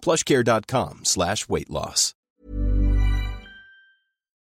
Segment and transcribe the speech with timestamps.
[0.00, 2.14] plushcare.com slash weight loss.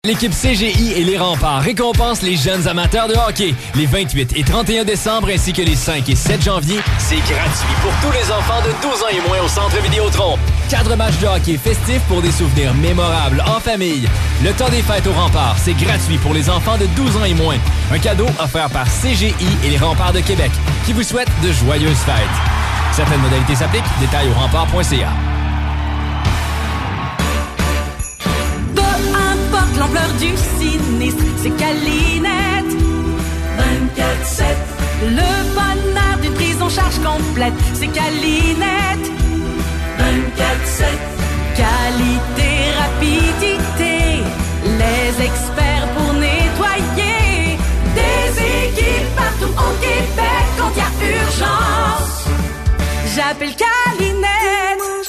[0.05, 3.53] L'équipe CGI et les remparts récompensent les jeunes amateurs de hockey.
[3.75, 7.91] Les 28 et 31 décembre ainsi que les 5 et 7 janvier, c'est gratuit pour
[8.01, 10.39] tous les enfants de 12 ans et moins au Centre Vidéotron.
[10.69, 14.07] Quatre matchs de hockey festifs pour des souvenirs mémorables en famille.
[14.41, 17.33] Le temps des fêtes aux remparts, c'est gratuit pour les enfants de 12 ans et
[17.33, 17.57] moins.
[17.91, 20.51] Un cadeau offert par CGI et les remparts de Québec
[20.85, 22.15] qui vous souhaitent de joyeuses fêtes.
[22.93, 23.83] Certaines modalités s'appliquent.
[23.99, 25.09] Détails au rempart.ca.
[29.79, 32.73] l'ampleur du sinistre, c'est Calinette.
[33.57, 34.43] 24-7.
[35.19, 39.05] Le bonheur d'une prise en charge complète, c'est Calinette.
[39.97, 40.83] 24-7.
[41.63, 42.51] Qualité,
[42.83, 43.95] rapidité,
[44.81, 47.57] les experts pour nettoyer.
[47.99, 48.27] Des
[48.65, 52.27] équipes partout au Québec quand il y a urgence.
[53.15, 55.08] J'appelle Calinette.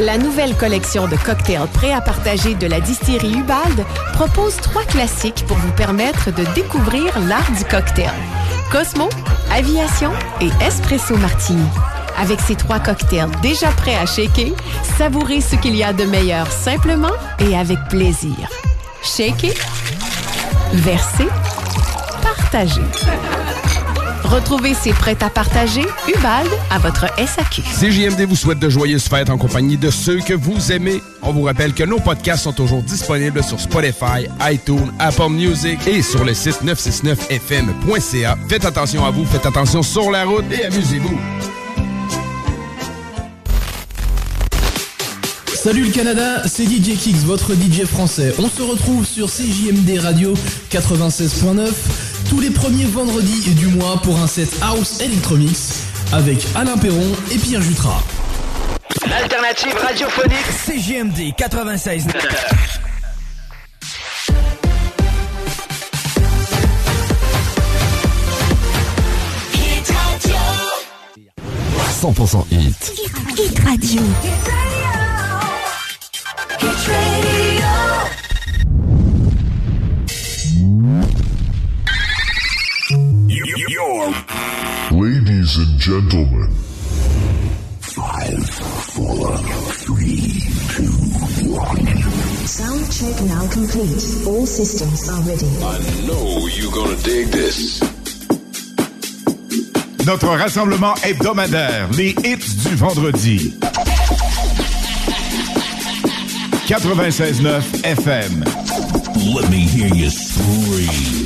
[0.00, 5.44] La nouvelle collection de cocktails prêts à partager de la distillerie Ubald propose trois classiques
[5.48, 8.12] pour vous permettre de découvrir l'art du cocktail.
[8.70, 9.08] Cosmo,
[9.50, 11.66] Aviation et Espresso Martini.
[12.16, 14.52] Avec ces trois cocktails déjà prêts à shaker,
[14.96, 18.48] savourez ce qu'il y a de meilleur simplement et avec plaisir.
[19.02, 19.54] Shaker,
[20.74, 21.28] verser,
[22.22, 22.82] partager.
[24.24, 27.62] Retrouvez ces prêts à partager Ubald à votre SAQ.
[27.62, 31.02] CJMD vous souhaite de joyeuses fêtes en compagnie de ceux que vous aimez.
[31.22, 36.02] On vous rappelle que nos podcasts sont toujours disponibles sur Spotify, iTunes, Apple Music et
[36.02, 38.36] sur le site 969fm.ca.
[38.48, 41.18] Faites attention à vous, faites attention sur la route et amusez-vous.
[45.68, 48.32] Salut le Canada, c'est DJ Kix, votre DJ français.
[48.38, 50.32] On se retrouve sur CJMD Radio
[50.70, 51.68] 96.9
[52.30, 57.36] tous les premiers vendredis du mois pour un set House Electromix avec Alain Perron et
[57.36, 58.02] Pierre Jutras.
[59.10, 62.06] L'alternative radiophonique CJMD 96.
[72.00, 72.94] 100% hit.
[73.36, 74.02] Hit Radio.
[84.90, 86.50] Ladies and gentlemen.
[87.80, 89.36] Five, four,
[89.86, 90.42] three,
[90.74, 90.90] two,
[91.54, 91.86] one.
[92.46, 94.26] Sound check now complete.
[94.26, 95.46] All systems are ready.
[95.62, 97.80] I know you're gonna dig this.
[100.06, 103.54] Notre rassemblement hebdomadaire, les hits du vendredi.
[106.68, 108.44] 96.9 FM.
[109.34, 111.24] Let me hear you scream.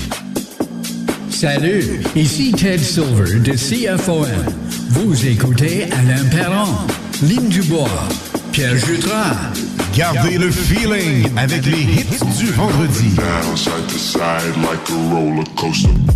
[1.30, 4.28] Salut, ici Ted Silver de CFOM.
[4.90, 6.72] Vous écoutez Alain Perron,
[7.24, 7.88] Lynn Dubois,
[8.52, 9.34] Pierre Jutras.
[9.96, 13.16] Gardez le feeling avec les hits du vendredi.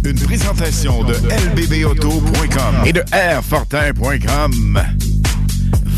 [0.04, 1.14] Une présentation de
[1.56, 4.80] lbbauto.com et de airfortin.com.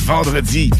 [0.06, 0.70] Vendredi.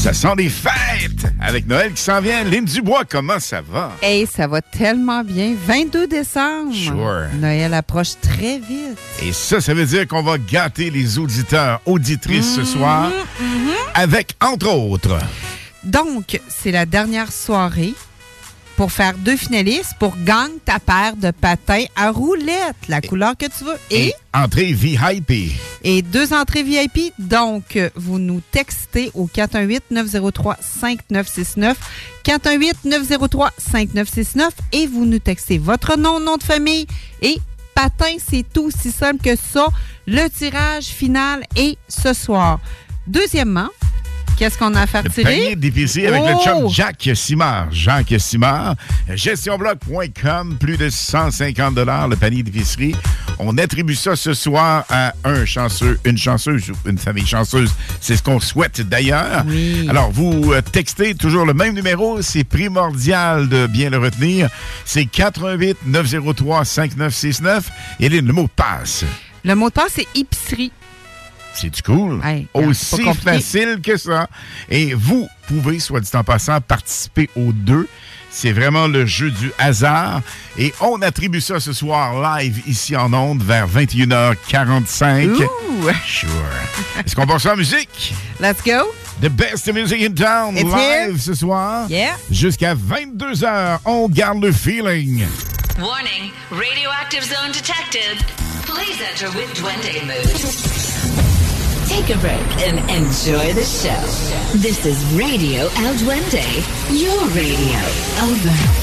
[0.00, 1.30] Ça sent les fêtes!
[1.38, 2.42] Avec Noël qui s'en vient.
[2.42, 3.92] Lynn Dubois, comment ça va?
[4.00, 5.54] Hey, ça va tellement bien.
[5.66, 6.74] 22 décembre.
[6.74, 7.26] Sure.
[7.38, 8.96] Noël approche très vite.
[9.22, 13.10] Et ça, ça veut dire qu'on va gâter les auditeurs, auditrices ce soir
[13.92, 15.18] avec, entre autres...
[15.82, 17.94] Donc, c'est la dernière soirée
[18.80, 23.44] pour faire deux finalistes pour gagner ta paire de patins à roulettes, la couleur que
[23.44, 23.76] tu veux.
[23.90, 25.52] Et, Entrée VIP.
[25.84, 27.12] et deux entrées VIP.
[27.18, 31.74] Donc, vous nous textez au 418-903-5969.
[32.24, 36.86] 418-903-5969 et vous nous textez votre nom, nom de famille
[37.20, 37.36] et
[37.74, 39.66] patin, c'est tout aussi simple que ça.
[40.06, 42.60] Le tirage final est ce soir.
[43.06, 43.68] Deuxièmement,
[44.40, 45.24] qu'est-ce qu'on a à faire Le tirer?
[45.38, 46.42] panier d'épicerie avec le Oh!
[46.42, 47.68] chum Jacques Simard.
[47.70, 48.74] Jacques Simard,
[49.14, 51.76] gestionbloc.com, plus de 150
[52.08, 52.94] le panier d'épicerie.
[53.38, 57.70] On attribue ça ce soir à un chanceux, une chanceuse ou une famille chanceuse.
[58.00, 59.44] C'est ce qu'on souhaite d'ailleurs.
[59.90, 62.22] Alors, vous euh, textez toujours le même numéro.
[62.22, 64.48] C'est primordial de bien le retenir.
[64.86, 67.70] C'est 88 903 5969.
[68.00, 69.04] Hélène, le mot passe.
[69.44, 70.72] Le mot de passe, c'est épicerie.
[71.54, 72.20] C'est du cool.
[72.24, 74.28] Hey, Aussi facile que ça.
[74.68, 77.88] Et vous pouvez, soit dit en passant, participer aux deux.
[78.32, 80.20] C'est vraiment le jeu du hasard.
[80.56, 85.26] Et on attribue ça ce soir live ici en ondes vers 21h45.
[85.42, 85.88] Ouh!
[86.06, 86.28] Sure.
[87.04, 88.14] Est-ce qu'on passe en musique?
[88.40, 88.92] Let's go.
[89.20, 91.18] The best music in town It's live here.
[91.18, 91.86] ce soir.
[91.90, 92.16] Yeah.
[92.30, 93.80] Jusqu'à 22h.
[93.84, 95.26] On garde le feeling.
[95.78, 98.18] Warning, radioactive zone detected.
[98.64, 101.29] Please enter with Duende mood.
[101.90, 102.32] Take a break
[102.68, 104.00] and enjoy the show.
[104.58, 106.46] This is Radio El Duende,
[106.88, 107.80] your radio.
[108.22, 108.80] Over.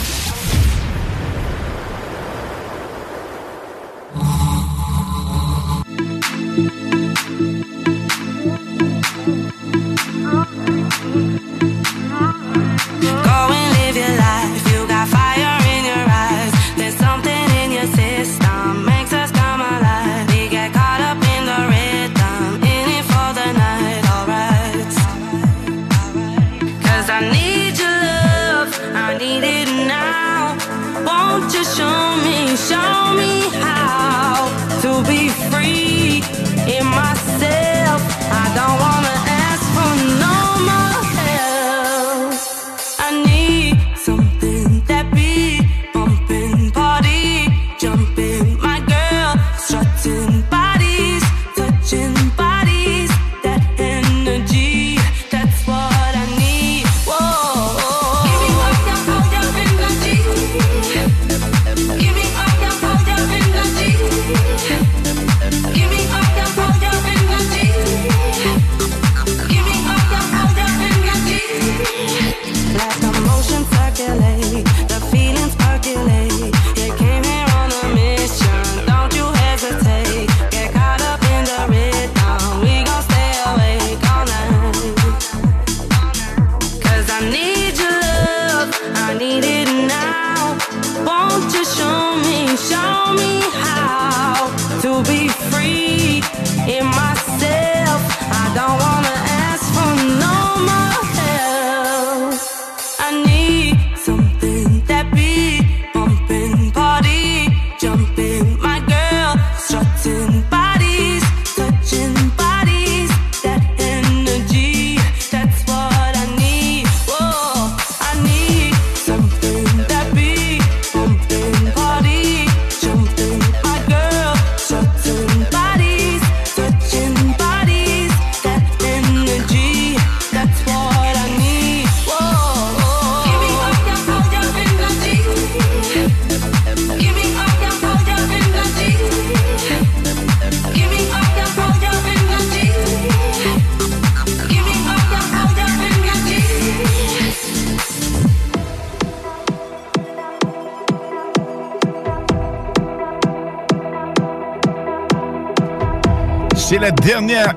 [6.58, 6.87] Go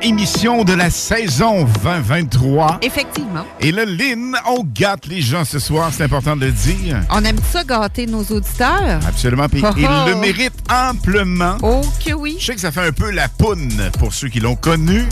[0.03, 2.79] émission de la saison 2023.
[2.83, 3.45] Effectivement.
[3.61, 7.01] Et là, Lynn, on gâte les gens ce soir, c'est important de le dire.
[7.11, 9.01] On aime ça gâter nos auditeurs.
[9.07, 9.49] Absolument.
[9.49, 10.09] Puis Oh, ils oh.
[10.09, 11.57] le méritent amplement.
[11.63, 12.37] Oh que oui.
[12.41, 15.05] Je sais que ça fait un peu la poune pour ceux qui l'ont connu.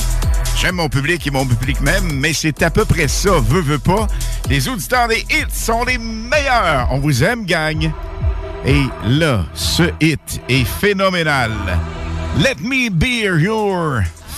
[0.57, 3.79] J'aime mon public et mon public même, mais c'est à peu près ça, veut, veut
[3.79, 4.07] pas.
[4.49, 6.89] Les auditeurs des hits sont les meilleurs.
[6.91, 7.91] On vous aime, gang.
[8.65, 11.53] Et là, ce hit est phénoménal.
[12.39, 14.03] Let me be your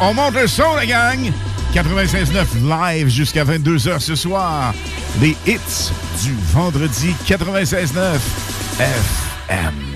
[0.00, 1.32] On monte le son, la gang!
[1.74, 4.72] 96.9 live jusqu'à 22h ce soir.
[5.20, 5.92] Les hits
[6.22, 8.18] du vendredi 96.9
[8.78, 9.95] FM.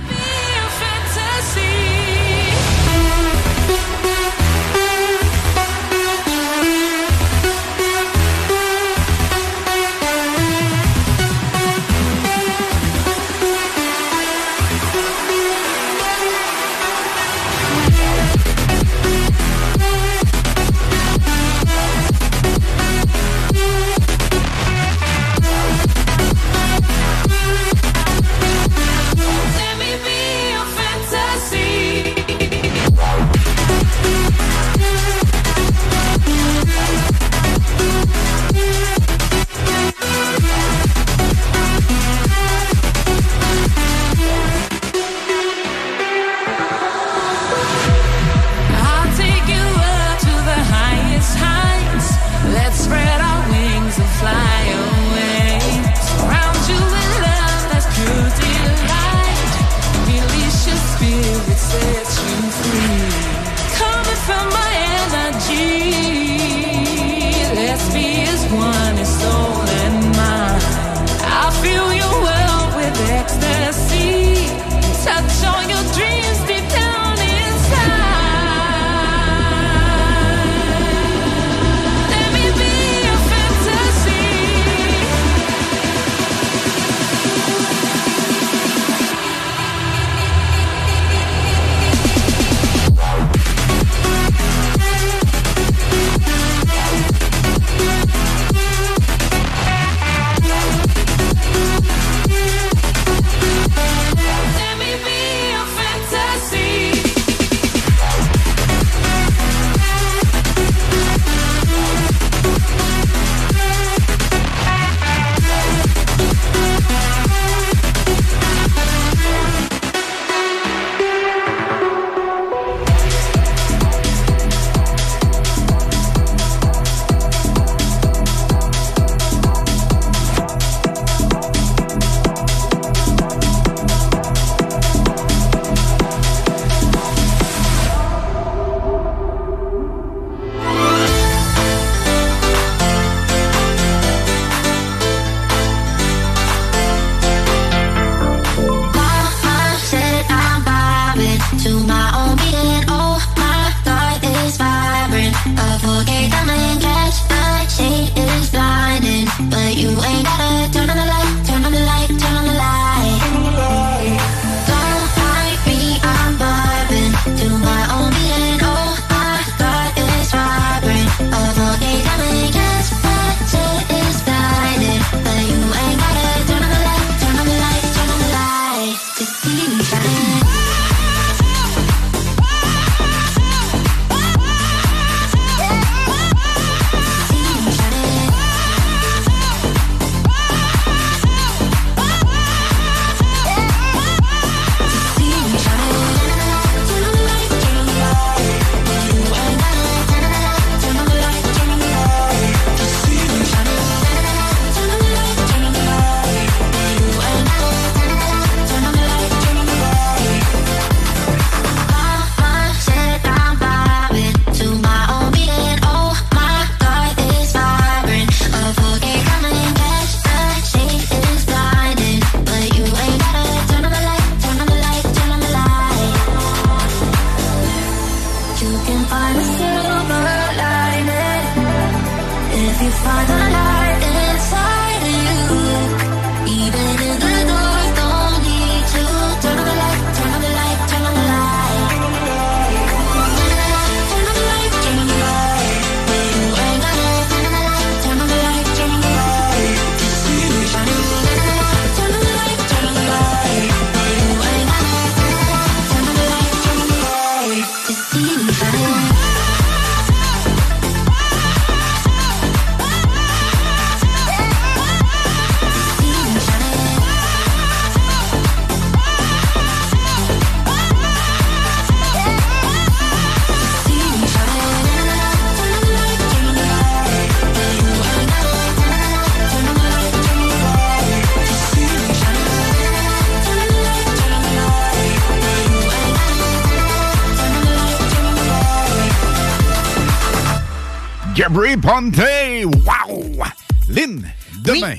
[291.34, 292.18] Gabri Ponte!
[292.64, 293.44] Wow!
[293.88, 294.26] Lynn,
[294.64, 294.96] demain,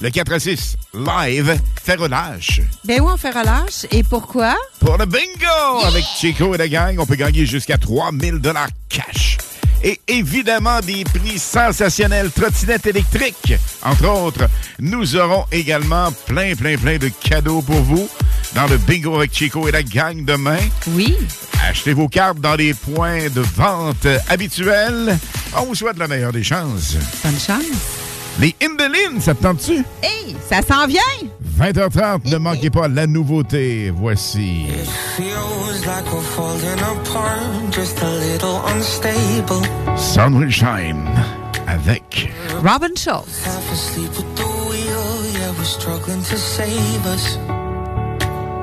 [0.00, 2.62] le 4 à 6, live, Ferrolage.
[2.84, 3.86] Ben oui, on fait relâche.
[3.90, 4.54] Et pourquoi?
[4.78, 5.84] Pour le bingo!
[5.86, 9.38] Avec Chico et la gang, on peut gagner jusqu'à 3000 dollars cash.
[9.82, 13.54] Et évidemment, des prix sensationnels trottinettes électriques.
[13.82, 18.08] Entre autres, nous aurons également plein, plein, plein de cadeaux pour vous
[18.54, 20.58] dans le bingo avec Chico et la gang demain.
[20.88, 21.16] Oui.
[21.68, 25.18] Achetez vos cartes dans les points de vente habituels.
[25.56, 26.96] On vous souhaite la meilleure des chances.
[27.24, 28.00] Bonne chance.
[28.38, 29.84] Les Indelines, ça te tente-tu?
[30.02, 31.00] Hey, ça s'en vient!
[31.60, 33.90] 20h30, ne manquez pas la nouveauté.
[33.90, 34.66] Voici.
[35.18, 39.62] Feels like we're falling apart, just a little unstable.
[39.94, 41.06] Sunshine
[41.68, 43.44] avec Robin Schultz.
[43.44, 47.36] Half asleep with the wheel, yeah, we're struggling to save us.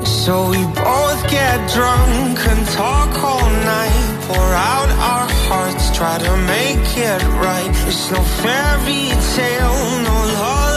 [0.03, 6.37] So we both get drunk and talk all night, pour out our hearts, try to
[6.47, 7.69] make it right.
[7.87, 10.76] It's no fairy tale, no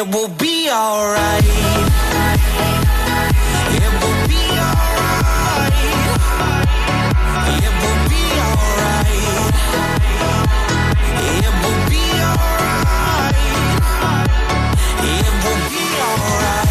[0.00, 1.44] it will be alright.
[3.76, 5.74] It will be alright.
[7.60, 9.12] It will be alright.
[11.36, 13.36] It will be alright.
[15.04, 16.70] It will be alright.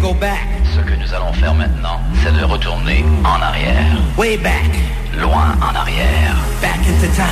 [0.00, 0.46] go back.
[0.74, 3.96] Ce que nous allons faire maintenant, c'est de retourner en arrière.
[4.16, 4.70] Way back.
[5.18, 6.36] Loin en arrière.
[6.62, 7.26] Back into time.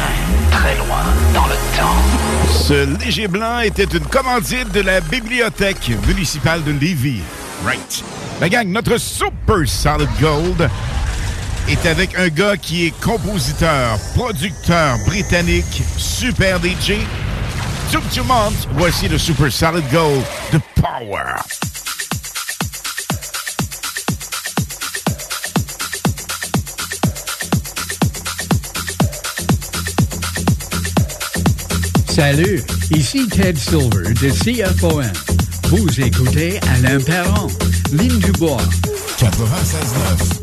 [0.50, 2.50] Très loin dans le temps.
[2.50, 7.22] Ce léger blanc était une commandite de la bibliothèque municipale de Lévis.
[7.64, 8.05] Right.
[8.40, 10.68] La gang, notre Super Solid Gold
[11.68, 16.94] est avec un gars qui est compositeur, producteur britannique, super DJ.
[17.92, 21.37] Tout le monde, voici le Super Solid Gold de Power.
[32.16, 35.05] Salut, ici Ted Silver de CFOM.
[35.64, 37.48] Vous écoutez Alain Perron,
[37.92, 38.57] Ligne du Bois.
[39.18, 40.36] 96.9.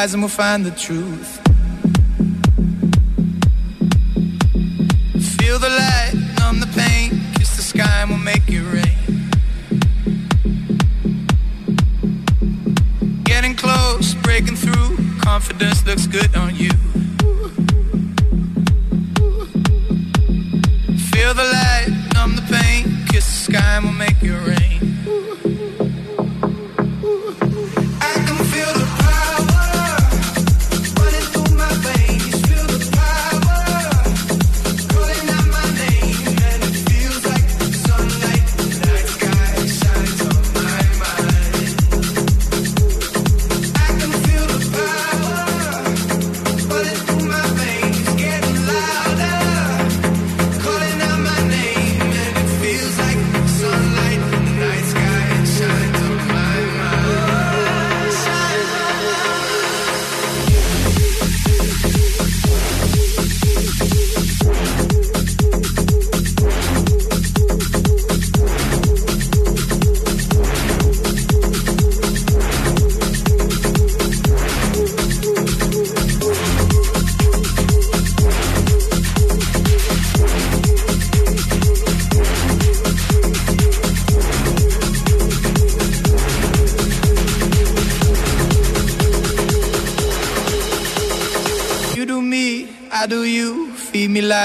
[0.00, 1.39] lies and we'll find the truth.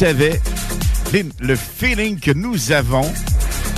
[0.00, 0.40] Savais
[1.40, 3.12] le feeling que nous avons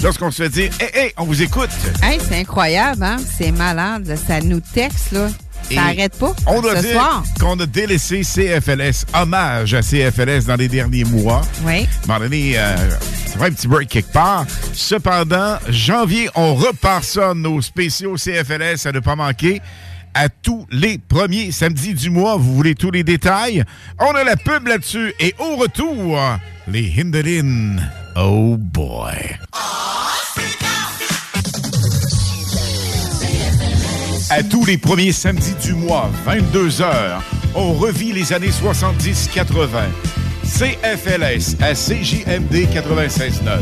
[0.05, 1.69] lorsqu'on se fait dire Hé, hé, on vous écoute.
[2.01, 3.17] Hey, c'est incroyable, hein?
[3.37, 4.17] C'est malade.
[4.25, 5.29] Ça nous texte, là.
[5.69, 6.33] Ça n'arrête pas.
[6.47, 11.41] On doit ce dire qu'on a délaissé CFLS, hommage à CFLS dans les derniers mois.
[11.65, 11.89] Oui.
[11.89, 12.77] À un moment donné, euh,
[13.27, 14.47] ça un petit break quelque part.
[14.75, 19.61] Cependant, janvier, on repart ça, nos spéciaux CFLS, à ne pas manquer.
[20.75, 23.63] Les premiers samedis du mois, vous voulez tous les détails?
[24.01, 25.13] On a la pub là-dessus.
[25.21, 26.19] Et au retour,
[26.67, 27.77] les Hindelin.
[28.17, 29.37] Oh boy.
[34.31, 37.21] À tous les premiers samedis du mois, 22h,
[37.55, 39.67] on revit les années 70-80.
[40.43, 43.61] CFLS à CJMD 96.9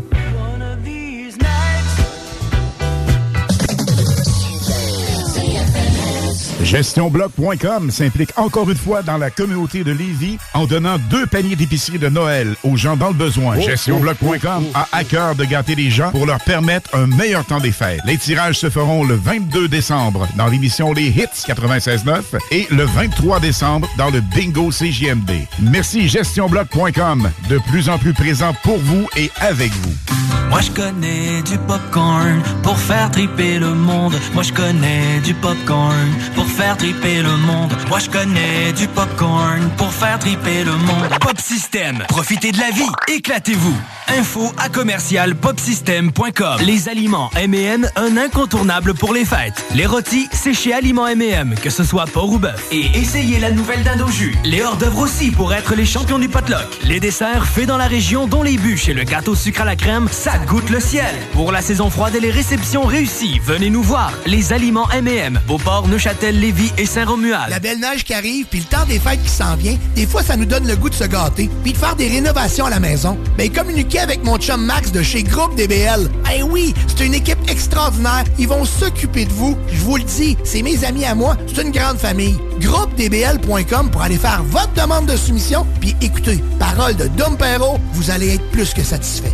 [6.71, 11.99] GestionBloc.com s'implique encore une fois dans la communauté de Lévis en donnant deux paniers d'épicerie
[11.99, 13.57] de Noël aux gens dans le besoin.
[13.59, 17.59] Oh, GestionBloc.com a à cœur de gâter les gens pour leur permettre un meilleur temps
[17.59, 17.99] des fêtes.
[18.05, 23.41] Les tirages se feront le 22 décembre dans l'émission Les Hits 96.9 et le 23
[23.41, 25.45] décembre dans le Bingo CJMD.
[25.59, 30.30] Merci GestionBloc.com, de plus en plus présent pour vous et avec vous.
[30.51, 34.19] Moi je connais du popcorn pour faire triper le monde.
[34.33, 37.71] Moi je connais du popcorn pour faire triper le monde.
[37.87, 41.07] Moi je connais du popcorn pour faire triper le monde.
[41.21, 43.77] Pop System, profitez de la vie, éclatez-vous.
[44.17, 46.57] Info à commercial popsystem.com.
[46.65, 49.63] Les aliments M&M, un incontournable pour les fêtes.
[49.73, 52.67] Les rôtis, c'est chez Aliments M&M, que ce soit porc ou bœuf.
[52.73, 54.35] Et essayez la nouvelle dinde jus.
[54.43, 56.67] Les hors d'œuvre aussi pour être les champions du potluck.
[56.83, 59.77] Les desserts faits dans la région, dont les bûches et le gâteau sucre à la
[59.77, 61.13] crème, ça goûte le ciel.
[61.33, 64.11] Pour la saison froide et les réceptions réussies, venez nous voir.
[64.25, 67.49] Les aliments M&M, Beauport, Neuchâtel, Lévis et Saint-Romuald.
[67.49, 70.23] La belle neige qui arrive, puis le temps des fêtes qui s'en vient, des fois,
[70.23, 72.79] ça nous donne le goût de se gâter, puis de faire des rénovations à la
[72.79, 73.17] maison.
[73.37, 76.09] Ben, communiquez avec mon chum Max de chez Groupe DBL.
[76.35, 78.23] Eh oui, c'est une équipe extraordinaire.
[78.39, 79.57] Ils vont s'occuper de vous.
[79.71, 81.37] Je vous le dis, c'est mes amis à moi.
[81.47, 82.37] C'est une grande famille.
[82.59, 85.65] GroupeDBL.com pour aller faire votre demande de soumission.
[85.79, 89.33] Puis écoutez, parole de Dom Perrault, vous allez être plus que satisfait.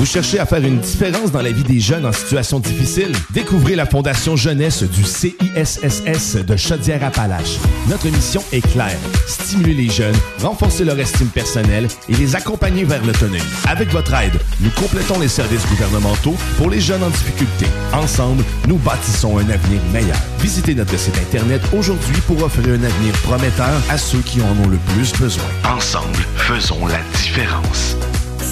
[0.00, 3.12] Vous cherchez à faire une différence dans la vie des jeunes en situation difficile?
[3.34, 7.58] Découvrez la Fondation Jeunesse du CISSS de Chaudière-Appalaches.
[7.86, 8.96] Notre mission est claire.
[9.26, 13.42] Stimuler les jeunes, renforcer leur estime personnelle et les accompagner vers l'autonomie.
[13.68, 17.66] Avec votre aide, nous complétons les services gouvernementaux pour les jeunes en difficulté.
[17.92, 20.16] Ensemble, nous bâtissons un avenir meilleur.
[20.38, 24.68] Visitez notre site Internet aujourd'hui pour offrir un avenir prometteur à ceux qui en ont
[24.68, 25.44] le plus besoin.
[25.64, 27.96] Ensemble, faisons la différence.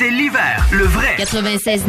[0.00, 1.14] c'est l'hiver, le vrai.
[1.18, 1.82] 96.9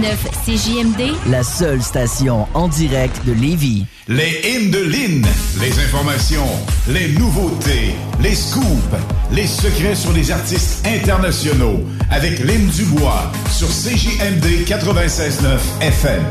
[0.43, 1.15] CJMD.
[1.30, 3.86] La seule station en direct de Lévis.
[4.10, 5.26] Les hymnes de Lynn,
[5.62, 6.50] les informations,
[6.89, 8.65] les nouveautés, les scoops,
[9.32, 16.24] les secrets sur les artistes internationaux avec Lynn Dubois sur CJMD 96.9 FM.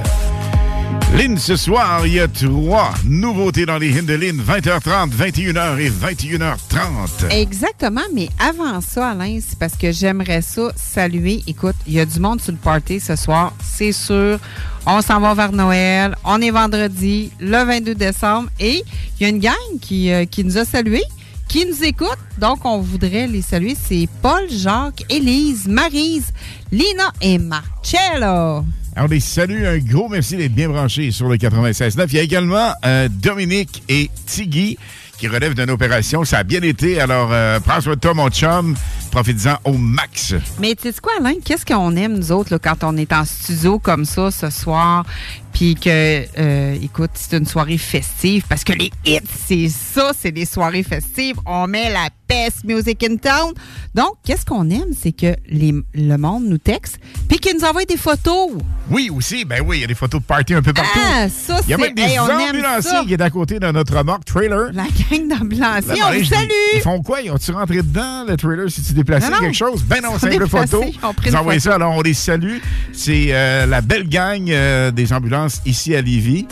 [1.16, 7.31] Lynn, ce soir, il y a trois nouveautés dans les Lynn, 20h30, 21h et 21h30.
[7.31, 11.42] Exactement, mais avant ça, Alain, c'est parce que j'aimerais ça saluer.
[11.46, 14.38] Écoute, il y a du monde sur le party ce soir, c'est sûr.
[14.87, 16.14] On s'en va vers Noël.
[16.24, 18.48] On est vendredi, le 22 décembre.
[18.59, 18.83] Et
[19.18, 21.05] il y a une gang qui, euh, qui nous a salués,
[21.48, 22.18] qui nous écoute.
[22.38, 23.76] Donc, on voudrait les saluer.
[23.81, 26.33] C'est Paul, Jacques, Élise, Marise,
[26.72, 28.64] Lina et Marcello.
[28.96, 32.07] Alors, les saluts, un gros merci d'être bien branchés sur le 96.9.
[32.09, 34.79] Il y a également euh, Dominique et Tiggy
[35.16, 36.24] qui relèvent d'une opération.
[36.24, 37.00] Ça a bien été.
[37.00, 38.74] Alors, euh, prends soin de toi, mon chum.
[39.12, 40.35] Profites-en au max.
[40.59, 41.35] Mais tu sais quoi, Alain?
[41.44, 45.05] Qu'est-ce qu'on aime, nous autres, quand on est en studio comme ça ce soir?
[45.52, 50.32] Puis que, euh, écoute, c'est une soirée festive parce que les hits, c'est ça, c'est
[50.32, 51.36] des soirées festives.
[51.44, 53.52] On met la best music in town.
[53.94, 57.84] Donc, qu'est-ce qu'on aime, c'est que les- le monde nous texte puis qu'ils nous envoie
[57.84, 58.50] des photos.
[58.88, 60.98] Oui, aussi, ben oui, il y a des photos de party un peu partout.
[61.04, 63.66] Ah, ça, Il y a c'est- même des hey, ambulanciers qui est à côté de
[63.72, 64.70] notre remorque trailer.
[64.72, 66.48] La gang d'ambulanciers, on dis, salue!
[66.76, 67.20] Ils font quoi?
[67.20, 69.42] Ils ont-tu rentré dedans, le trailer, si tu déplaçais Non, non.
[69.42, 69.82] quelque chose?
[69.84, 70.84] Ben non, simple déplacés, photo.
[70.84, 71.70] ils ont pris Ils une ont envoyé photo.
[71.70, 72.58] ça, alors on les salue.
[72.92, 76.46] C'est euh, la belle gang euh, des ambulances ici à Lévis.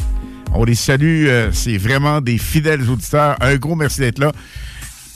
[0.54, 3.36] On les salue, euh, c'est vraiment des fidèles auditeurs.
[3.40, 4.32] Un gros merci d'être là.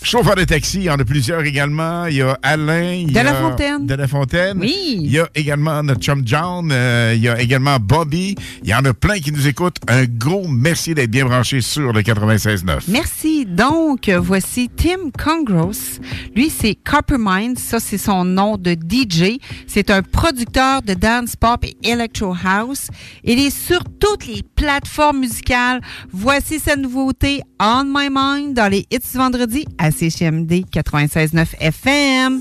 [0.04, 2.06] Chauffeur de taxi, il y en a plusieurs également.
[2.06, 2.92] Il y a Alain.
[2.92, 3.86] il y De La Fontaine.
[3.86, 4.58] De La Fontaine.
[4.60, 4.98] Oui.
[5.00, 6.70] Il y a également notre chum John.
[6.72, 8.34] euh, il y a également Bobby.
[8.62, 9.76] Il y en a plein qui nous écoutent.
[9.88, 12.80] Un gros merci d'être bien branchés sur le 96.9.
[12.88, 13.46] Merci.
[13.46, 16.00] Donc, voici Tim Congros.
[16.34, 17.58] Lui, c'est Coppermind.
[17.58, 19.38] Ça, c'est son nom de DJ.
[19.66, 22.88] C'est un producteur de dance pop et electro house.
[23.24, 25.80] Il est sur toutes les plateformes musicales.
[26.12, 32.40] Voici sa nouveauté On My Mind dans les hits du vendredi à CCMD 96.9 FM.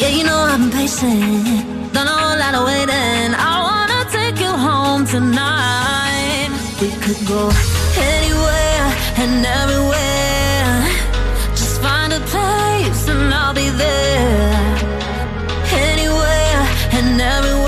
[0.00, 3.34] Yeah, you know I'm patient, done a whole lot of waiting.
[3.36, 6.48] I wanna take you home tonight.
[6.80, 7.50] We could go
[8.00, 8.86] anywhere
[9.18, 10.88] and everywhere.
[11.54, 14.81] Just find a place and I'll be there.
[17.22, 17.61] Anywhere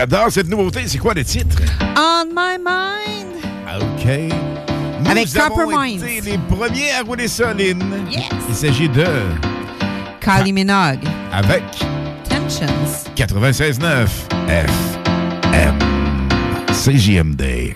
[0.00, 0.84] J'adore cette nouveauté.
[0.86, 1.58] C'est quoi le titre?
[1.94, 3.36] On My Mind.
[3.82, 4.32] OK.
[5.04, 6.02] Nous Avec avons Coppermine.
[6.02, 7.82] été les premiers à rouler ça, Lynn.
[8.48, 9.04] Il s'agit de...
[10.22, 11.00] Kylie Minogue.
[11.30, 11.64] Avec
[12.30, 12.66] Tensions.
[13.14, 14.08] 96.9
[14.48, 15.78] FM.
[16.72, 17.74] CJMD.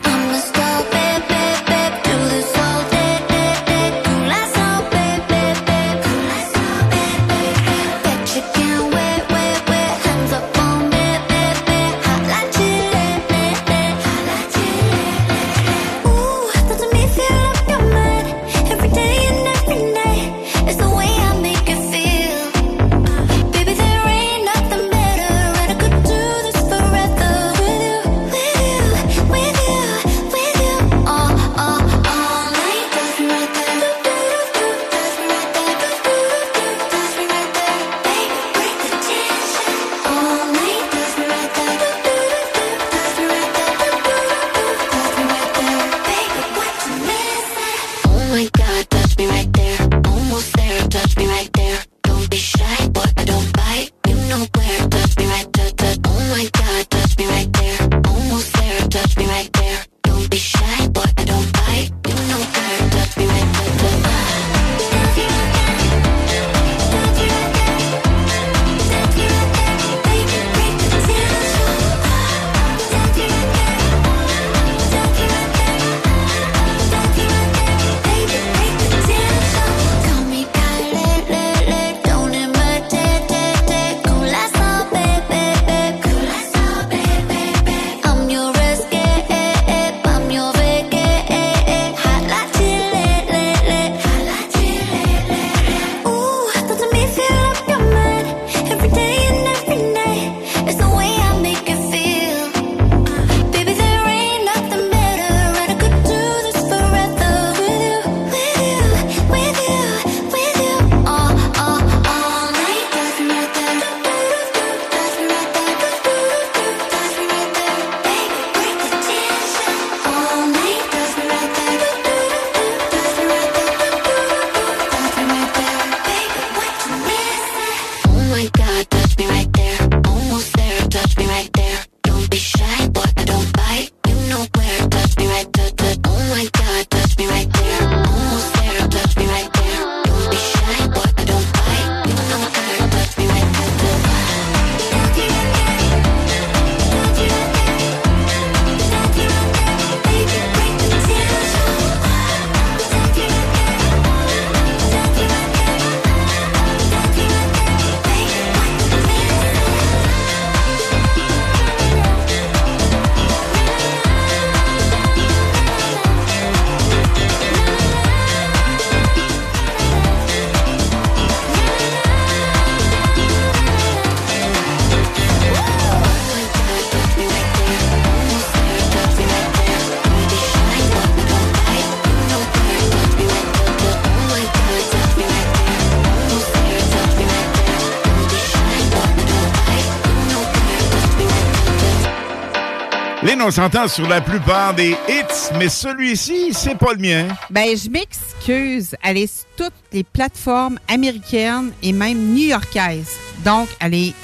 [193.47, 197.29] On s'entend sur la plupart des hits, mais celui-ci, c'est pas le mien.
[197.51, 198.97] Ben, je m'excuse.
[199.03, 203.11] Elle est sur toutes les plateformes américaines et même new-yorkaises.
[203.45, 204.15] Donc, elle est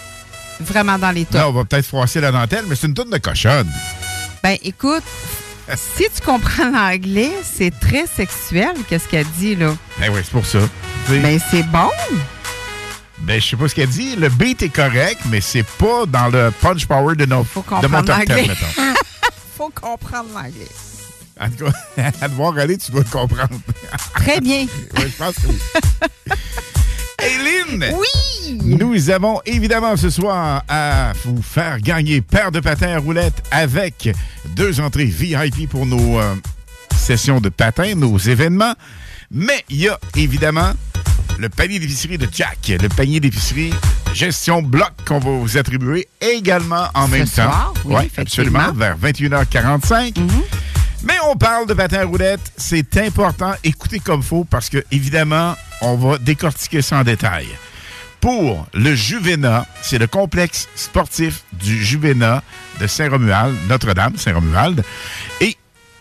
[0.60, 1.34] vraiment dans les tops.
[1.34, 3.68] Là, on va peut-être froisser la dentelle, mais c'est une tonne de cochonne.
[4.42, 5.04] Ben, écoute,
[5.76, 9.74] si tu comprends l'anglais, c'est très sexuel, qu'est-ce qu'elle dit, là.
[9.98, 10.60] Ben oui, c'est pour ça.
[11.08, 11.90] Ben, c'est bon.
[13.18, 14.16] Ben, je sais pas ce qu'elle dit.
[14.16, 17.42] Le beat est correct, mais c'est pas dans le punch power de, nos,
[17.82, 18.48] de mon top 10, l'anglais.
[18.48, 18.79] mettons.
[19.74, 20.68] Comprendre l'anglais.
[21.40, 23.60] En tout cas, à te voir aller, tu le comprendre.
[24.14, 24.66] Très bien.
[24.96, 25.58] oui, je pense que oui.
[27.22, 27.94] Aileen!
[27.94, 28.58] Oui!
[28.62, 34.10] Nous avons évidemment ce soir à vous faire gagner paire de patins à roulettes avec
[34.56, 36.34] deux entrées VIP pour nos euh,
[36.96, 38.74] sessions de patins, nos événements.
[39.30, 40.72] Mais il y a évidemment
[41.38, 43.72] le panier d'épicerie de Jack, le panier d'épicerie
[44.14, 47.80] gestion bloc qu'on va vous attribuer également en Ce même soir, temps.
[47.84, 50.18] oui, Ouais, absolument, vers 21h45.
[51.04, 52.52] Mais on parle de patins à roulettes.
[52.56, 53.54] C'est important.
[53.64, 57.46] Écoutez comme faut parce que, évidemment, on va décortiquer ça en détail.
[58.20, 62.42] Pour le Juvena, c'est le complexe sportif du Juvena
[62.78, 64.84] de Saint-Romuald, Notre-Dame, Saint-Romuald.
[65.40, 65.56] Et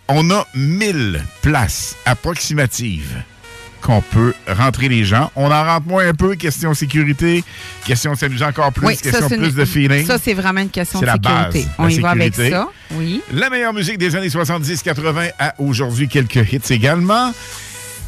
[0.09, 3.23] on a 1000 places approximatives
[3.81, 5.31] qu'on peut rentrer les gens.
[5.35, 7.43] On en rentre moins un peu, question sécurité,
[7.85, 10.05] question s'amuser encore plus, Oui, question plus une- de feeling.
[10.05, 11.63] Ça, c'est vraiment une question de la sécurité.
[11.63, 12.67] base, On la y va avec ça.
[12.91, 13.21] Oui.
[13.33, 17.33] La meilleure musique des années 70-80 a aujourd'hui quelques hits également.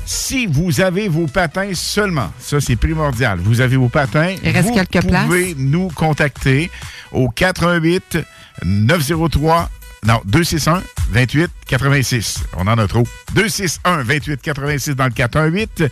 [0.05, 4.67] Si vous avez vos patins seulement, ça c'est primordial, vous avez vos patins, Il reste
[4.69, 6.69] vous quelques pouvez nous contacter
[7.11, 8.17] au 88
[8.65, 9.69] 903
[10.03, 10.81] non, 261
[11.11, 12.39] 28 86.
[12.57, 13.03] On en a trop.
[13.35, 15.83] 261 28 86 dans le 418.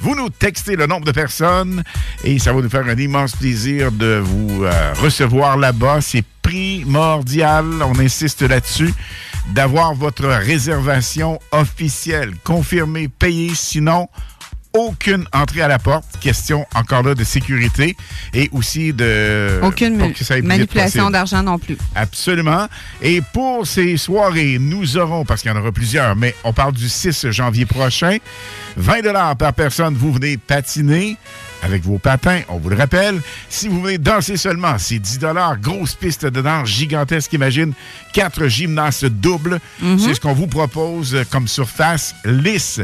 [0.00, 1.82] Vous nous textez le nombre de personnes
[2.24, 6.00] et ça va nous faire un immense plaisir de vous euh, recevoir là-bas.
[6.00, 8.94] C'est primordial, on insiste là-dessus,
[9.48, 13.52] d'avoir votre réservation officielle, confirmée, payée.
[13.54, 14.08] Sinon,
[14.72, 16.04] aucune entrée à la porte.
[16.20, 17.96] Question encore là de sécurité
[18.34, 19.60] et aussi de...
[19.62, 19.96] Aucune
[20.42, 21.76] manipulation d'argent non plus.
[21.94, 22.66] Absolument.
[23.02, 26.72] Et pour ces soirées, nous aurons, parce qu'il y en aura plusieurs, mais on parle
[26.72, 28.18] du 6 janvier prochain,
[28.76, 31.16] 20 par personne, vous venez patiner
[31.62, 33.20] avec vos patins, on vous le rappelle.
[33.48, 35.20] Si vous venez danser seulement, c'est 10
[35.60, 37.72] Grosse piste de danse gigantesque, imagine.
[38.12, 39.60] Quatre gymnases doubles.
[39.80, 39.98] Mhm.
[39.98, 42.80] C'est ce qu'on vous propose comme surface lisse.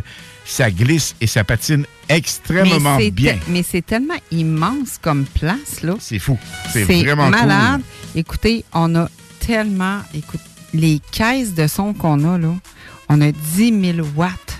[0.48, 3.36] Ça glisse et ça patine extrêmement mais bien.
[3.48, 5.94] mais c'est tellement immense comme place, là.
[5.98, 6.38] C'est fou.
[6.72, 7.80] C'est C'est vraiment malade.
[8.12, 8.20] cool.
[8.20, 9.08] Écoutez, on a
[9.40, 10.00] tellement...
[10.14, 10.40] Écoute,
[10.72, 12.54] les caisses de son qu'on a, là,
[13.08, 14.58] on a 10 000 watts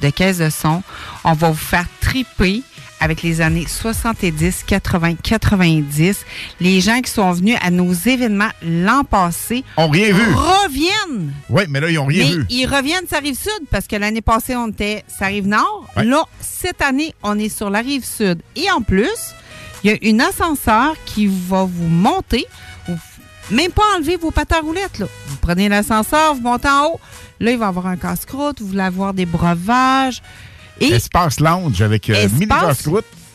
[0.00, 0.82] de caisses de son.
[1.24, 2.62] On va vous faire triper
[3.00, 6.24] avec les années 70, 80, 90.
[6.60, 10.22] Les gens qui sont venus à nos événements l'an passé Ont rien vu.
[10.34, 11.32] reviennent.
[11.48, 12.46] Oui, mais là, ils n'ont rien Mais vu.
[12.50, 15.46] ils reviennent sur la rive sud parce que l'année passée, on était sur la rive
[15.46, 15.86] nord.
[15.96, 16.04] Ouais.
[16.04, 18.42] Là, cette année, on est sur la rive sud.
[18.56, 19.08] Et en plus,
[19.84, 22.46] il y a une ascenseur qui va vous monter.
[22.88, 22.96] Vous-
[23.50, 24.98] même pas enlever vos patins à roulettes.
[24.98, 25.06] Là.
[25.28, 27.00] Vous prenez l'ascenseur, vous montez en haut.
[27.40, 28.60] Là, il va y avoir un casse-croûte.
[28.60, 30.20] Vous voulez avoir des breuvages.
[30.80, 32.46] Et Espace lounge avec euh, mini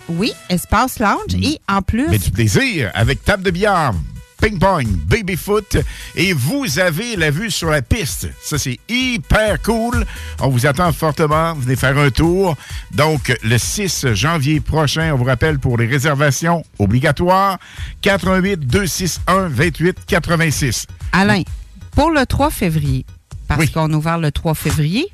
[0.10, 1.36] oui, espace lounge.
[1.42, 3.94] Et en plus, mais du plaisir avec table de billard,
[4.42, 5.78] ping-pong, baby-foot.
[6.16, 8.28] Et vous avez la vue sur la piste.
[8.42, 10.06] Ça, c'est hyper cool.
[10.42, 11.54] On vous attend fortement.
[11.54, 12.58] Venez faire un tour.
[12.92, 17.58] Donc, le 6 janvier prochain, on vous rappelle pour les réservations obligatoires,
[18.02, 20.88] 88 261 28 86.
[21.14, 21.44] Alain,
[21.96, 23.06] pour le 3 février,
[23.48, 25.08] parce qu'on a ouvert le 3 février,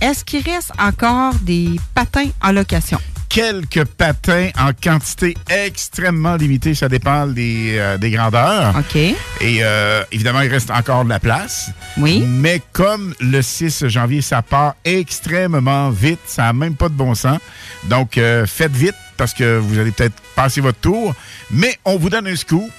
[0.00, 2.98] est-ce qu'il reste encore des patins en location?
[3.34, 6.76] quelques patins en quantité extrêmement limitée.
[6.76, 8.72] Ça dépend des, euh, des grandeurs.
[8.78, 8.94] OK.
[8.94, 11.70] Et euh, évidemment, il reste encore de la place.
[11.96, 12.20] Oui.
[12.24, 17.16] Mais comme le 6 janvier, ça part extrêmement vite, ça n'a même pas de bon
[17.16, 17.40] sens.
[17.86, 21.12] Donc, euh, faites vite parce que vous allez peut-être passer votre tour.
[21.50, 22.70] Mais on vous donne un scoop.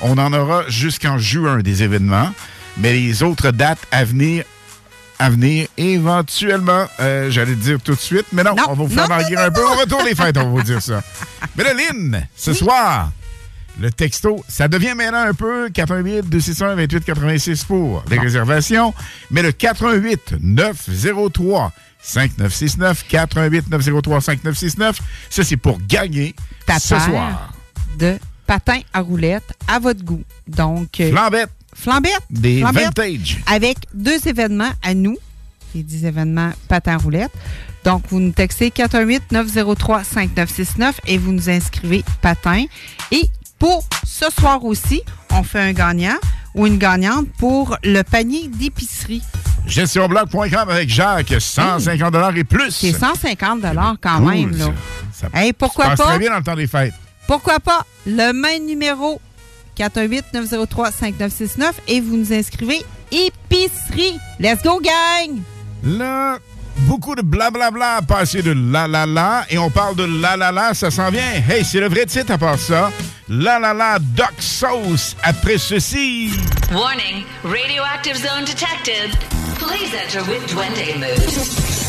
[0.00, 2.32] On en aura jusqu'en juin des événements.
[2.78, 4.42] Mais les autres dates à venir,
[5.18, 9.08] à venir éventuellement, euh, j'allais dire tout de suite, mais non, on va vous faire
[9.08, 9.62] non, languir un peu.
[9.64, 11.02] Au retour des fêtes, on va vous dire ça.
[11.56, 13.10] Mais là, Lynn, ce soir,
[13.80, 18.92] le texto, ça devient maintenant un peu 88 261 28 86 pour les réservations,
[19.30, 24.98] mais le 88 903 5969 88 903 5969,
[25.30, 26.34] ça c'est pour gagner
[26.66, 27.52] Ta ce soir.
[27.98, 30.22] de patins à roulettes à votre goût.
[30.46, 31.50] Donc, euh, Flambette.
[31.74, 32.12] Flambette.
[32.30, 33.40] Des vintage.
[33.46, 35.16] Avec deux événements à nous,
[35.74, 37.32] les 10 événements patins à roulettes.
[37.84, 42.64] Donc, vous nous textez 418-903-5969 et vous nous inscrivez patin.
[43.10, 46.16] Et pour ce soir aussi, on fait un gagnant
[46.54, 49.22] ou une gagnante pour le panier d'épicerie.
[49.66, 52.70] GestionBloc.com avec Jacques, 150 et plus.
[52.70, 53.60] C'est 150
[54.00, 54.56] quand Cool, même.
[54.56, 54.66] Là.
[55.12, 55.28] ça.
[55.34, 56.06] Hey, pourquoi Ça passe pas?
[56.10, 56.94] très bien dans le temps des fêtes.
[57.26, 59.20] Pourquoi pas le même numéro
[59.76, 64.18] 418-903-5969 et vous nous inscrivez épicerie.
[64.40, 65.40] Let's go, gang!
[65.84, 66.38] Là,
[66.86, 70.50] beaucoup de blablabla a passé de la la la et on parle de la la
[70.50, 71.22] la, ça s'en vient.
[71.48, 72.90] Hey, c'est le vrai titre à part ça.
[73.28, 76.30] La la la Doc Sauce après ceci.
[76.72, 79.10] Warning, radioactive zone detected.
[79.58, 81.83] Please enter with Duende mood.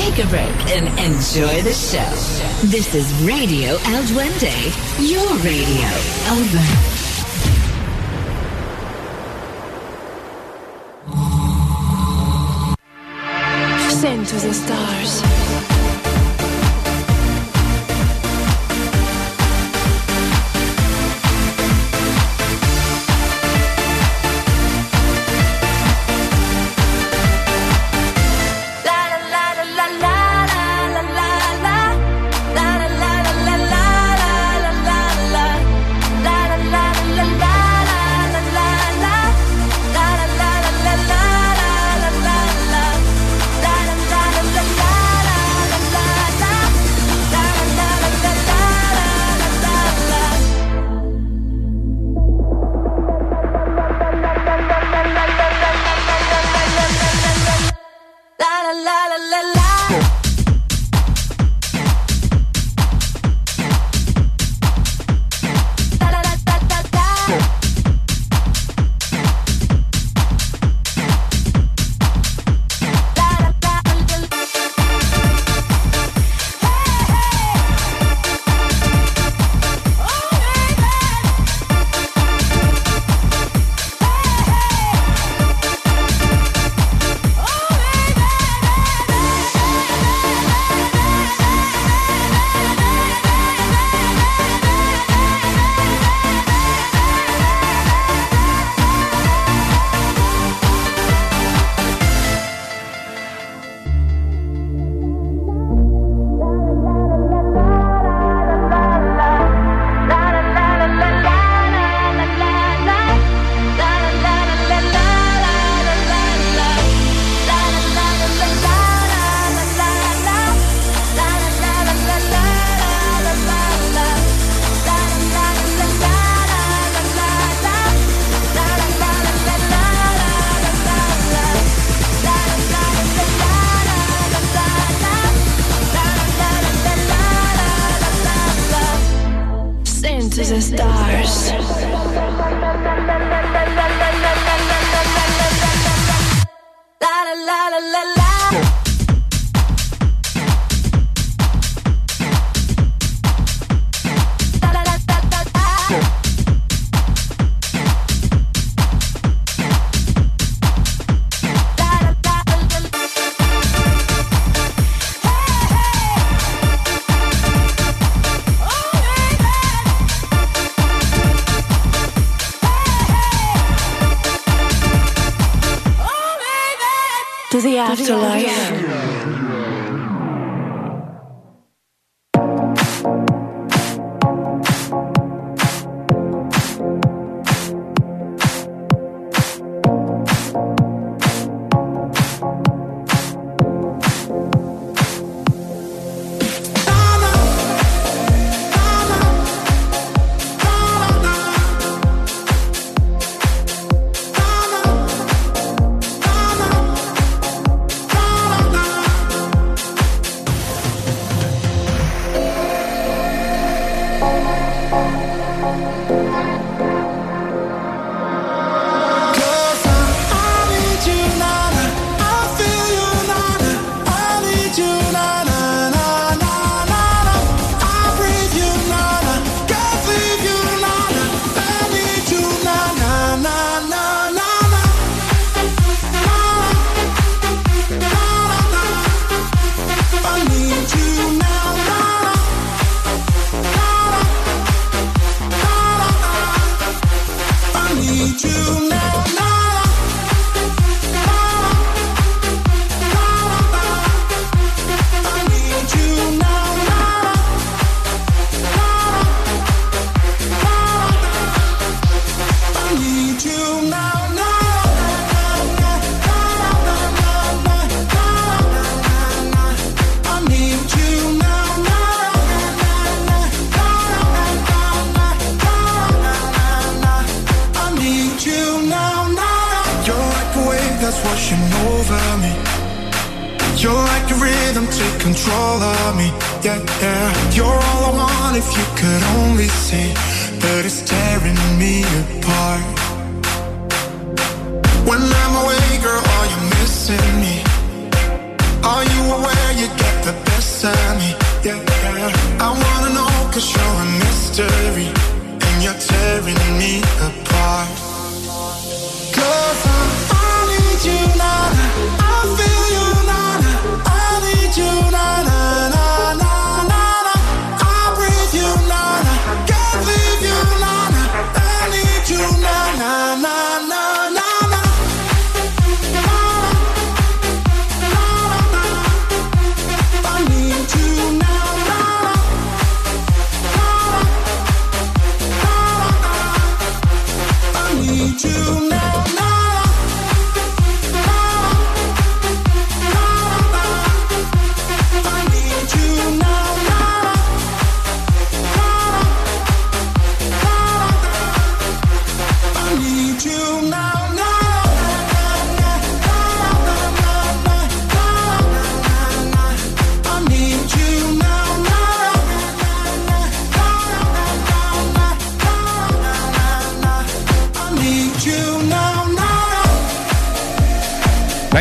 [0.00, 1.98] Take a break and enjoy the show.
[2.66, 4.56] This is Radio El Duende,
[4.98, 5.88] your radio.
[6.32, 6.64] Over.
[13.90, 15.49] Send to the stars.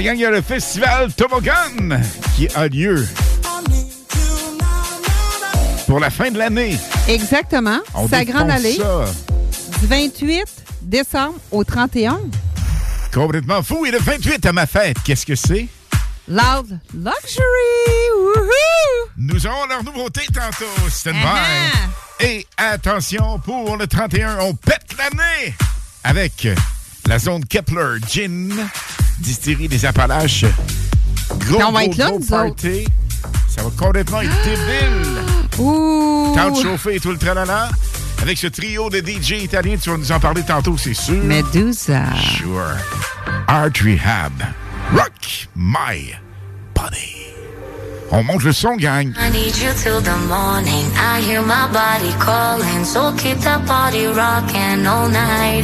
[0.09, 2.01] Gang, il y a le festival Toboggan
[2.35, 3.07] qui a lieu
[5.85, 6.77] pour la fin de l'année.
[7.07, 7.79] Exactement.
[7.93, 8.75] On Sa grande allée.
[8.77, 9.05] ça.
[9.79, 10.45] Du 28
[10.83, 12.19] décembre au 31.
[13.13, 13.85] Complètement fou.
[13.85, 15.67] Et le 28 à ma fête, qu'est-ce que c'est?
[16.27, 17.43] Loud Luxury!
[18.15, 19.09] Woohoo!
[19.17, 20.89] Nous aurons leur nouveauté tantôt.
[20.89, 22.25] Stand by.
[22.25, 25.55] Et attention, pour le 31, on pète l'année
[26.03, 26.47] avec
[27.07, 28.53] la zone Kepler Gin,
[29.29, 30.45] distillerie des Appalaches.
[31.37, 32.85] Gros, on va gros, être là, gros party.
[33.47, 35.21] Ça va complètement être débile.
[35.59, 36.33] Ouh!
[36.35, 37.69] Temps de chauffer et tout le tralala.
[38.23, 41.23] Avec ce trio de DJ italiens, tu vas nous en parler tantôt, c'est sûr.
[41.23, 42.05] Medusa.
[42.37, 42.75] Sure.
[43.47, 44.33] Art Rehab.
[44.95, 46.15] Rock My
[46.73, 47.19] Body.
[48.11, 49.13] On monte le son, gang.
[49.19, 50.85] I need you till the morning.
[50.97, 52.83] I hear my body calling.
[52.83, 55.63] So keep that body rocking all night.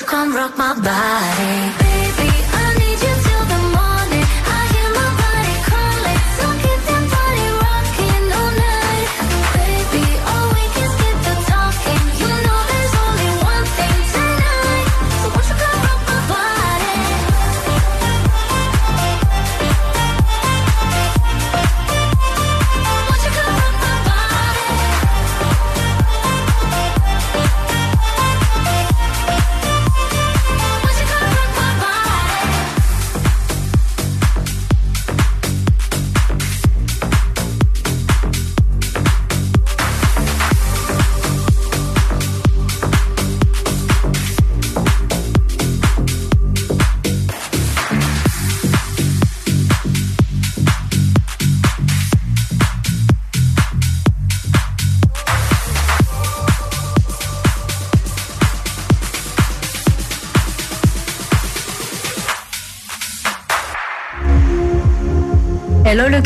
[0.00, 1.56] You come rock my body?
[1.84, 2.59] Baby, I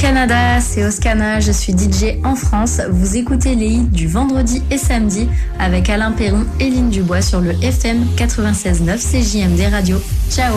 [0.05, 2.79] Canada, c'est Oscana, je suis DJ en France.
[2.91, 7.41] Vous écoutez les hits du vendredi et samedi avec Alain Perron et Lynne Dubois sur
[7.41, 9.97] le FM 96.9 CJMD Radio.
[10.29, 10.55] Ciao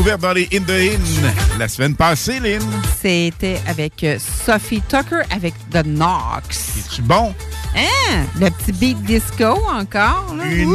[0.00, 2.62] découverte dans les In the In la semaine passée, Lynn.
[3.02, 6.58] C'était avec euh, Sophie Tucker avec The Knox.
[6.74, 7.34] C'est-tu bon?
[7.76, 8.24] Hein?
[8.40, 10.34] Le petit beat disco encore.
[10.50, 10.72] Une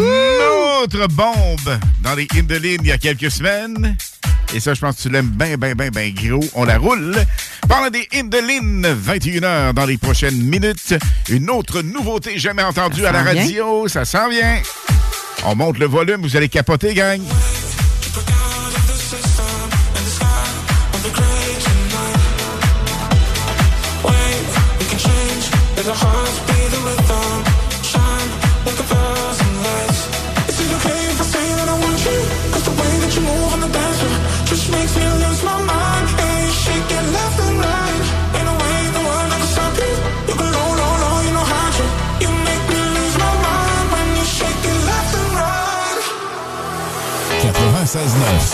[0.80, 3.98] autre bombe dans les In the In il y a quelques semaines.
[4.54, 6.46] Et ça, je pense que tu l'aimes bien, bien, bien, bien gros.
[6.54, 7.16] On la roule.
[7.68, 10.94] Parle des Indelines, 21h dans les prochaines minutes.
[11.30, 13.88] Une autre nouveauté jamais entendue à la radio.
[13.88, 14.62] Ça s'en vient.
[15.46, 17.22] On monte le volume, vous allez capoter, gang.
[48.06, 48.45] Поздно.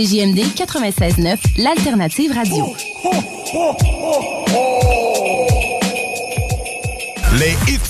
[0.00, 2.74] CJMD 96.9, l'alternative radio.
[7.38, 7.89] Les hits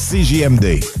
[0.01, 1.00] CJMD.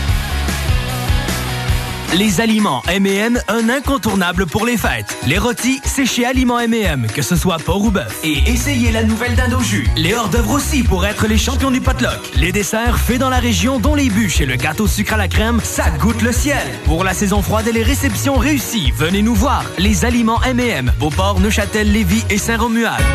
[2.13, 5.17] Les aliments M&M, un incontournable pour les fêtes.
[5.27, 8.19] Les rôtis, c'est chez Aliments M&M, que ce soit porc ou bœuf.
[8.25, 9.87] Et essayez la nouvelle dinde jus.
[9.95, 12.19] Les hors-d'œuvre aussi pour être les champions du potluck.
[12.35, 15.29] Les desserts faits dans la région, dont les bûches et le gâteau sucre à la
[15.29, 16.67] crème, ça goûte le ciel.
[16.83, 19.63] Pour la saison froide et les réceptions réussies, venez nous voir.
[19.77, 23.05] Les aliments M&M, Beauport, Neuchâtel, Lévis et Saint-Romuald.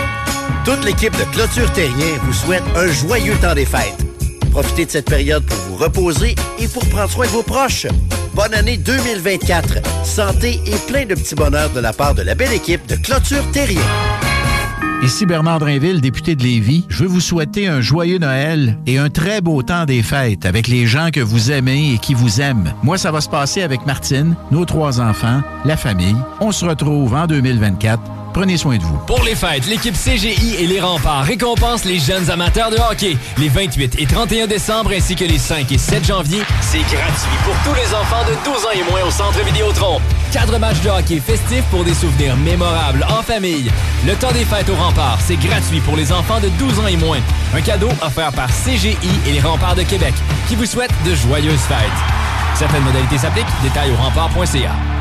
[0.64, 4.06] Toute l'équipe de Clôture Terrien vous souhaite un joyeux temps des fêtes.
[4.56, 7.86] Profitez de cette période pour vous reposer et pour prendre soin de vos proches.
[8.34, 9.80] Bonne année 2024.
[10.02, 13.44] Santé et plein de petits bonheurs de la part de la belle équipe de Clôture
[13.52, 13.82] Terrien.
[15.02, 16.86] Ici Bernard Drinville, député de Lévis.
[16.88, 20.68] Je veux vous souhaiter un joyeux Noël et un très beau temps des fêtes avec
[20.68, 22.72] les gens que vous aimez et qui vous aiment.
[22.82, 26.16] Moi, ça va se passer avec Martine, nos trois enfants, la famille.
[26.40, 28.00] On se retrouve en 2024.
[28.36, 28.98] Prenez soin de vous.
[29.06, 33.16] Pour les fêtes, l'équipe CGI et les remparts récompensent les jeunes amateurs de hockey.
[33.38, 37.54] Les 28 et 31 décembre ainsi que les 5 et 7 janvier, c'est gratuit pour
[37.64, 40.02] tous les enfants de 12 ans et moins au Centre Vidéotron.
[40.32, 43.70] Quatre matchs de hockey festifs pour des souvenirs mémorables en famille.
[44.06, 46.98] Le temps des fêtes aux remparts, c'est gratuit pour les enfants de 12 ans et
[46.98, 47.20] moins.
[47.54, 50.12] Un cadeau offert par CGI et les remparts de Québec
[50.46, 51.78] qui vous souhaitent de joyeuses fêtes.
[52.54, 53.46] Certaines modalités s'appliquent.
[53.62, 54.95] Détails au rempart.ca.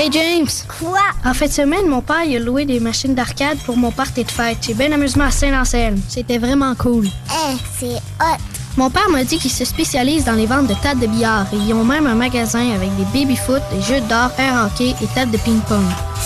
[0.00, 0.46] Hey James!
[0.78, 1.00] Quoi?
[1.24, 4.22] En fin de semaine, mon père il a loué des machines d'arcade pour mon party
[4.22, 4.58] de fête.
[4.62, 6.00] J'ai bien amusement à Saint-Anselme.
[6.08, 7.06] C'était vraiment cool.
[7.06, 8.38] Eh, c'est hot!
[8.78, 11.56] Mon père m'a dit qu'il se spécialise dans les ventes de tables de billard et
[11.56, 15.32] ils ont même un magasin avec des baby-foot, des jeux d'or, air hockey et tables
[15.32, 15.82] de ping-pong.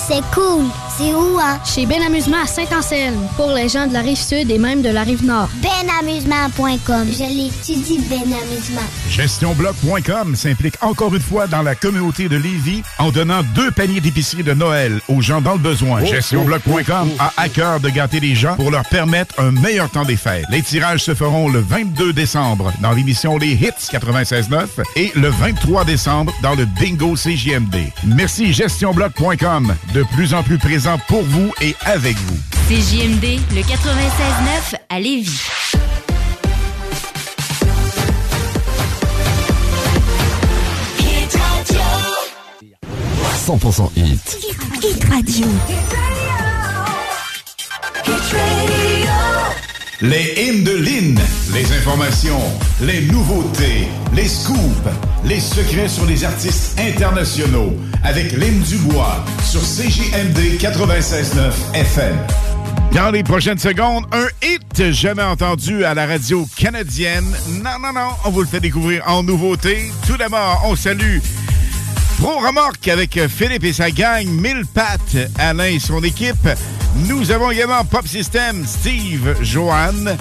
[0.07, 0.67] C'est cool!
[0.99, 1.59] C'est où, hein?
[1.65, 4.91] Chez Ben Amusement à Saint-Anselme, pour les gens de la rive sud et même de
[4.91, 5.49] la rive nord.
[5.63, 7.09] Benamusement.com.
[7.11, 8.83] Je l'étudie, Ben Amusement.
[9.09, 14.43] GestionBloc.com s'implique encore une fois dans la communauté de Lévis en donnant deux paniers d'épicerie
[14.43, 16.01] de Noël aux gens dans le besoin.
[16.03, 20.05] Oh, GestionBloc.com a à cœur de gâter les gens pour leur permettre un meilleur temps
[20.05, 20.45] des fêtes.
[20.51, 22.42] Les tirages se feront le 22 décembre
[22.81, 24.67] dans l'émission Les Hits 96.9
[24.97, 27.77] et le 23 décembre dans le Bingo CJMD.
[28.05, 32.39] Merci GestionBloc.com, de plus en plus présent pour vous et avec vous.
[32.69, 35.43] CJMD, le 96.9 à Lévis.
[43.45, 44.39] 100% hit.
[44.83, 45.47] Hit Radio.
[50.03, 51.17] Les hymnes de Lynn,
[51.55, 52.41] les informations,
[52.81, 54.59] les nouveautés, les scoops,
[55.25, 57.73] les secrets sur les artistes internationaux
[58.03, 62.17] avec Lynn Dubois sur CJMD 96.9 FM.
[62.93, 67.25] Dans les prochaines secondes, un hit jamais entendu à la radio canadienne.
[67.63, 69.93] Non, non, non, on vous le fait découvrir en nouveauté.
[70.09, 71.19] Tout d'abord, on salue
[72.23, 76.49] Pro Remorque avec Philippe et sa gang, Mille Pattes, Alain et son équipe.
[77.09, 80.17] Nous avons également Pop System, Steve, Joanne.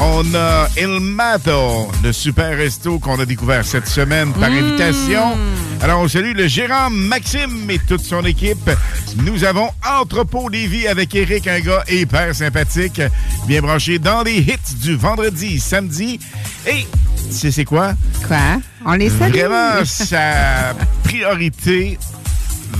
[0.00, 5.36] On a Il Mato, le super resto qu'on a découvert cette semaine par invitation.
[5.80, 8.70] Alors, on salue le gérant Maxime et toute son équipe.
[9.18, 13.00] Nous avons Entrepôt Lévis avec Eric, un gars hyper sympathique,
[13.46, 16.18] bien branché dans les hits du vendredi, samedi.
[16.66, 16.84] Et,
[17.28, 17.94] tu sais c'est quoi?
[18.26, 18.60] Quoi?
[18.86, 19.32] On les salue.
[19.32, 21.98] Vraiment, sa priorité,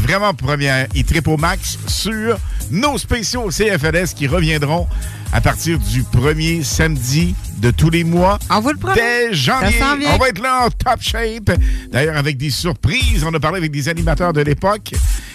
[0.02, 2.38] vraiment première, il triple au max sur
[2.74, 4.86] nos spéciaux CFLS qui reviendront
[5.32, 8.38] à partir du premier samedi de tous les mois.
[8.50, 8.94] On vous le promet.
[8.94, 9.80] Dès janvier,
[10.12, 11.58] on va être là en top shape.
[11.90, 14.92] D'ailleurs, avec des surprises, on a parlé avec des animateurs de l'époque.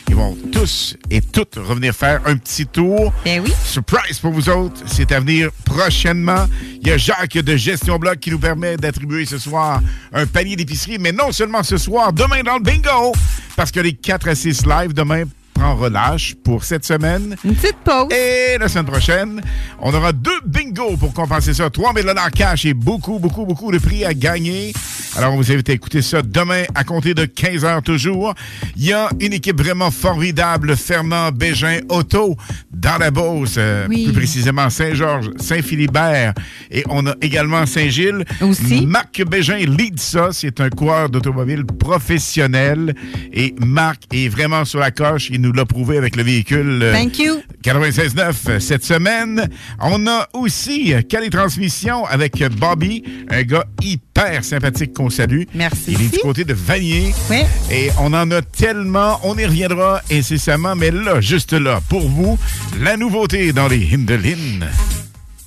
[0.07, 3.13] Il va vont tous et toutes revenir faire un petit tour.
[3.23, 3.53] Ben oui.
[3.63, 4.81] Surprise pour vous autres.
[4.85, 6.45] C'est à venir prochainement.
[6.81, 9.81] Il y a Jacques de Gestion Bloc qui nous permet d'attribuer ce soir
[10.11, 13.13] un panier d'épicerie, mais non seulement ce soir, demain dans le bingo,
[13.55, 15.23] parce que les 4 à 6 live demain
[15.59, 17.35] prend relâche pour cette semaine.
[17.43, 18.07] Une petite pause.
[18.13, 19.41] Et la semaine prochaine,
[19.81, 21.69] on aura deux bingos pour compenser ça.
[21.69, 24.71] 3 000 cash et beaucoup, beaucoup, beaucoup de prix à gagner.
[25.17, 28.35] Alors, on vous invite à écouter ça demain à compter de 15 heures toujours.
[28.77, 32.37] Il y a une équipe vraiment formidable, Fernand Bégin Auto,
[32.71, 34.05] dans la Beauce, euh, Oui.
[34.05, 36.33] plus précisément Saint-Georges, Saint-Philibert,
[36.71, 38.23] et on a également Saint-Gilles.
[38.41, 38.85] Aussi.
[38.85, 40.29] Marc Bégin lead ça.
[40.31, 42.95] C'est un coureur d'automobile professionnel.
[43.33, 45.29] Et Marc est vraiment sur la coche.
[45.31, 46.79] Il nous l'a prouvé avec le véhicule.
[46.83, 47.41] euh, Thank you.
[47.63, 49.49] 96.9 euh, cette semaine.
[49.81, 55.43] On a aussi euh, Cali Transmission avec Bobby, un gars hyper sympathique qu'on salue.
[55.53, 55.93] Merci.
[55.93, 57.13] Il est du côté de Vanier.
[57.29, 57.41] Oui.
[57.71, 62.37] Et on en a tellement, on y reviendra incessamment, mais là, juste là, pour vous,
[62.81, 64.65] la nouveauté dans les Hindelines.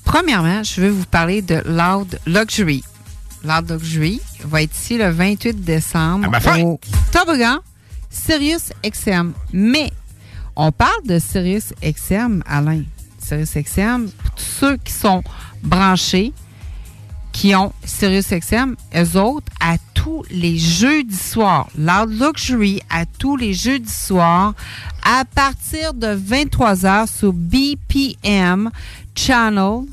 [0.04, 2.82] Premièrement, je veux vous parler de Loud Luxury.
[3.44, 6.64] Loud Luxury va être ici le 28 décembre À ma fête.
[6.64, 6.78] au
[7.12, 7.58] Toboggan
[8.12, 9.32] Sirius XM.
[9.52, 9.90] Mais
[10.54, 12.84] on parle de Sirius XM, Alain.
[13.18, 15.22] Sirius XM, tous ceux qui sont
[15.62, 16.32] branchés,
[17.32, 23.36] qui ont Sirius XM, eux autres, à tous les jeudis soirs, Loud Luxury, à tous
[23.36, 24.54] les jeudis soirs,
[25.04, 28.70] à partir de 23h sur BPM
[29.14, 29.84] Channel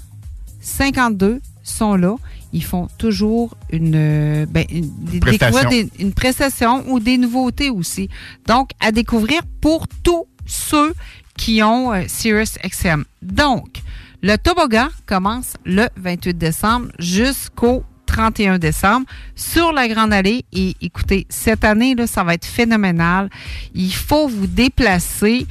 [0.61, 2.15] 52 sont là.
[2.53, 5.59] Ils font toujours une, euh, ben, une, des- Prestation.
[5.59, 8.09] découvrir des- une prestation ou des nouveautés aussi.
[8.47, 10.93] Donc, à découvrir pour tous ceux
[11.37, 13.05] qui ont euh, Sirius XM.
[13.21, 13.81] Donc,
[14.21, 20.43] le toboggan commence le 28 décembre jusqu'au 31 décembre sur la Grande Allée.
[20.51, 23.29] Et écoutez, cette année, là, ça va être phénoménal.
[23.75, 25.45] Il faut vous déplacer.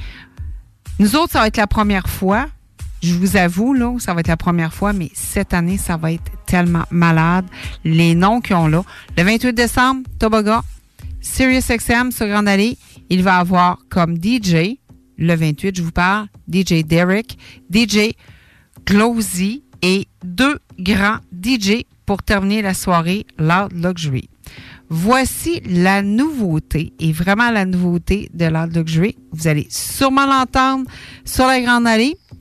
[0.99, 2.47] Nous autres, ça va être la première fois.
[3.01, 6.11] Je vous avoue, là, ça va être la première fois, mais cette année, ça va
[6.11, 7.45] être tellement malade.
[7.83, 8.83] Les noms qu'ils ont là.
[9.17, 10.61] Le 28 décembre, Toboggan,
[11.21, 12.77] Sirius XM sur Grande Allée.
[13.09, 14.77] Il va avoir comme DJ,
[15.17, 17.37] le 28, je vous parle, DJ Derek,
[17.73, 18.13] DJ
[18.85, 24.29] Glowsy et deux grands DJ pour terminer la soirée Loud Luxury.
[24.89, 29.15] Voici la nouveauté, et vraiment la nouveauté de Loud Luxury.
[29.31, 30.89] Vous allez sûrement l'entendre
[31.25, 32.17] sur la Grande Allée,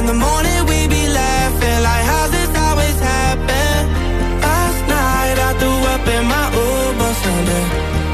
[0.00, 3.76] In the morning, we be laughing like, how's this always happen?
[4.40, 7.64] Last night I threw up in my Uber Sunday.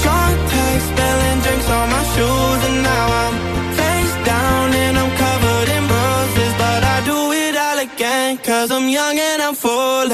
[0.03, 3.35] Drunk text, spilling drinks on my shoes, and now I'm
[3.79, 6.53] face down and I'm covered in bruises.
[6.59, 10.06] But I do it all again, cause I'm young and I'm foolish.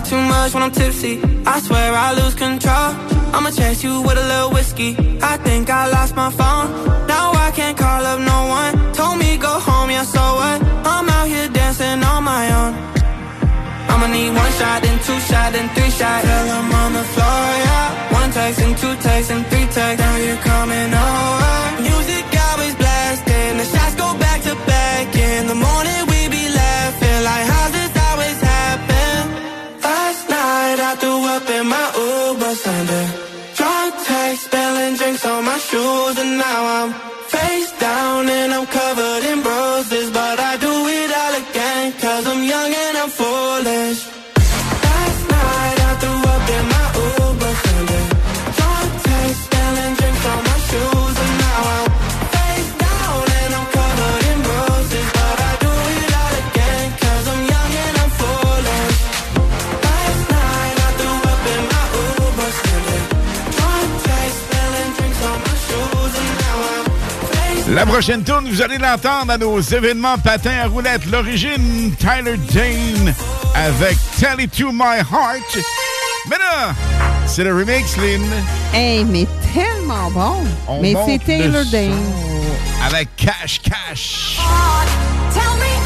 [0.00, 1.20] Talk too much when I'm tipsy.
[1.46, 2.90] I swear I lose control.
[3.34, 4.96] I'ma chase you with a little whiskey.
[5.22, 6.68] I think I lost my phone.
[7.06, 8.92] Now I can't call up no one.
[8.92, 10.58] Told me go home, yeah, so what?
[10.92, 12.72] I'm out here dancing on my own.
[13.90, 16.20] I'ma need one shot, then two shot, then three shot.
[16.22, 18.12] Till I'm on the floor, yeah.
[18.20, 20.00] One text and two texts and three texts.
[20.04, 21.75] Now you're coming over.
[67.76, 71.04] La prochaine tourne, vous allez l'entendre à nos événements patins à roulettes.
[71.12, 73.14] L'origine, Tyler Dane
[73.54, 75.58] avec Tell It To My Heart.
[76.30, 76.74] Mais là,
[77.26, 78.24] c'est le remix, Lynn.
[78.72, 80.46] Hey, mais tellement bon.
[80.66, 82.00] On mais c'est Taylor Dane.
[82.86, 84.38] Avec Cash Cash.
[85.34, 85.85] Tell me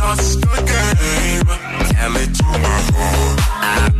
[0.00, 1.46] Just a game?
[1.90, 3.99] Tell it to my heart.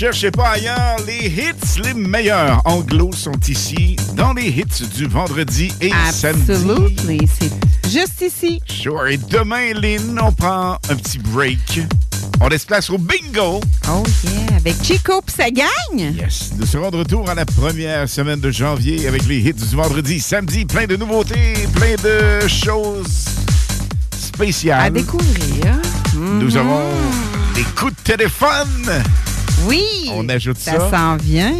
[0.00, 5.70] cherchez pas ailleurs, les hits les meilleurs anglo sont ici dans les hits du vendredi
[5.82, 6.50] et samedi.
[6.52, 7.28] Absolutely.
[7.38, 8.62] C'est juste ici.
[8.66, 9.08] Sure.
[9.08, 11.82] Et demain, Lynn, on prend un petit break.
[12.40, 13.60] On laisse place au bingo.
[13.90, 15.66] Oh yeah, avec Chico pis sa gang.
[16.16, 16.52] Yes.
[16.58, 20.18] Nous serons de retour à la première semaine de janvier avec les hits du vendredi,
[20.18, 20.64] samedi.
[20.64, 23.26] Plein de nouveautés, plein de choses
[24.18, 24.80] spéciales.
[24.80, 25.76] À découvrir.
[26.14, 26.56] Nous Mhm.
[26.56, 26.80] avons
[27.54, 29.02] des coups de téléphone.
[29.66, 30.10] Oui.
[30.12, 30.72] On ajoute ça.
[30.72, 31.54] Ça s'en vient.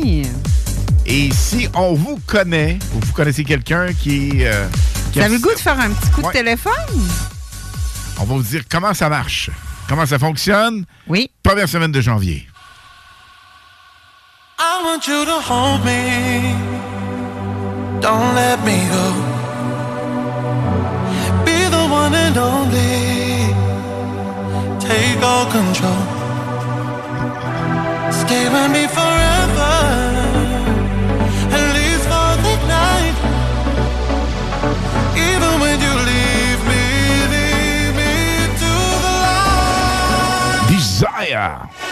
[1.06, 4.44] Et si on vous connaît, ou vous connaissez quelqu'un qui...
[4.44, 4.66] euh,
[5.12, 6.28] qui Vous a- le goût de faire un petit coup Ouais.
[6.28, 6.72] de téléphone?
[8.18, 9.50] On va vous dire comment ça marche,
[9.88, 10.84] comment ça fonctionne?
[11.08, 11.30] Oui.
[11.42, 12.46] Première semaine de janvier.
[14.58, 16.54] I want you to hold me.
[18.02, 19.14] Don't let me go.
[21.44, 23.54] Be the one and only.
[24.78, 26.19] Take all control.
[28.12, 29.74] Stay with me forever.
[31.58, 33.16] At least for the night.
[35.28, 36.84] Even when you leave me,
[37.98, 38.12] me
[38.60, 38.72] to
[39.04, 40.66] the light.
[40.68, 41.89] Desire.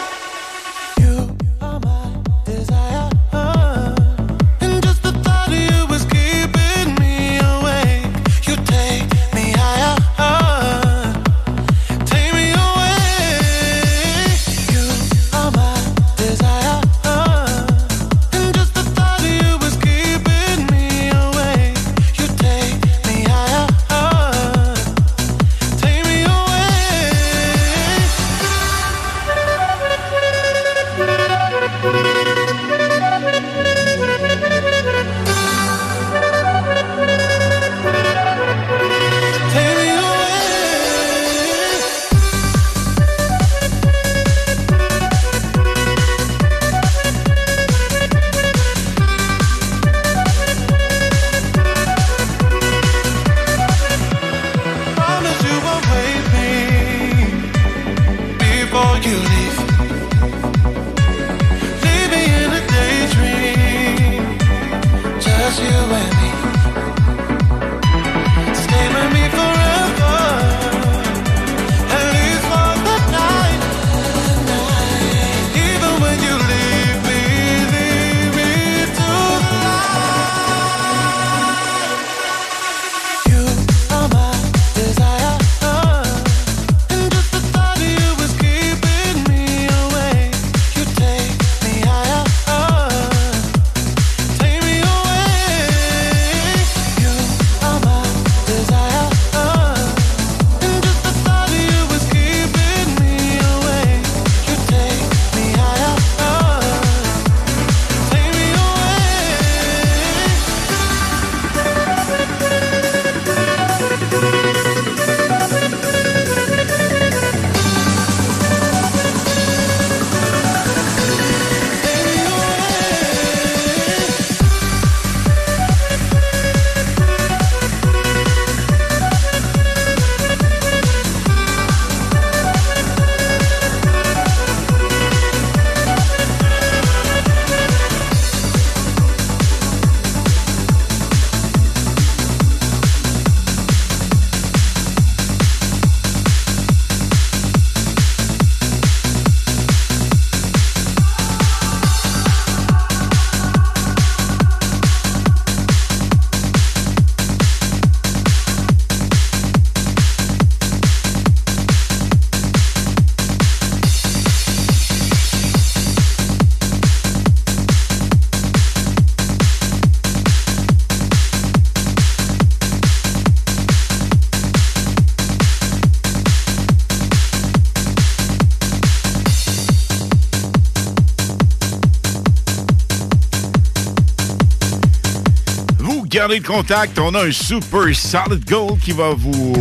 [186.29, 186.99] Le contact.
[186.99, 189.51] On a un super solid gold qui va vous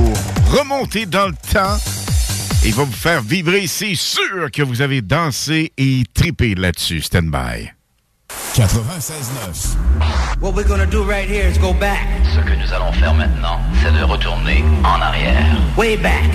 [0.50, 1.78] remonter dans le temps
[2.62, 3.66] et va vous faire vibrer.
[3.66, 7.00] C'est sûr que vous avez dansé et trippé là-dessus.
[7.00, 7.72] Stand by.
[8.54, 9.76] 96.9.
[10.42, 12.06] What we're gonna do right here is go back.
[12.34, 15.56] Ce que nous allons faire maintenant, c'est de retourner en arrière.
[15.78, 16.28] Way back.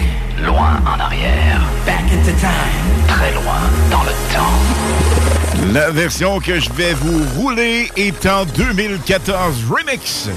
[0.43, 1.61] Loin en arrière.
[1.85, 3.61] Back into time très loin
[3.91, 5.73] dans le temps.
[5.73, 10.29] La version que je vais vous rouler est en 2014 remix.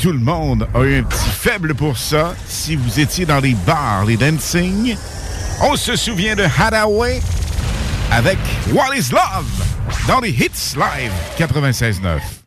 [0.00, 2.34] Tout le monde a eu un petit faible pour ça.
[2.46, 4.96] Si vous étiez dans les bars, les dancing,
[5.62, 7.20] on se souvient de Hadaway
[8.10, 8.38] avec
[8.72, 9.44] What is Love
[10.06, 12.37] dans les hits live 96.9.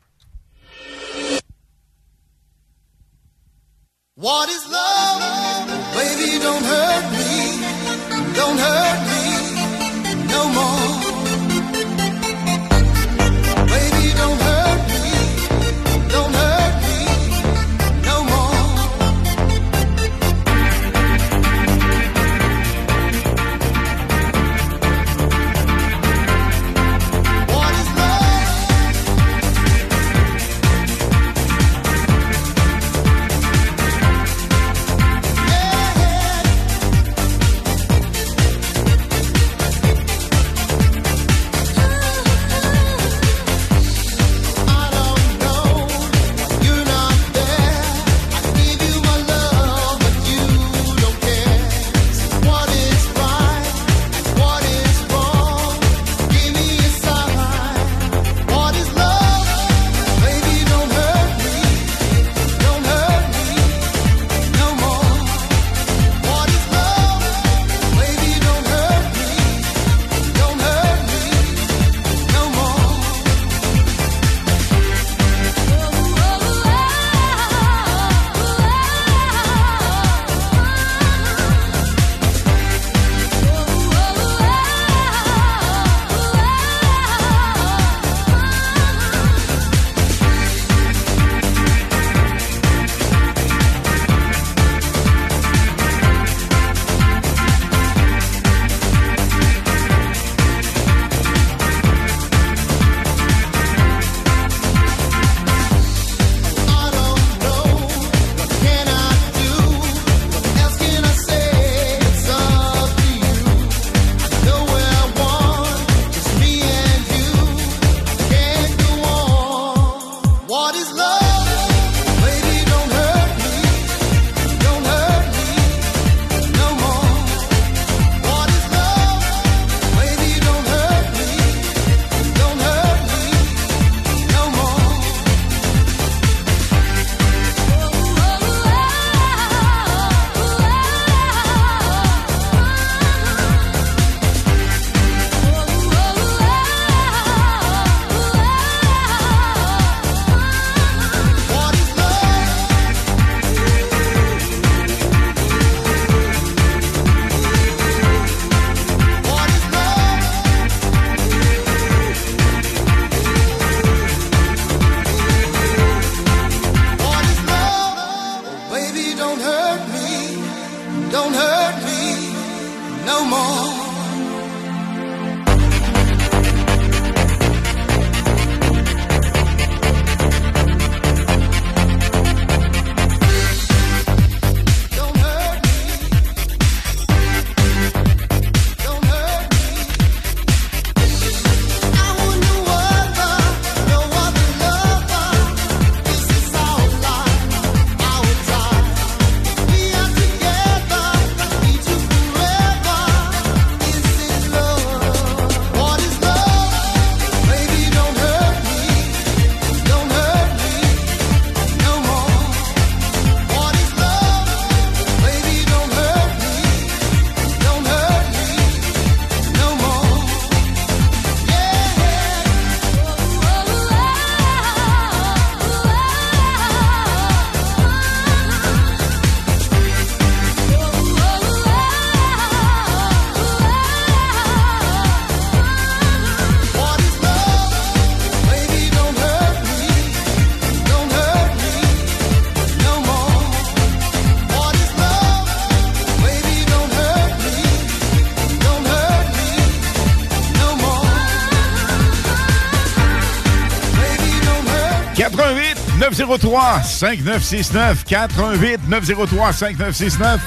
[256.31, 260.39] 903 5969 418 903 5969.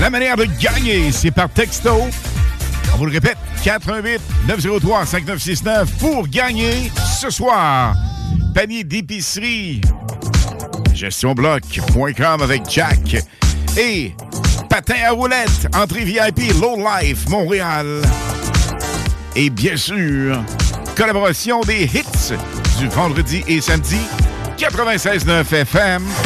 [0.00, 1.90] La manière de gagner, c'est par texto.
[2.94, 6.90] On vous le répète, 418 903 5969 pour gagner
[7.20, 7.94] ce soir.
[8.54, 9.82] Panier d'épicerie,
[10.94, 13.16] gestionbloc.com avec Jack
[13.76, 14.14] et
[14.70, 18.00] patin à roulette, entrée VIP Low Life Montréal.
[19.36, 20.42] Et bien sûr,
[20.96, 22.34] collaboration des hits
[22.78, 23.98] du vendredi et samedi
[24.70, 26.23] 96.9 FM.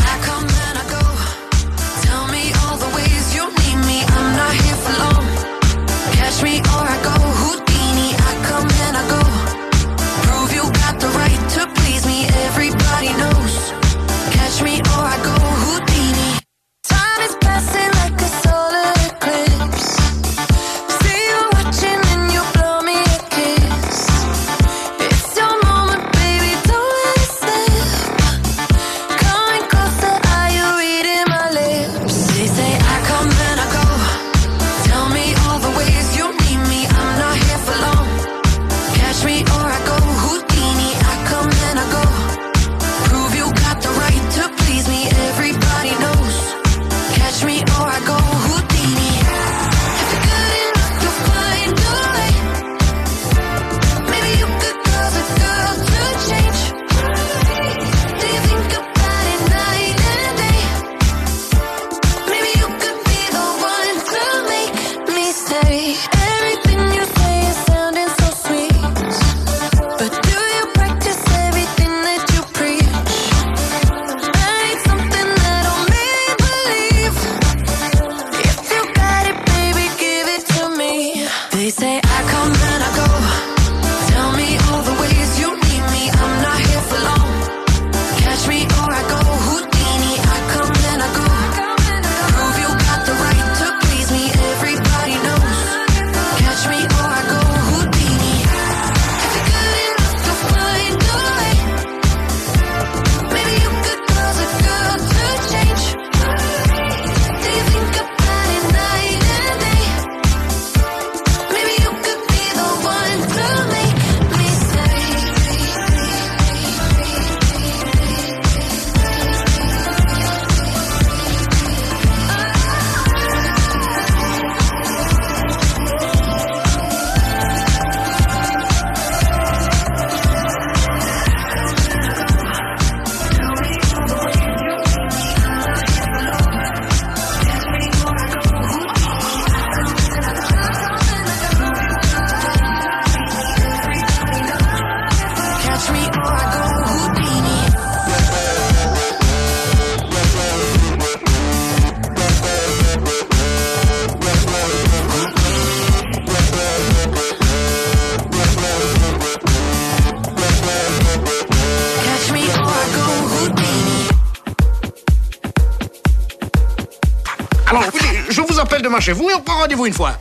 [169.08, 170.18] Chez vous et on prend rendez-vous une fois.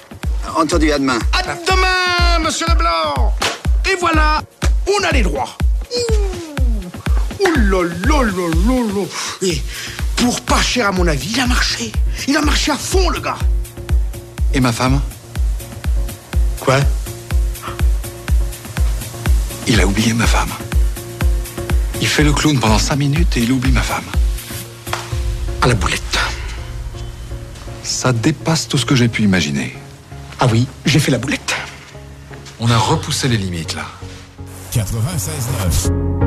[0.56, 1.20] Entendu, à demain.
[1.34, 3.36] À demain, monsieur Leblanc
[3.92, 4.42] Et voilà,
[4.88, 5.58] on a les droits.
[5.92, 9.06] Ouh Ouh là là là là là
[9.42, 9.62] Et
[10.16, 11.92] pour pas cher à mon avis, il a marché.
[12.30, 13.38] Il a marché à fond, le gars.
[14.54, 15.02] Et ma femme?
[16.62, 16.78] Quoi?
[19.68, 20.54] Il a oublié ma femme.
[22.00, 24.06] Il fait le clown pendant cinq minutes et il oublie ma femme.
[25.62, 26.07] À la boulette.
[28.08, 29.76] Ça dépasse tout ce que j'ai pu imaginer.
[30.40, 31.54] Ah oui, j'ai fait la boulette.
[32.58, 33.84] On a repoussé les limites là.
[34.72, 36.27] 96.9.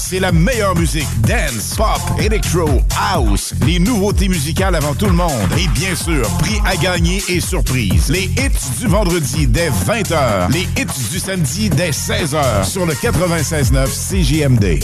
[0.11, 1.07] c'est la meilleure musique.
[1.21, 2.67] Dance, pop, electro,
[2.99, 3.53] house.
[3.65, 5.49] Les nouveautés musicales avant tout le monde.
[5.57, 8.09] Et bien sûr, prix à gagner et surprise.
[8.09, 10.51] Les hits du vendredi dès 20h.
[10.51, 14.83] Les hits du samedi dès 16h sur le 96.9 CJMD.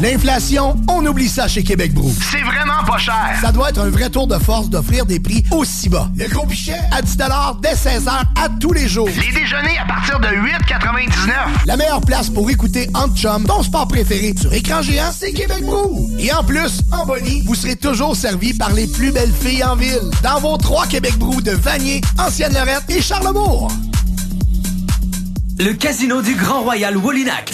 [0.00, 2.12] L'inflation, on oublie ça chez Québec Brou.
[2.32, 3.38] C'est vraiment pas cher.
[3.40, 6.10] Ça doit être un vrai tour de force d'offrir des prix aussi bas.
[6.16, 6.74] Le gros pichet?
[6.90, 7.16] À 10
[7.62, 8.10] dès 16h
[8.60, 9.08] tous les jours.
[9.08, 11.32] Les déjeuners à partir de 8,99.
[11.66, 15.62] La meilleure place pour écouter Entre Chum, ton sport préféré sur écran géant, c'est Québec
[15.62, 16.10] Brou.
[16.18, 19.76] Et en plus, en Bonnie, vous serez toujours servi par les plus belles filles en
[19.76, 20.10] ville.
[20.22, 23.68] Dans vos trois Québec Brou de Vanier, Ancienne-Lorette et Charlebourg.
[25.58, 27.53] Le casino du Grand Royal Wallinac,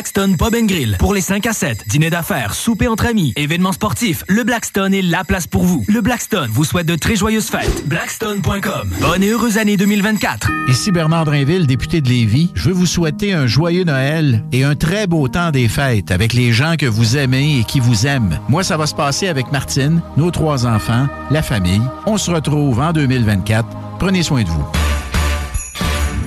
[0.01, 0.95] Blackstone Pub and Grill.
[0.97, 5.03] Pour les 5 à 7, dîner d'affaires, souper entre amis, événements sportifs, le Blackstone est
[5.03, 5.85] la place pour vous.
[5.87, 7.87] Le Blackstone vous souhaite de très joyeuses fêtes.
[7.87, 8.89] Blackstone.com.
[8.99, 10.49] Bonne et heureuse année 2024.
[10.69, 12.49] Ici Bernard Drinville, député de Lévis.
[12.55, 16.33] Je veux vous souhaiter un joyeux Noël et un très beau temps des fêtes avec
[16.33, 18.39] les gens que vous aimez et qui vous aiment.
[18.49, 21.83] Moi, ça va se passer avec Martine, nos trois enfants, la famille.
[22.07, 23.67] On se retrouve en 2024.
[23.99, 24.65] Prenez soin de vous.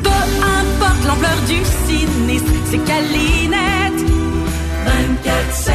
[0.05, 1.57] Peu importe l'ampleur du
[1.89, 3.44] sinistre, c'est.
[5.55, 5.73] 24-7.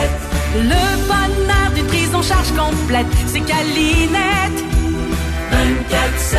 [0.55, 4.63] Le bonheur d'une prise en charge complète, c'est Calinette.
[5.51, 6.37] 24-7.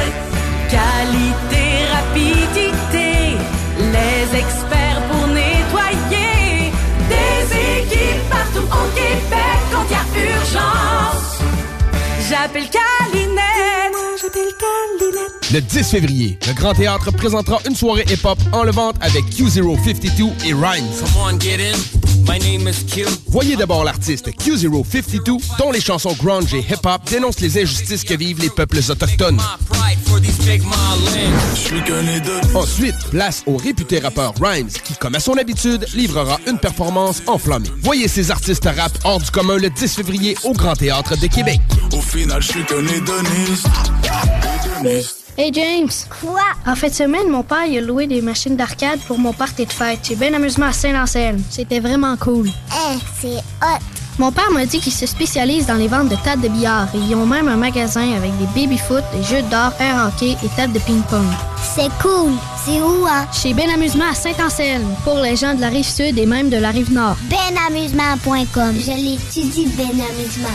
[0.70, 3.36] Qualité, rapidité,
[3.78, 6.72] les experts pour nettoyer.
[7.08, 11.40] Des équipes partout au Québec quand il y a urgence.
[12.28, 13.40] J'appelle Calinette.
[14.20, 15.52] J'appelle Calinette.
[15.52, 20.84] Le 10 février, le Grand Théâtre présentera une soirée hip-hop enlevante avec Q052 et Rhymes.
[21.00, 21.99] Come on, get in.
[22.28, 23.06] My name is Q.
[23.28, 28.40] Voyez d'abord l'artiste Q052, dont les chansons grunge et hip-hop dénoncent les injustices que vivent
[28.40, 29.40] les peuples autochtones.
[32.54, 37.70] Ensuite, place au réputé rappeur Rhymes, qui, comme à son habitude, livrera une performance enflammée.
[37.82, 41.60] Voyez ces artistes rap hors du commun le 10 février au Grand Théâtre de Québec.
[41.92, 43.66] Au final, je suis qu'un hédoniste.
[45.42, 45.88] Hey James!
[46.20, 46.42] Quoi?
[46.66, 49.64] En fin de semaine, mon père il a loué des machines d'arcade pour mon party
[49.64, 50.00] de fête.
[50.06, 51.42] J'ai bien amusement à Saint-Anselme.
[51.48, 52.48] C'était vraiment cool.
[52.48, 53.78] Eh, c'est hot.
[54.18, 56.98] Mon père m'a dit qu'il se spécialise dans les ventes de tables de billard et
[56.98, 60.74] ils ont même un magasin avec des baby-foot, des jeux d'or, air hockey et tables
[60.74, 61.24] de ping-pong.
[61.74, 62.32] C'est cool.
[62.62, 63.26] C'est où, hein?
[63.32, 66.58] Chez Ben Amusement à Saint-Anselme, pour les gens de la rive sud et même de
[66.58, 67.16] la rive nord.
[67.30, 68.74] Benamusement.com.
[68.78, 70.50] Je l'étudie, Ben Amusement.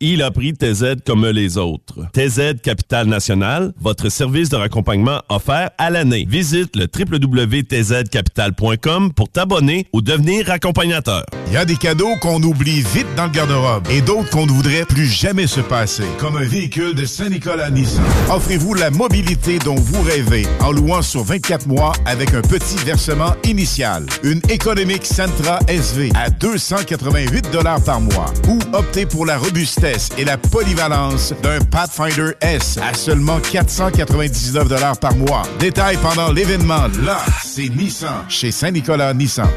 [0.00, 2.00] Il a pris TZ comme les autres.
[2.12, 6.26] TZ Capital National, votre service de raccompagnement offert à l'année.
[6.28, 11.24] Visite le www.tzcapital.com pour t'abonner ou devenir accompagnateur.
[11.46, 14.50] Il y a des cadeaux qu'on oublie vite dans le garde-robe et d'autres qu'on ne
[14.50, 18.02] voudrait plus jamais se passer, comme un véhicule de Saint-Nicolas Nissan.
[18.30, 23.36] Offrez-vous la mobilité dont vous rêvez en louant sur 24 mois avec un petit versement
[23.44, 24.06] initial.
[24.24, 27.46] Une économique Sentra SV à 288
[27.84, 29.83] par mois ou optez pour la robustesse
[30.16, 35.42] et la polyvalence d'un Pathfinder S à seulement 499 par mois.
[35.58, 36.86] Détail pendant l'événement.
[37.04, 39.48] Là, c'est Nissan chez Saint-Nicolas Nissan.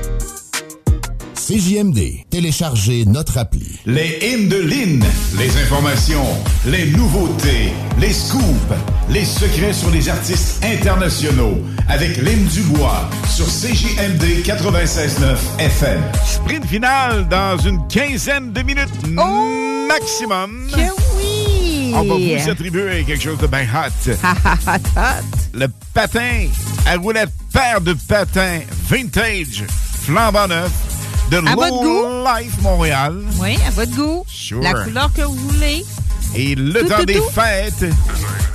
[1.48, 3.80] CJMD, téléchargez notre appli.
[3.86, 5.02] Les hymnes de Lynn,
[5.38, 6.26] les informations,
[6.66, 7.72] les nouveautés,
[8.02, 8.44] les scoops,
[9.10, 11.58] les secrets sur les artistes internationaux
[11.88, 16.02] avec Lynn Dubois sur CJMD 96.9 FM.
[16.26, 20.68] Sprint final dans une quinzaine de minutes maximum.
[20.70, 20.82] Que
[21.16, 21.94] oui!
[21.96, 24.12] On va vous attribuer quelque chose de bien hot.
[25.54, 26.48] Le patin
[26.86, 28.60] à roulette paire de patins
[28.90, 29.64] vintage
[30.04, 30.72] flambant neuf
[31.32, 32.26] de À votre goût?
[32.40, 33.22] Life Montréal.
[33.40, 34.26] Oui, à votre goût.
[34.28, 34.62] Sure.
[34.62, 35.86] La couleur que vous voulez.
[36.36, 37.30] Et le Tout, temps tout, des tout.
[37.34, 37.86] fêtes,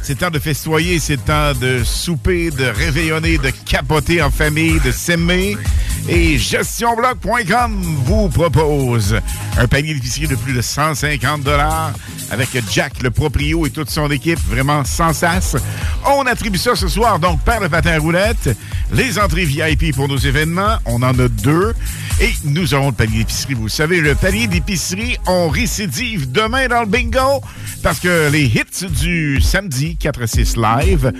[0.02, 4.92] c'est temps de festoyer, c'est temps de souper, de réveillonner, de capoter en famille, de
[4.92, 5.56] s'aimer.
[6.08, 9.16] Et gestionbloc.com vous propose
[9.56, 11.92] un panier d'épicerie de plus de 150 dollars
[12.32, 15.56] avec Jack, le proprio et toute son équipe, vraiment sans sas.
[16.06, 18.56] On attribue ça ce soir, donc, par le patin à roulette,
[18.90, 21.74] les entrées VIP pour nos événements, on en a deux,
[22.20, 23.54] et nous aurons le panier d'épicerie.
[23.54, 27.42] Vous savez, le panier d'épicerie, on récidive demain dans le bingo,
[27.82, 31.12] parce que les hits du samedi 4 à 6 live,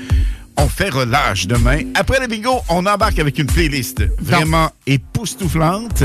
[0.56, 1.80] on fait relâche demain.
[1.94, 6.05] Après le bingo, on embarque avec une playlist vraiment époustouflante.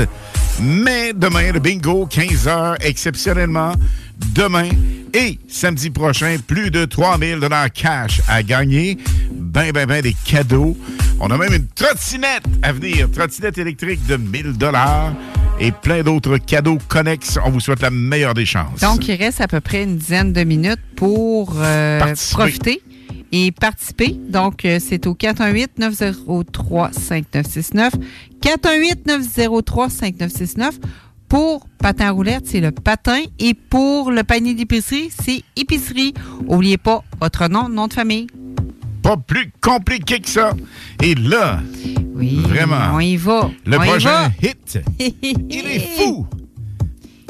[0.60, 3.72] Mais demain, le bingo, 15 heures, exceptionnellement.
[4.34, 4.68] Demain
[5.14, 8.98] et samedi prochain, plus de 3000 dollars cash à gagner.
[9.32, 10.76] Ben, ben, ben, des cadeaux.
[11.20, 13.10] On a même une trottinette à venir.
[13.10, 15.12] Trottinette électrique de 1000 dollars
[15.60, 17.38] et plein d'autres cadeaux connexes.
[17.44, 18.80] On vous souhaite la meilleure des chances.
[18.80, 22.80] Donc, il reste à peu près une dizaine de minutes pour euh, profiter
[23.32, 24.16] et participer.
[24.28, 27.90] Donc, euh, c'est au 418-903-5969.
[28.42, 30.72] 418-903-5969.
[31.28, 33.20] Pour patin à roulette, c'est le patin.
[33.38, 36.14] Et pour le panier d'épicerie, c'est épicerie.
[36.48, 38.26] N'oubliez pas votre nom, nom de famille.
[39.02, 40.52] Pas plus compliqué que ça.
[41.02, 41.60] Et là,
[42.14, 43.50] oui, vraiment, on y va.
[43.64, 44.30] le On prochain va.
[44.42, 46.26] hit, il est fou.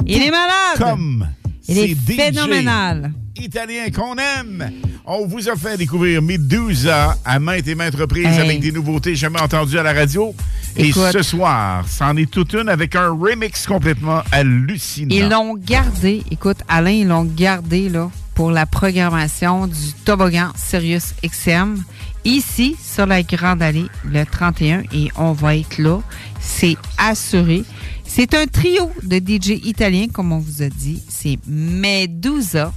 [0.05, 0.77] Il est malade.
[0.77, 1.27] Comme
[1.67, 3.11] Il est DJ phénoménal.
[3.41, 4.71] Italien qu'on aime.
[5.05, 8.39] On vous a fait découvrir Medusa à maintes et maintes reprises Hey.
[8.41, 10.35] avec des nouveautés jamais entendues à la radio.
[10.75, 11.03] Écoute.
[11.09, 15.07] Et ce soir, c'en est toute une avec un remix complètement hallucinant.
[15.15, 21.13] Ils l'ont gardé, écoute, Alain, ils l'ont gardé là, pour la programmation du toboggan Sirius
[21.25, 21.83] XM
[22.25, 25.99] ici sur la Grande Allée le 31 et on va être là.
[26.39, 27.63] C'est assuré.
[28.05, 31.01] C'est un trio de DJ italiens, comme on vous a dit.
[31.09, 32.71] C'est Medusa.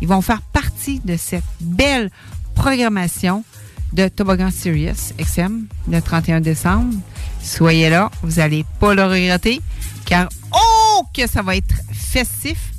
[0.00, 2.10] Ils vont faire partie de cette belle
[2.54, 3.44] programmation
[3.92, 6.94] de Toboggan Sirius XM le 31 décembre.
[7.42, 9.60] Soyez là, vous n'allez pas le regretter,
[10.04, 12.72] car oh que ça va être festif.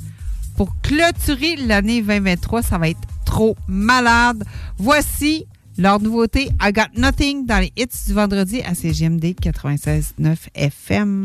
[0.56, 4.44] Pour clôturer l'année 2023, ça va être trop malade.
[4.76, 5.46] Voici
[5.76, 11.24] leur nouveauté I Got Nothing dans les hits du vendredi à CGMD 96.9 FM.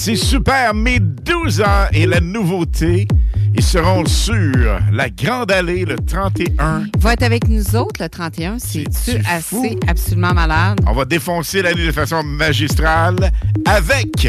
[0.00, 0.72] C'est super.
[0.72, 3.06] Medusa et la nouveauté.
[3.54, 6.84] Ils seront sur la Grande Allée le 31.
[6.98, 8.58] Va être avec nous autres le 31.
[8.58, 10.80] C'est-tu assez absolument malade?
[10.86, 13.30] On va défoncer l'année de façon magistrale
[13.66, 14.26] avec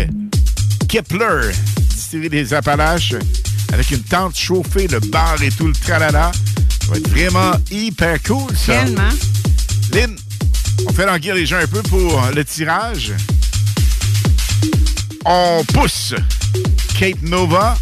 [0.89, 1.51] Kepler,
[1.89, 3.15] distillerie des Appalaches,
[3.71, 6.33] avec une tente chauffée, le bar et tout le tralala.
[6.81, 8.83] Ça va être vraiment hyper cool, ça.
[8.83, 9.09] Tellement.
[9.93, 10.17] Lynn,
[10.89, 13.13] on fait languir les gens un peu pour le tirage.
[15.25, 16.13] On pousse
[16.99, 17.77] Kate Nova.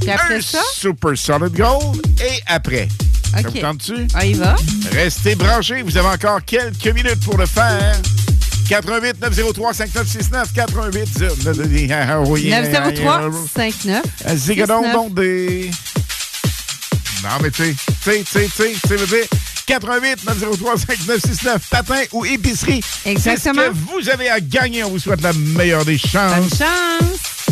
[0.00, 0.60] Puis après un ça?
[0.74, 2.06] Super Solid Gold.
[2.20, 2.88] Et après.
[3.32, 3.46] Ça OK.
[3.54, 4.06] vous tente-tu?
[4.14, 4.56] On y va?
[4.92, 5.82] Restez branchés.
[5.82, 7.96] Vous avez encore quelques minutes pour le faire.
[8.68, 11.18] 88 903 5969 88
[12.50, 14.04] 903 59
[14.34, 15.70] Zigadon, donc des.
[17.22, 19.28] Non, mais tu sais, tu sais, tu sais, tu sais,
[19.66, 22.80] tu sais, veux dire 88 903 5969 patin ou épicerie.
[23.04, 23.62] Exactement.
[23.62, 24.84] Ce que vous avez à gagner.
[24.84, 26.34] On vous souhaite la meilleure des chances.
[26.34, 27.46] Bonne chance.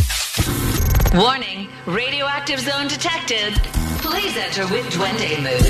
[1.15, 3.55] Warning, radioactive zone detected.
[4.03, 5.65] Please enter with Duende mood.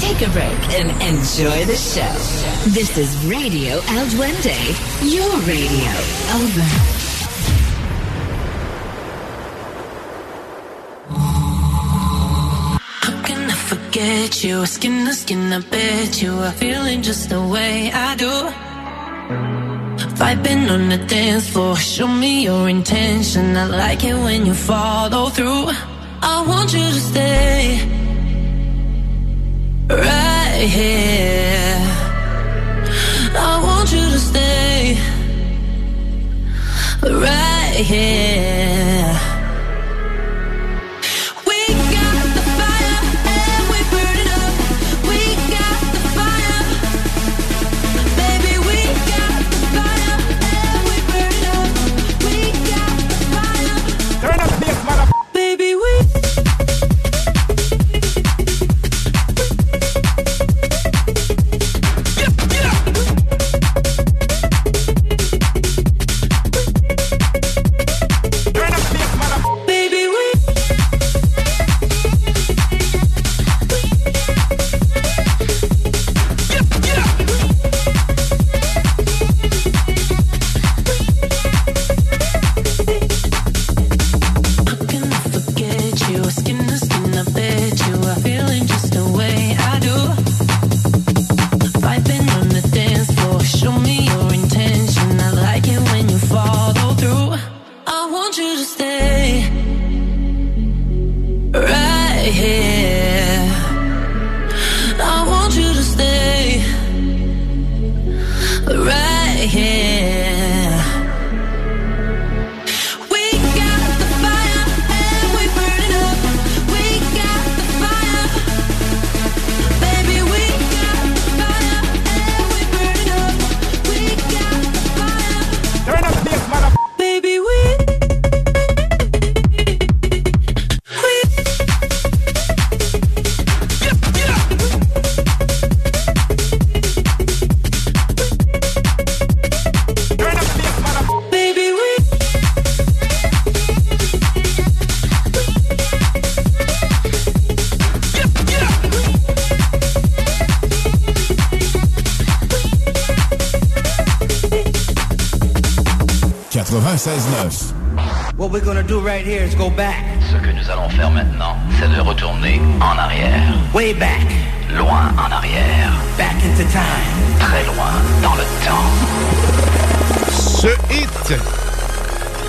[0.00, 2.70] Take a break and enjoy the show.
[2.70, 4.56] This is Radio El Duende,
[5.02, 5.90] your radio.
[6.34, 7.19] Over.
[13.90, 14.66] Forget you?
[14.66, 18.34] Skin to skin, I bet you are feeling just the way I do.
[20.14, 23.56] Vibing on the dance floor, show me your intention.
[23.56, 25.66] I like it when you follow through.
[26.22, 27.80] I want you to stay
[29.88, 31.80] right here.
[33.34, 34.98] I want you to stay
[37.02, 39.29] right here.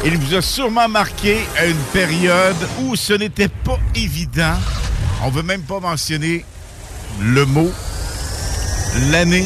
[0.06, 4.56] Il vous a sûrement marqué une période où ce n'était pas évident.
[5.24, 6.46] On veut même pas mentionner
[7.20, 7.72] le mot,
[9.12, 9.46] l'année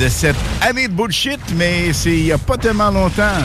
[0.00, 3.42] de cette année de bullshit, mais c'est il y a pas tellement longtemps.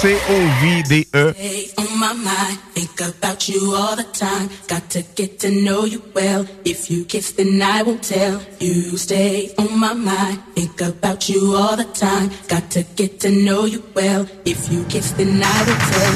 [0.00, 1.32] C-O-V-D-E.
[1.34, 4.48] Stay on my mind, think about you all the time.
[4.68, 6.44] Got to get to know you well.
[6.64, 8.40] If you kiss, then I won't tell.
[8.60, 12.30] You stay on my mind, think about you all the time.
[12.48, 14.26] Got to get to know you well.
[14.54, 16.14] If you kiss, then I will tell.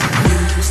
[0.57, 0.63] You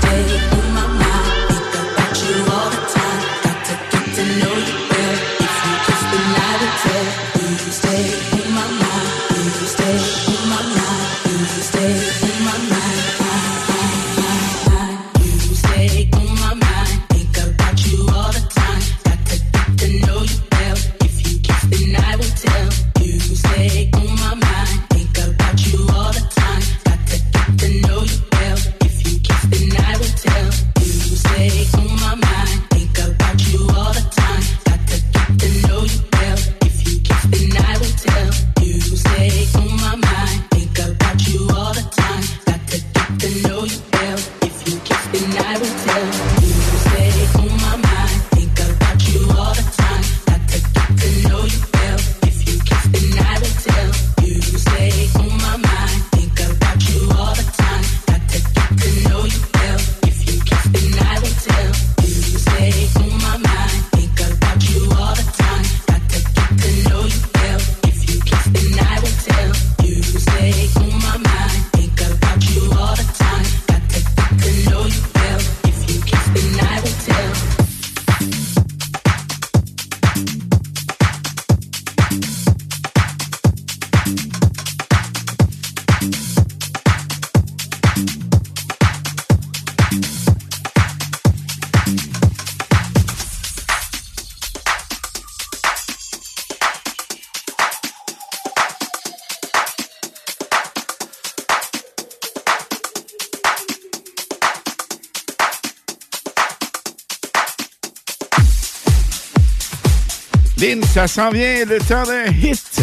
[111.08, 112.82] ça s'en vient le temps d'un hit.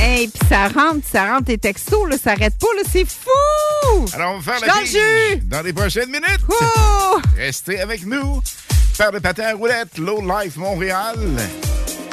[0.00, 4.06] Hey, puis ça rentre, ça rentre tes textos, là, ça arrête pas, là, c'est fou!
[4.12, 5.42] Alors, on va faire Je la dans le jus.
[5.44, 6.40] dans les prochaines minutes.
[6.48, 7.18] Oh!
[7.36, 8.40] Restez avec nous.
[8.94, 11.16] Faire de patin à roulettes, Low Life Montréal.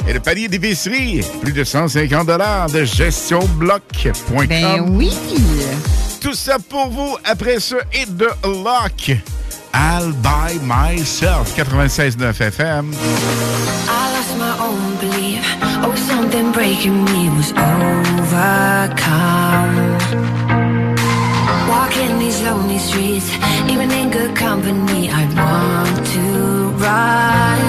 [0.08, 2.26] Et le panier d'épicerie, plus de 150
[2.72, 4.46] de gestionbloc.com.
[4.48, 5.12] Ben oui!
[6.20, 9.16] Tout ça pour vous après ce hit de Lock.
[9.74, 12.16] I'll by myself, 96.9
[12.50, 12.94] FM.
[13.88, 15.40] I lost my own belief.
[15.84, 18.92] Oh, something breaking me was overcome.
[21.68, 23.30] Walking these lonely streets,
[23.70, 26.28] even in good company, I want to
[26.84, 27.60] run.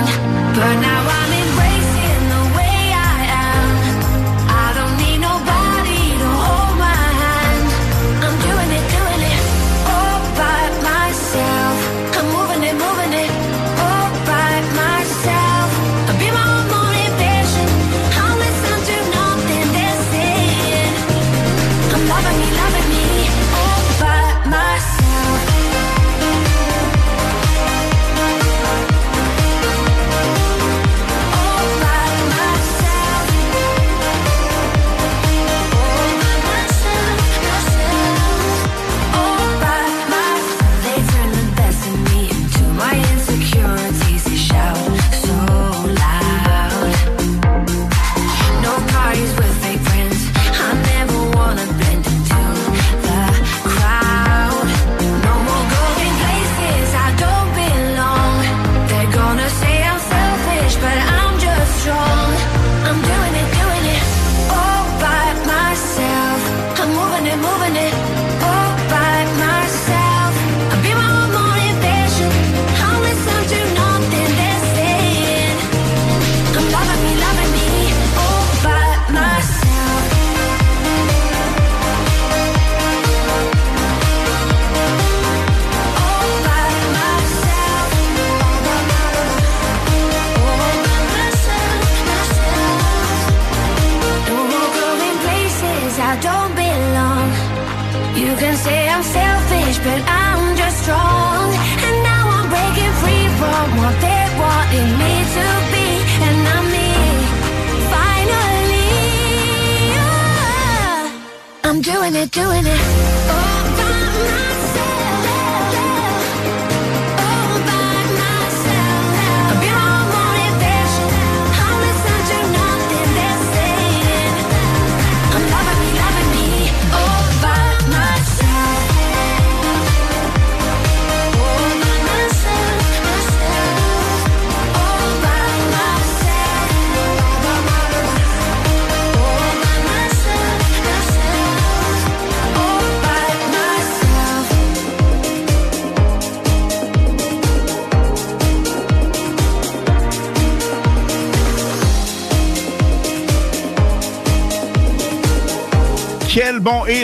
[0.55, 0.92] But now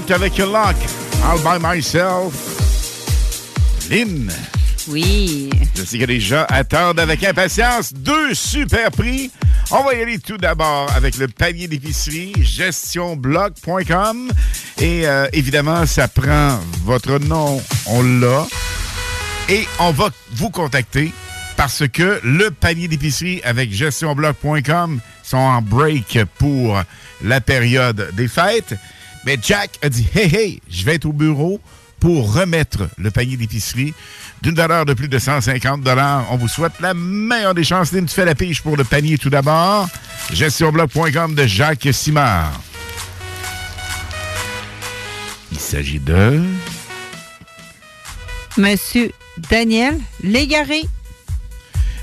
[0.10, 0.76] Hit avec Lock.
[1.24, 2.34] All by myself.
[3.90, 4.32] Lynn.
[4.88, 5.50] Oui.
[5.76, 9.30] Je sais que les gens attendent avec impatience deux super prix.
[9.72, 14.32] On va y aller tout d'abord avec le panier d'épicerie gestionblog.com.
[14.80, 18.48] Et euh, évidemment, ça prend votre nom, on l'a.
[19.50, 21.12] Et on va vous contacter
[21.56, 26.82] parce que le panier d'épicerie avec gestionblog.com sont en break pour
[27.24, 28.76] la période des fêtes.
[29.30, 31.62] Mais Jack a dit Hey, hey, je vais être au bureau
[32.00, 33.94] pour remettre le panier d'épicerie
[34.42, 35.88] d'une valeur de plus de 150
[36.32, 37.92] On vous souhaite la meilleure des chances.
[37.92, 39.88] Lynn, tu fais la pige pour le panier tout d'abord.
[40.34, 42.60] Gestionblog.com de Jacques Simard.
[45.52, 46.42] Il s'agit de.
[48.58, 49.12] Monsieur
[49.52, 50.86] Daniel Légaré.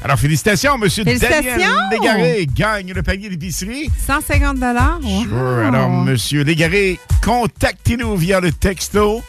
[0.03, 1.43] Alors, félicitations, Monsieur Félicitations!
[1.43, 3.91] Daniel Légaré gagne le panier d'épicerie.
[4.07, 5.01] 150 dollars.
[5.03, 5.67] Sure.
[5.67, 9.23] Alors, Monsieur Légaré, contactez-nous via le texto.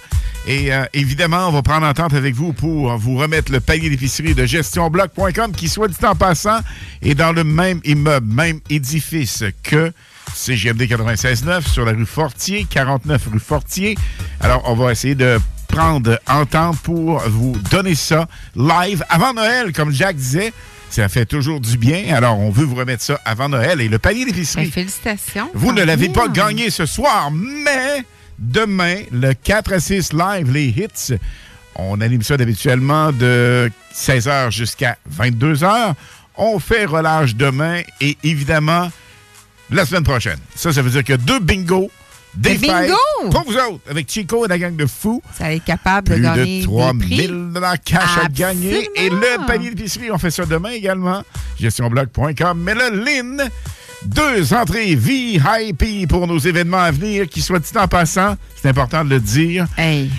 [0.47, 4.33] Et euh, évidemment, on va prendre entente avec vous pour vous remettre le panier d'épicerie
[4.33, 6.59] de gestionbloc.com qui, soit dit en passant,
[7.01, 9.91] est dans le même immeuble, même édifice que
[10.33, 13.97] CGMD 96.9 sur la rue Fortier, 49 rue Fortier.
[14.39, 15.37] Alors, on va essayer de
[15.67, 20.53] prendre entente pour vous donner ça live avant Noël, comme Jack disait.
[20.89, 22.15] Ça fait toujours du bien.
[22.15, 23.81] Alors, on veut vous remettre ça avant Noël.
[23.81, 24.65] Et le panier d'épicerie.
[24.65, 25.49] Ben, félicitations.
[25.53, 28.05] Vous ne l'avez pas gagné ce soir, mais
[28.39, 31.17] demain, le 4 à 6 live, les hits,
[31.75, 35.93] on anime ça d'habituellement de 16h jusqu'à 22h.
[36.37, 38.89] On fait relâche demain et évidemment
[39.69, 40.39] la semaine prochaine.
[40.55, 41.91] Ça, ça veut dire que deux bingos.
[42.37, 43.31] Des fêtes bingos!
[43.31, 45.21] pour vous autres, avec Chico et la gang de fous.
[45.37, 47.27] Ça va être capable de Plus gagner de 3 des prix.
[47.27, 48.89] 000 cash à gagner.
[48.95, 51.23] Et le panier d'épicerie, on fait ça demain également.
[51.59, 52.59] gestionblog.com.
[52.61, 53.49] Mais là, Lynn,
[54.05, 59.03] deux entrées VIP pour nos événements à venir, qui soit dit en passant, c'est important
[59.03, 59.65] de le dire.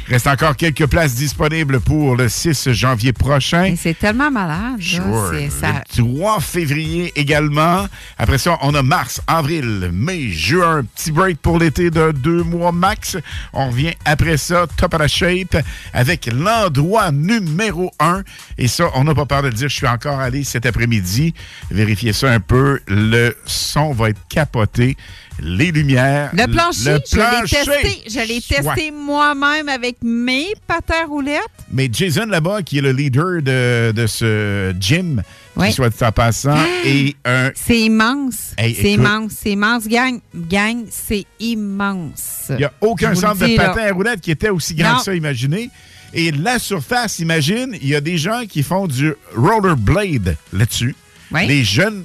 [0.09, 3.75] Reste encore quelques places disponibles pour le 6 janvier prochain.
[3.79, 4.81] C'est tellement malade.
[4.81, 5.31] Sure.
[5.33, 7.87] C'est- ça- Le 3 février également.
[8.19, 10.83] Après ça, on a mars, avril, mai, juin.
[10.97, 13.17] Petit break pour l'été de deux mois max.
[13.53, 15.57] On revient après ça, top à la shape,
[15.93, 18.23] avec l'endroit numéro un.
[18.59, 19.69] Et ça, on n'a pas peur de le dire.
[19.69, 21.33] Je suis encore allé cet après-midi.
[21.71, 22.81] Vérifier ça un peu.
[22.89, 23.37] Le
[23.69, 24.97] son va être capoté.
[25.41, 26.31] Les lumières.
[26.33, 27.57] Le plancher, Le je l'ai plancher.
[27.65, 31.39] testé, je l'ai testé moi-même avec mes patins roulettes.
[31.71, 35.23] Mais Jason là-bas, qui est le leader de, de ce gym,
[35.55, 35.69] Ouais.
[35.69, 38.53] qui soit en passant, et un C'est immense.
[38.57, 39.33] Hey, c'est immense.
[39.43, 40.19] C'est immense, gang.
[40.35, 42.47] Gang, c'est immense.
[42.51, 43.69] Il n'y a aucun centre de dis, là.
[43.71, 44.99] patin à roulettes qui était aussi grand Non.
[44.99, 45.71] que ça, imaginez.
[46.15, 50.95] Et la surface, imagine, il y a des gens qui font du rollerblade là-dessus.
[51.33, 52.05] Les jeunes,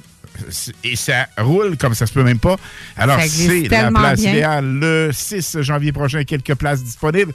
[0.82, 2.56] et ça roule comme ça se peut même pas.
[2.96, 4.64] Alors, c'est la place idéale.
[4.66, 7.32] Le 6 janvier prochain, quelques places disponibles.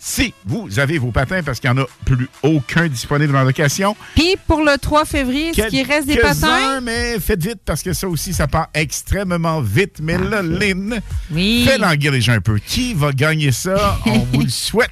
[0.00, 3.96] Si vous avez vos patins, parce qu'il n'y en a plus aucun disponible en location,
[4.14, 6.80] Puis pour le 3 février, est-ce qu'il reste des patins?
[6.80, 9.96] mais faites vite parce que ça aussi, ça part extrêmement vite.
[10.00, 11.00] Mais là, Lynn,
[11.32, 11.64] Oui.
[11.68, 12.60] fais languir les gens un peu.
[12.60, 13.98] Qui va gagner ça?
[14.06, 14.90] On vous le souhaite.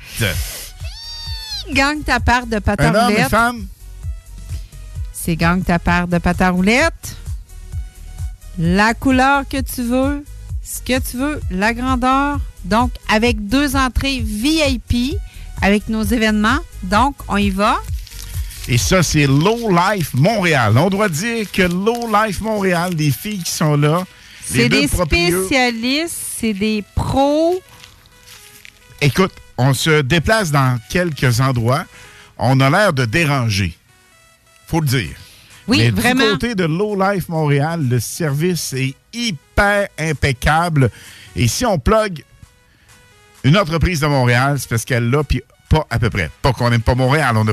[1.73, 3.28] Gang ta part de patins roulettes.
[3.28, 3.65] femme?
[5.12, 7.16] C'est gang ta part de patins roulettes.
[8.59, 10.24] La couleur que tu veux,
[10.62, 12.41] ce que tu veux, la grandeur.
[12.65, 15.16] Donc, avec deux entrées VIP
[15.62, 16.59] avec nos événements.
[16.83, 17.78] Donc, on y va.
[18.69, 20.77] Et ça, c'est Low Life Montréal.
[20.77, 24.05] On doit dire que Low Life Montréal, les filles qui sont là,
[24.45, 27.61] C'est des spécialistes, c'est des pros.
[29.01, 31.85] Écoute, on se déplace dans quelques endroits.
[32.39, 33.77] On a l'air de déranger.
[34.66, 35.16] Faut le dire.
[35.69, 36.25] Oui, Mais vraiment.
[36.25, 40.91] Du côté de Low Life Montréal, le service est hyper impeccable.
[41.35, 42.25] Et si on plug
[43.45, 46.31] une entreprise de Montréal, c'est parce qu'elle l'a, puis pas à peu près.
[46.43, 47.53] Pas qu'on n'aime pas Montréal, on a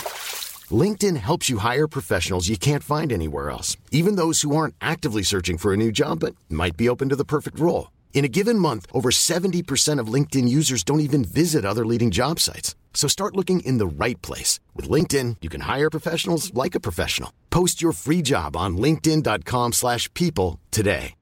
[0.71, 5.23] LinkedIn helps you hire professionals you can't find anywhere else, even those who aren't actively
[5.23, 7.89] searching for a new job but might be open to the perfect role.
[8.13, 12.39] In a given month, over 70% of LinkedIn users don't even visit other leading job
[12.39, 12.75] sites.
[12.93, 14.59] So start looking in the right place.
[14.75, 17.33] With LinkedIn, you can hire professionals like a professional.
[17.49, 21.15] Post your free job on linkedin.com/people slash people today.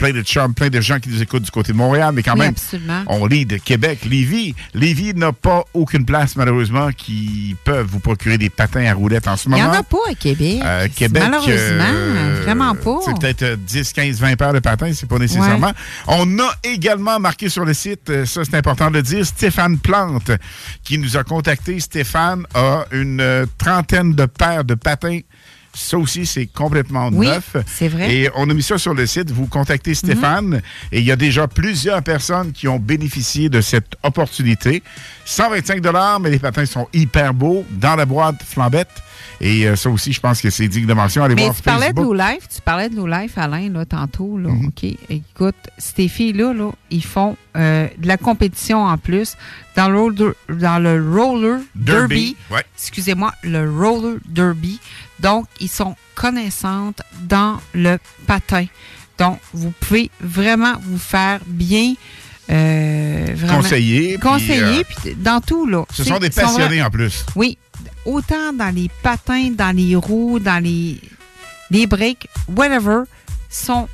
[0.00, 2.32] Plein de chums, plein de gens qui nous écoutent du côté de Montréal, mais quand
[2.32, 3.02] Oui, même, absolument.
[3.06, 4.54] on lit de Québec, Lévis.
[4.72, 9.36] Lévis n'a pas aucune place, malheureusement, qui peuvent vous procurer des patins à roulettes en
[9.36, 9.74] ce Il n'y moment.
[9.74, 10.60] en a pas à Québec.
[10.64, 11.22] Euh, Québec.
[11.22, 12.98] Malheureusement, euh, vraiment pas.
[13.04, 15.66] C'est peut-être euh, 10, 15, 20 paires de patins, c'est pas nécessairement.
[15.68, 15.72] Ouais.
[16.08, 19.78] On a également marqué sur le site, euh, ça c'est important de le dire, Stéphane
[19.78, 20.30] Plante
[20.82, 21.78] qui nous a contacté.
[21.78, 25.20] Stéphane a une trentaine de paires de patins.
[25.72, 27.56] Ça aussi, c'est complètement Oui, neuf.
[27.66, 28.12] c'est vrai.
[28.12, 29.30] Et on a mis ça sur le site.
[29.30, 33.94] Vous contactez Stéphane et il y a déjà plusieurs personnes qui ont bénéficié de cette
[34.02, 34.82] opportunité.
[35.24, 35.80] 125
[36.20, 38.90] mais les patins sont hyper beaux dans la boîte flambette.
[39.42, 41.24] Et euh, ça aussi, je pense que c'est digne de mention.
[41.24, 42.00] Allez Mais voir tu parlais de.
[42.00, 44.36] Low Life, tu parlais de Low Life, Alain, là, tantôt.
[44.38, 44.66] Là, Mhm.
[44.66, 44.84] OK?
[45.08, 49.36] Écoute, ces filles-là, là, ils font euh, de la compétition en plus
[49.76, 52.36] dans le roller, dans le roller Derby, derby.
[52.50, 52.64] ouais.
[52.76, 54.78] Excusez-moi, le roller derby.
[55.20, 57.96] Donc, ils sont connaissantes dans le
[58.26, 58.66] patin.
[59.18, 61.94] Donc, vous pouvez vraiment vous faire bien.
[62.52, 65.84] euh, vraiment- Conseiller, puis, Conseiller, euh, puis dans tout, là.
[65.92, 67.24] Ce sont des passionnés en plus.
[67.36, 67.56] oui,
[68.04, 71.00] autant dans les patins, dans les roues, dans les,
[71.70, 73.02] les breaks, whatever,
[73.48, 73.88] sont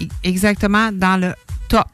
[0.00, 1.34] e- exactement dans le
[1.68, 1.88] top.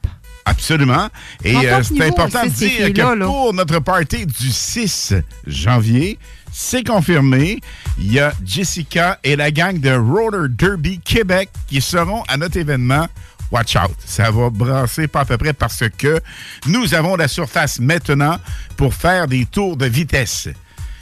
[0.44, 1.09] Absolument.
[1.44, 3.27] Et euh, c'est important de dire que là.
[3.27, 5.14] pour notre party du 6
[5.47, 6.18] janvier,
[6.52, 7.60] c'est confirmé,
[7.98, 12.56] il y a Jessica et la gang de Roller Derby Québec qui seront à notre
[12.56, 13.06] événement.
[13.52, 16.20] Watch out, ça va brasser pas à peu près parce que
[16.66, 18.39] nous avons la surface maintenant
[18.77, 20.48] pour faire des tours de vitesse.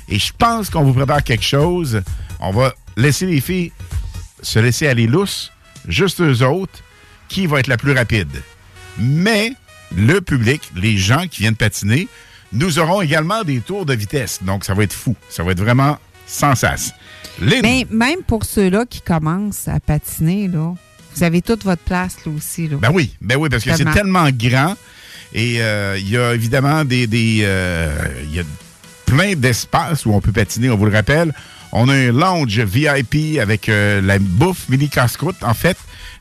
[0.08, 2.02] Et je pense qu'on vous prépare quelque chose.
[2.40, 3.72] On va laisser les filles
[4.42, 5.52] se laisser aller lousse,
[5.86, 6.80] juste eux autres,
[7.28, 8.42] qui va être la plus rapide.
[8.98, 9.52] Mais
[9.94, 12.08] le public, les gens qui viennent patiner,
[12.52, 14.40] nous aurons également des tours de vitesse.
[14.42, 15.14] Donc, ça va être fou.
[15.28, 16.92] Ça va être vraiment sans sas.
[17.40, 20.74] Mais même pour ceux-là qui commencent à patiner, là,
[21.14, 22.68] vous avez toute votre place là aussi.
[22.68, 22.76] Là.
[22.80, 24.28] ben oui, ben oui, parce que c'est Tellement.
[24.30, 24.76] grand.
[25.32, 27.06] Et euh, il y a évidemment des.
[27.06, 27.90] des, euh,
[28.30, 28.44] y a
[29.08, 31.32] plein d'espaces où on peut patiner, on vous le rappelle.
[31.72, 35.76] On a un lounge VIP avec euh, la bouffe mini casse-croûte, en fait,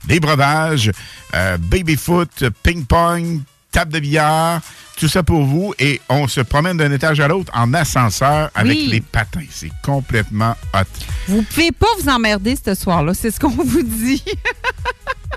[0.06, 0.92] des breuvages,
[1.36, 3.42] euh, baby-foot, ping-pong,
[3.72, 4.62] table de billard,
[4.98, 5.74] tout ça pour vous.
[5.80, 8.88] Et on se promène d'un étage à l'autre en ascenseur avec Oui.
[8.92, 9.46] les patins.
[9.50, 10.80] C'est complètement hot.
[11.28, 14.24] Vous pouvez pas vous emmerder ce soir-là, c'est ce qu'on vous dit.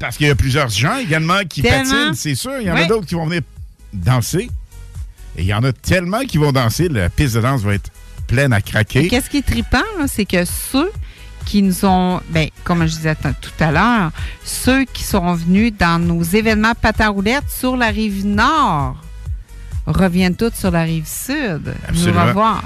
[0.00, 1.84] Parce qu'il y a plusieurs gens également qui Tellement.
[1.84, 2.52] patinent, c'est sûr.
[2.60, 3.42] Il y en a d'autres qui vont venir
[3.92, 4.50] danser.
[5.36, 6.88] Et il y en a tellement qui vont danser.
[6.88, 7.90] La piste de danse va être
[8.26, 9.08] pleine à craquer.
[9.08, 10.90] Qu'est-ce qui est trippant, c'est que ceux
[11.46, 14.10] qui nous ont, ben, comme je disais tout à l'heure,
[14.44, 18.96] ceux qui sont venus dans nos événements patin roulette sur la rive nord
[19.86, 21.62] reviennent tous sur la rive sud.
[21.64, 22.26] Nous Absolument.
[22.26, 22.64] revoir.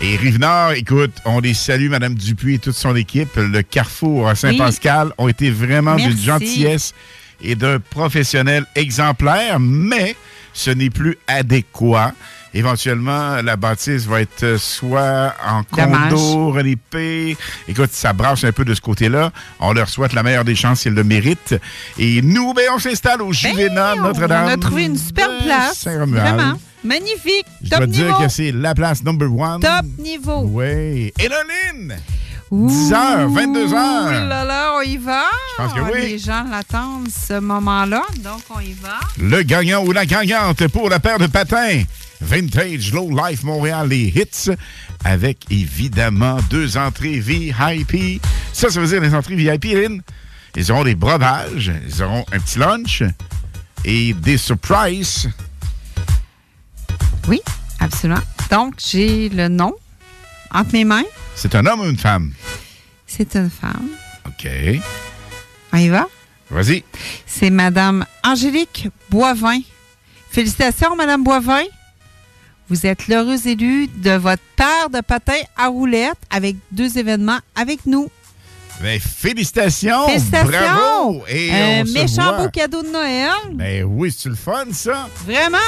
[0.00, 3.36] Et Rive-Nord, écoute, on les salue, Mme Dupuis et toute son équipe.
[3.36, 6.94] Le Carrefour à Saint-Pascal ont été vraiment d'une gentillesse
[7.40, 10.16] et d'un professionnel exemplaire, mais
[10.54, 12.12] ce n'est plus adéquat.
[12.56, 17.36] Éventuellement, la bâtisse va être euh, soit en condo, répé.
[17.66, 19.32] Écoute, ça brasse un peu de ce côté-là.
[19.58, 21.56] On leur souhaite la meilleure des chances, ils le méritent.
[21.98, 24.46] Et nous, ben, on s'installe au ben, Juvena, Notre-Dame.
[24.46, 25.84] On a trouvé une super ben, place.
[25.84, 26.56] Vraiment.
[26.84, 27.46] Magnifique.
[27.60, 28.06] Je Top dois niveau.
[28.06, 29.60] dire que c'est la place number one.
[29.60, 30.42] Top niveau.
[30.44, 31.12] Oui.
[32.54, 33.72] 10 h 22 h
[34.28, 35.24] là là, on y va.
[35.50, 36.00] Je pense que ah, oui.
[36.02, 39.00] Les gens l'attendent ce moment-là, donc on y va.
[39.18, 41.82] Le gagnant ou la gagnante pour la paire de patins.
[42.20, 44.52] Vintage Low Life Montréal, les hits,
[45.04, 48.22] avec évidemment deux entrées VIP.
[48.52, 50.00] Ça, ça veut dire les entrées VIP, Lynn.
[50.54, 53.02] Ils auront des breuvages, ils auront un petit lunch
[53.84, 55.28] et des surprises.
[57.26, 57.40] Oui,
[57.80, 58.22] absolument.
[58.48, 59.74] Donc, j'ai le nom
[60.52, 61.02] entre mes mains.
[61.34, 62.32] C'est un homme ou une femme?
[63.06, 63.88] C'est une femme.
[64.26, 64.48] OK.
[65.72, 66.08] On y va?
[66.50, 66.84] Vas-y.
[67.26, 69.60] C'est Madame Angélique Boivin.
[70.30, 71.62] Félicitations, Madame Boivin.
[72.68, 77.84] Vous êtes l'heureuse élue de votre paire de patins à roulettes avec deux événements avec
[77.86, 78.10] nous.
[78.80, 80.06] Ben, félicitations!
[80.06, 80.48] Félicitations!
[80.48, 81.24] Bravo!
[81.28, 82.44] Et on se méchant voit.
[82.44, 83.30] beau cadeau de Noël.
[83.52, 85.08] Ben oui, c'est le fun, ça?
[85.26, 85.58] Vraiment?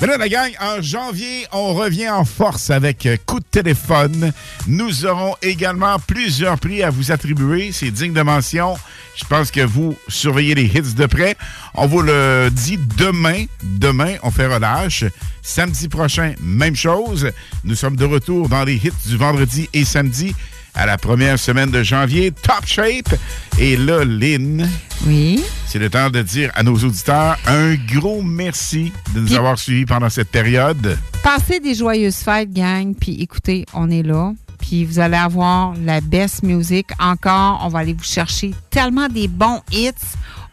[0.00, 4.32] Mais là, la gang, en janvier, on revient en force avec euh, coup de téléphone.
[4.66, 7.70] Nous aurons également plusieurs prix à vous attribuer.
[7.70, 8.76] C'est digne de mention.
[9.14, 11.36] Je pense que vous surveillez les hits de près.
[11.74, 13.44] On vous le dit demain.
[13.62, 15.04] Demain, on fait relâche.
[15.42, 17.30] Samedi prochain, même chose.
[17.62, 20.34] Nous sommes de retour dans les hits du vendredi et samedi
[20.74, 22.30] à la première semaine de janvier.
[22.30, 23.14] Top shape.
[23.58, 24.68] Et là, Lynn.
[25.06, 25.42] Oui.
[25.66, 29.86] C'est le temps de dire à nos auditeurs un gros merci de nous avoir suivis
[29.86, 30.98] pendant cette période.
[31.22, 32.94] Passez des joyeuses fêtes, gang.
[32.94, 34.32] Puis écoutez, on est là.
[34.58, 36.86] Puis vous allez avoir la best music.
[36.98, 39.92] Encore, on va aller vous chercher tellement des bons hits.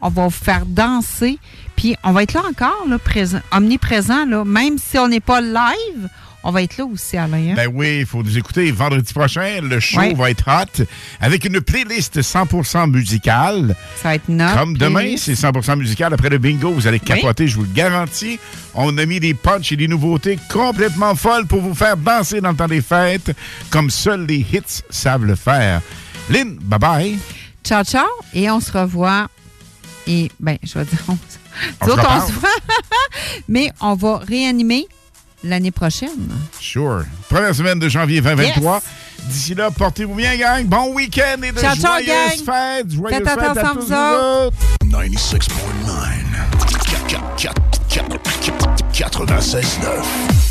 [0.01, 1.39] On va vous faire danser.
[1.75, 4.25] Puis on va être là encore, là, présent, omniprésent.
[4.25, 4.43] Là.
[4.43, 6.09] Même si on n'est pas live,
[6.43, 7.51] on va être là aussi, Alain.
[7.51, 7.53] hein?
[7.55, 9.59] Ben oui, il faut nous écouter vendredi prochain.
[9.61, 10.13] Le show Ouais.
[10.13, 10.83] va être hot
[11.19, 13.75] avec une playlist 100% musicale.
[14.01, 16.13] Ça va être notre Comme demain, c'est 100% musical.
[16.13, 18.39] Après le bingo, vous allez capoter, je vous le garantis.
[18.73, 22.51] On a mis des punchs et des nouveautés complètement folles pour vous faire danser dans
[22.51, 23.35] le temps des fêtes,
[23.69, 25.81] comme seuls les hits savent le faire.
[26.29, 27.17] Lynn, bye-bye.
[27.63, 28.07] Ciao, ciao.
[28.33, 29.27] Et on se revoit.
[30.07, 31.17] Et, ben, je vais dire, on,
[31.81, 32.27] On se autres, on reparle.
[32.27, 32.49] se voit.
[33.47, 34.87] Mais on va réanimer
[35.43, 36.29] l'année prochaine.
[36.59, 37.03] Sure.
[37.29, 38.81] Première semaine de janvier 2023.
[39.27, 40.65] D'ici là, portez-vous bien, gang.
[40.65, 42.55] Bon week-end et de Ciao, ciao, joyeuses gang.
[42.55, 42.91] fêtes.
[42.91, 44.57] Joyeuses Faites fêtes à tous vous vous autres.
[48.93, 50.50] 96.9.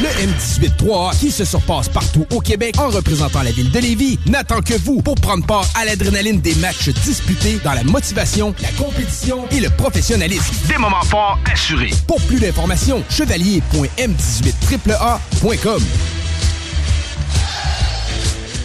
[0.00, 4.62] Le M18-3, qui se surpasse partout au Québec en représentant la ville de Lévis, n'attend
[4.62, 9.44] que vous pour prendre part à l'adrénaline des matchs disputés dans la motivation, la compétition
[9.50, 10.54] et le professionnalisme.
[10.68, 11.90] Des moments forts assurés.
[12.06, 15.82] Pour plus d'informations, chevalier.m18AAA.com.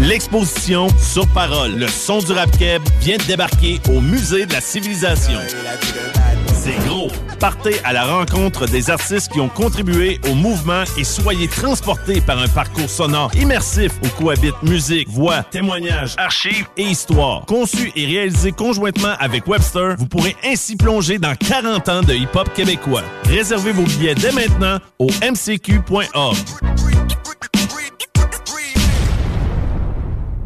[0.00, 4.60] L'exposition Sur Parole, le son du rap keb vient de débarquer au Musée de la
[4.60, 5.38] Civilisation.
[6.52, 7.08] C'est gros.
[7.38, 12.38] Partez à la rencontre des artistes qui ont contribué au mouvement et soyez transportés par
[12.38, 17.46] un parcours sonore immersif où cohabitent musique, voix, témoignages, archives et histoire.
[17.46, 22.52] Conçu et réalisé conjointement avec Webster, vous pourrez ainsi plonger dans 40 ans de hip-hop
[22.54, 23.04] québécois.
[23.26, 26.36] Réservez vos billets dès maintenant au mcq.org.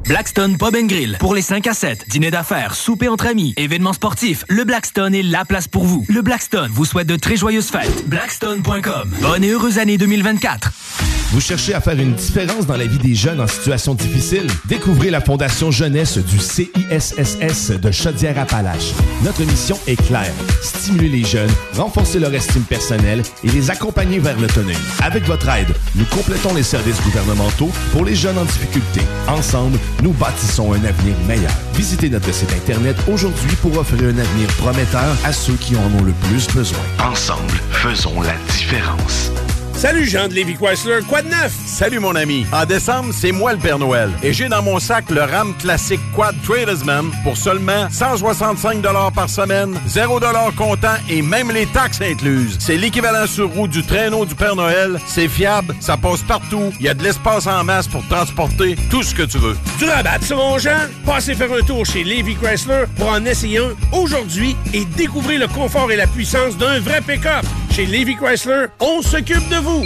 [0.07, 1.17] Blackstone Pub Grill.
[1.19, 5.23] Pour les 5 à 7, dîner d'affaires, souper entre amis, événements sportifs, le Blackstone est
[5.23, 6.05] la place pour vous.
[6.09, 8.09] Le Blackstone vous souhaite de très joyeuses fêtes.
[8.09, 9.13] Blackstone.com.
[9.21, 10.73] Bonne et heureuse année 2024.
[11.33, 14.47] Vous cherchez à faire une différence dans la vie des jeunes en situation difficile?
[14.67, 18.93] Découvrez la Fondation Jeunesse du CISSS de Chaudière-Appalaches.
[19.25, 20.35] Notre mission est claire.
[20.61, 24.77] Stimuler les jeunes, renforcer leur estime personnelle et les accompagner vers l'autonomie.
[25.03, 29.01] Avec votre aide, nous complétons les services gouvernementaux pour les jeunes en difficulté.
[29.27, 31.53] Ensemble, nous bâtissons un avenir meilleur.
[31.73, 36.05] Visitez notre site Internet aujourd'hui pour offrir un avenir prometteur à ceux qui en ont
[36.05, 36.79] le plus besoin.
[37.03, 39.31] Ensemble, faisons la différence.
[39.75, 41.53] Salut Jean de Lévi Chrysler, quoi de neuf?
[41.67, 42.47] Salut mon ami.
[42.53, 44.11] En décembre, c'est moi le Père Noël.
[44.23, 48.81] Et j'ai dans mon sac le RAM classique Quad Tradesman pour seulement 165
[49.13, 50.21] par semaine, 0
[50.57, 52.59] comptant et même les taxes incluses.
[52.61, 55.01] C'est l'équivalent sur roue du traîneau du Père Noël.
[55.07, 56.73] C'est fiable, ça passe partout.
[56.79, 59.57] Il y a de l'espace en masse pour transporter tout ce que tu veux.
[59.79, 60.79] Du rabat sur mon Jean?
[61.05, 65.49] Passez faire un tour chez Lévi Chrysler pour en essayer un aujourd'hui et découvrir le
[65.49, 67.45] confort et la puissance d'un vrai pick-up.
[67.75, 69.85] Chez Lévi Chrysler, on s'occupe de vous.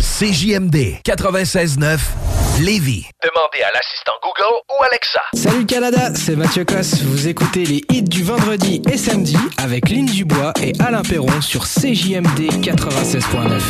[0.00, 1.98] CJMD 96.9
[2.60, 3.06] Lévis.
[3.22, 5.20] Demandez à l'assistant Google ou Alexa.
[5.34, 7.02] Salut Canada, c'est Mathieu Cosse.
[7.02, 11.64] Vous écoutez les hits du vendredi et samedi avec Lynn Dubois et Alain Perron sur
[11.66, 13.60] CJMD 96.9.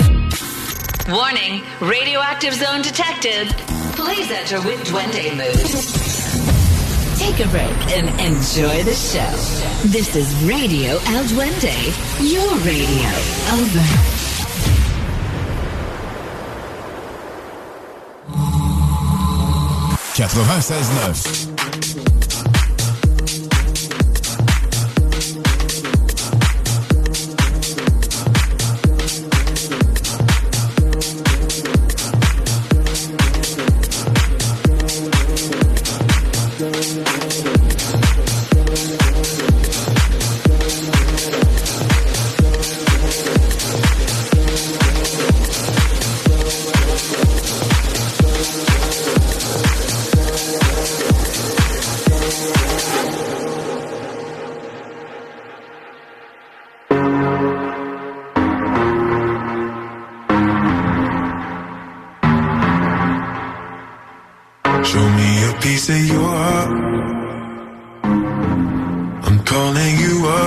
[1.08, 3.48] Warning, radioactive zone detected.
[3.96, 6.36] Please enter with Duende mood.
[7.18, 9.88] Take a break and enjoy the show.
[9.88, 11.74] This is Radio El Duende,
[12.20, 13.08] your radio.
[13.52, 14.35] Over.
[20.16, 22.15] 96.9.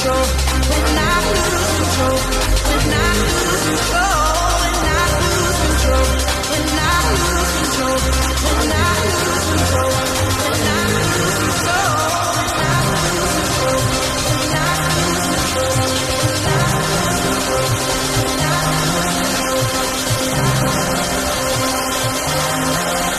[0.00, 0.24] control.
[0.70, 2.18] When I lose control.
[2.70, 4.16] When I lose control.
[4.60, 6.06] When I lose control.
[6.50, 7.98] When I lose control.
[8.46, 9.90] When I lose control.
[10.40, 11.78] When I lose control.
[13.40, 15.76] When I lose control.
[18.00, 19.70] When I lose control.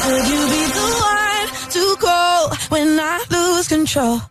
[0.04, 2.20] Could you be the one to go
[2.70, 4.31] when I lose control?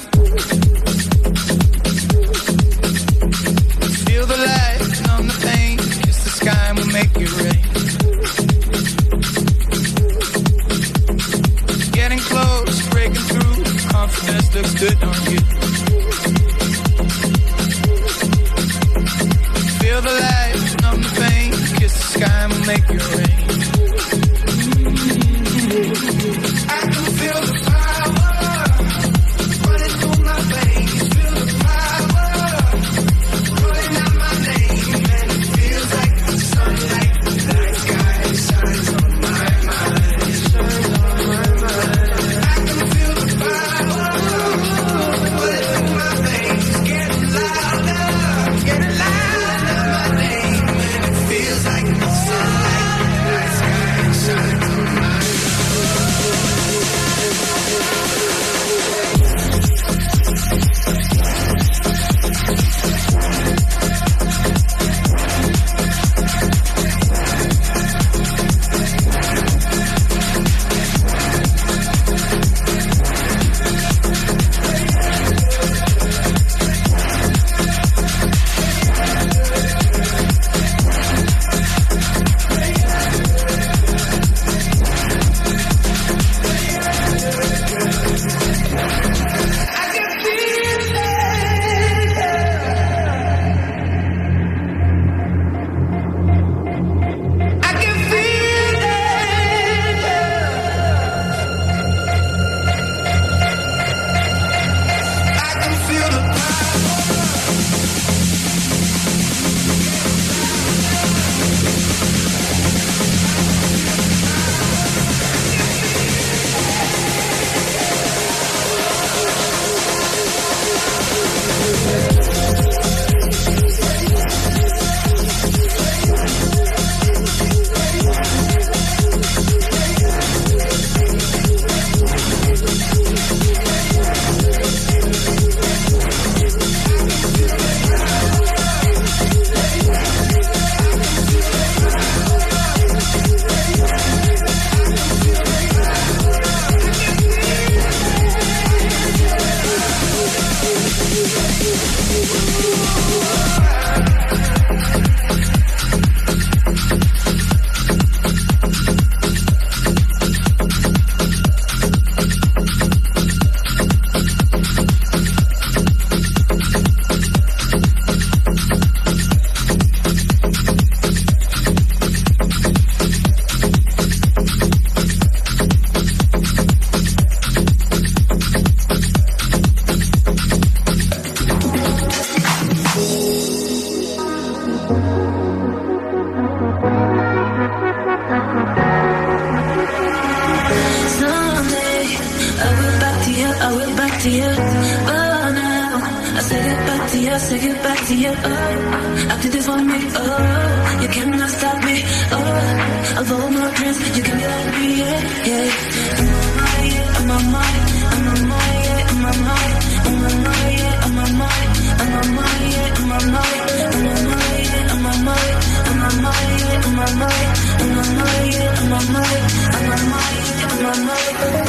[198.05, 199.31] see it up.
[199.31, 199.99] I did this for me.
[200.15, 201.95] Oh, you cannot stop me.
[202.35, 204.87] Oh, of all my dreams, you can be like me.
[205.01, 206.01] Yeah, yeah.
[206.17, 207.71] I'm on my, yeah, I'm on my,
[208.13, 208.69] I'm on my,
[209.11, 209.65] I'm on my,
[210.11, 210.61] I'm on my,
[211.01, 211.57] I'm on my,
[212.01, 214.47] I'm on my, I'm on my, I'm on my,
[214.91, 219.29] I'm on my, I'm on my, I'm on my, I'm on my, I'm on my,
[219.71, 220.27] I'm on my,
[220.71, 221.60] I'm on my.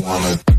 [0.00, 0.53] Wanna.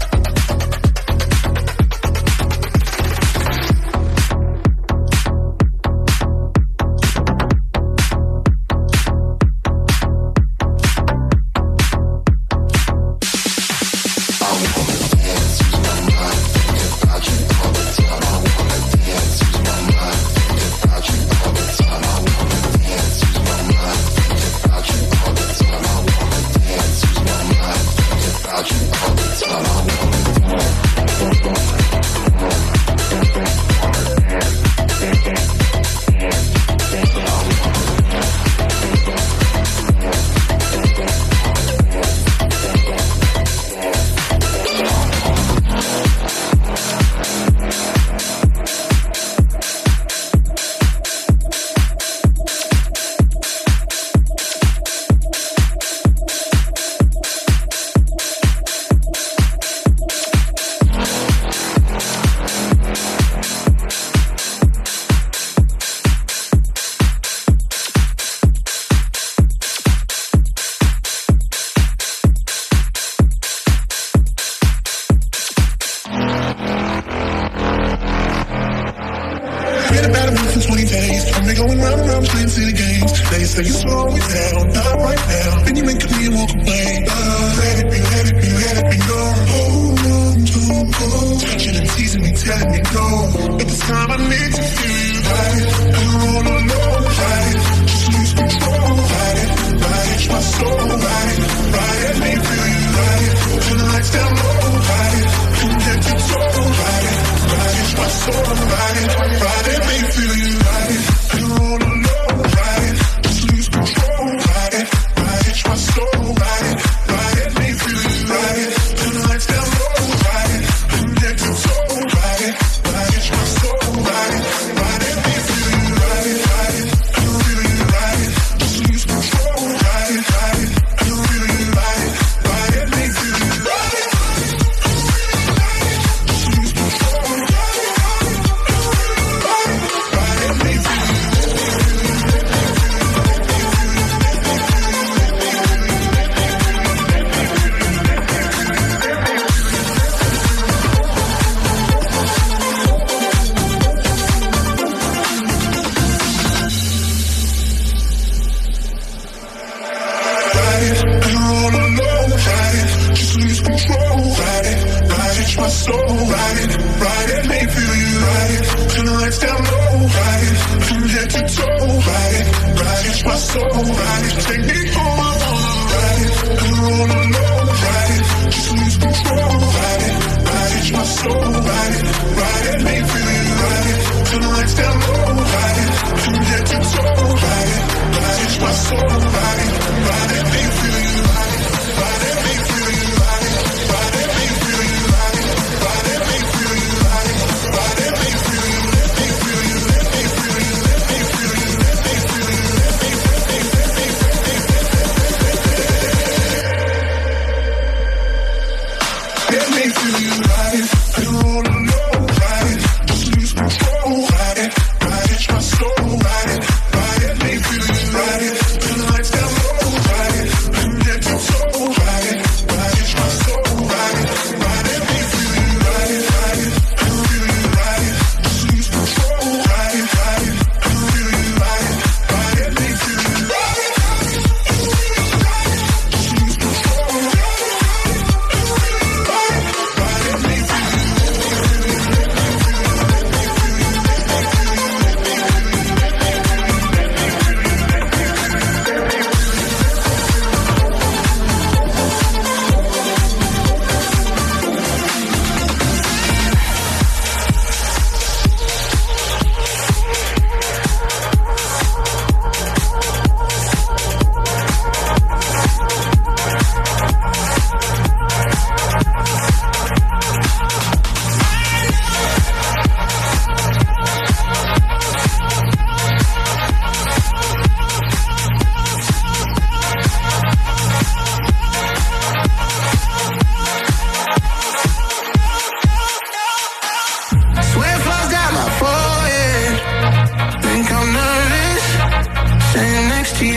[293.38, 293.51] My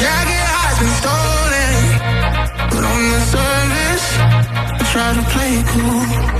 [0.00, 1.74] jacket has been stolen,
[2.70, 3.20] but on the
[4.16, 6.37] I try to play it cool.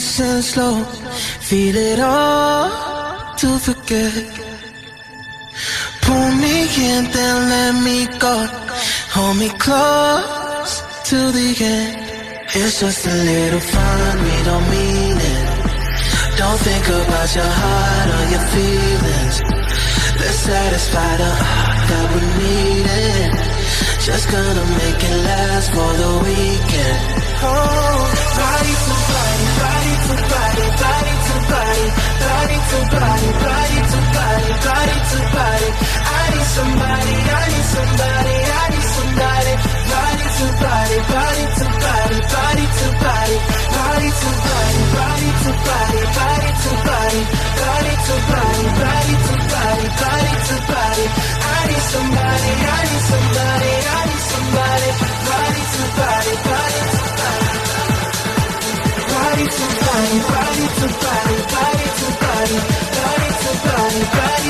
[0.00, 0.84] It nice and slow,
[1.40, 4.14] feel it all to forget.
[6.02, 6.56] Pull me
[6.88, 8.36] in, then let me go.
[9.14, 10.72] Hold me close
[11.10, 11.96] to the end.
[12.54, 15.46] It's just a little fun, we don't mean it.
[16.38, 19.36] Don't think about your heart or your feelings.
[20.20, 23.30] Let's satisfy the heart that we needed.
[24.08, 27.00] Just gonna make it last for the weekend.
[27.42, 28.00] Oh,
[28.38, 28.99] body
[31.70, 31.86] body,
[32.20, 35.68] body to body, body to body, body to body.
[36.00, 39.54] I need somebody, I need somebody, I need somebody.
[39.90, 43.36] Body to body, body to body, body to body,
[43.70, 47.22] body to body, body to body, body to body,
[47.60, 51.06] body to body, body to body, body to body.
[51.40, 54.90] I need somebody, I need somebody, I need somebody.
[55.30, 56.99] Body to body, body to
[59.60, 62.58] body to body, body to body, body to body,
[62.96, 64.49] body to body, body.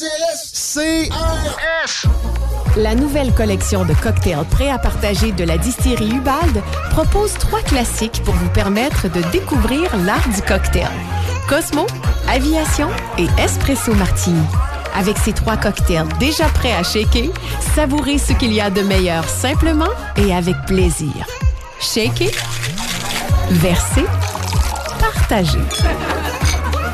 [0.73, 2.07] CRS.
[2.77, 8.21] La nouvelle collection de cocktails prêts à partager de la distillerie Ubald propose trois classiques
[8.23, 10.87] pour vous permettre de découvrir l'art du cocktail.
[11.49, 11.85] Cosmo,
[12.29, 14.45] Aviation et Espresso Martini.
[14.95, 17.31] Avec ces trois cocktails déjà prêts à shaker,
[17.75, 21.27] savourez ce qu'il y a de meilleur simplement et avec plaisir.
[21.81, 22.31] Shaker,
[23.49, 24.05] verser,
[25.01, 25.59] partager.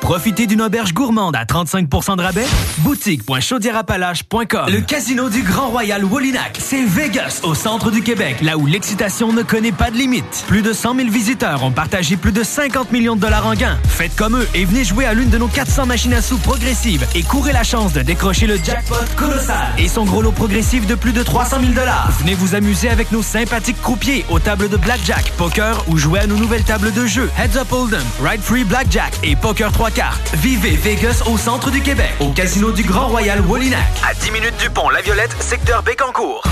[0.00, 2.46] Profitez d'une auberge gourmande à 35% de rabais.
[2.78, 8.66] Boutique.chaudièrapalache.com Le casino du Grand Royal Woolinac, c'est Vegas, au centre du Québec, là où
[8.66, 10.44] l'excitation ne connaît pas de limite.
[10.48, 13.78] Plus de 100 000 visiteurs ont partagé plus de 50 millions de dollars en gains.
[13.88, 17.06] Faites comme eux et venez jouer à l'une de nos 400 machines à sous progressives
[17.14, 20.94] et courez la chance de décrocher le jackpot colossal et son gros lot progressif de
[20.96, 22.10] plus de 300 000 dollars.
[22.18, 26.26] Venez vous amuser avec nos sympathiques croupiers aux tables de blackjack, poker ou jouer à
[26.26, 29.89] nos nouvelles tables de jeu Heads Up Hold'em, Ride Free Blackjack et Poker 3
[30.34, 33.80] Vivez Vegas au centre du Québec, au casino du Grand Royal Woolinac.
[34.08, 36.42] À 10 minutes du pont La Violette, secteur Bécancourt.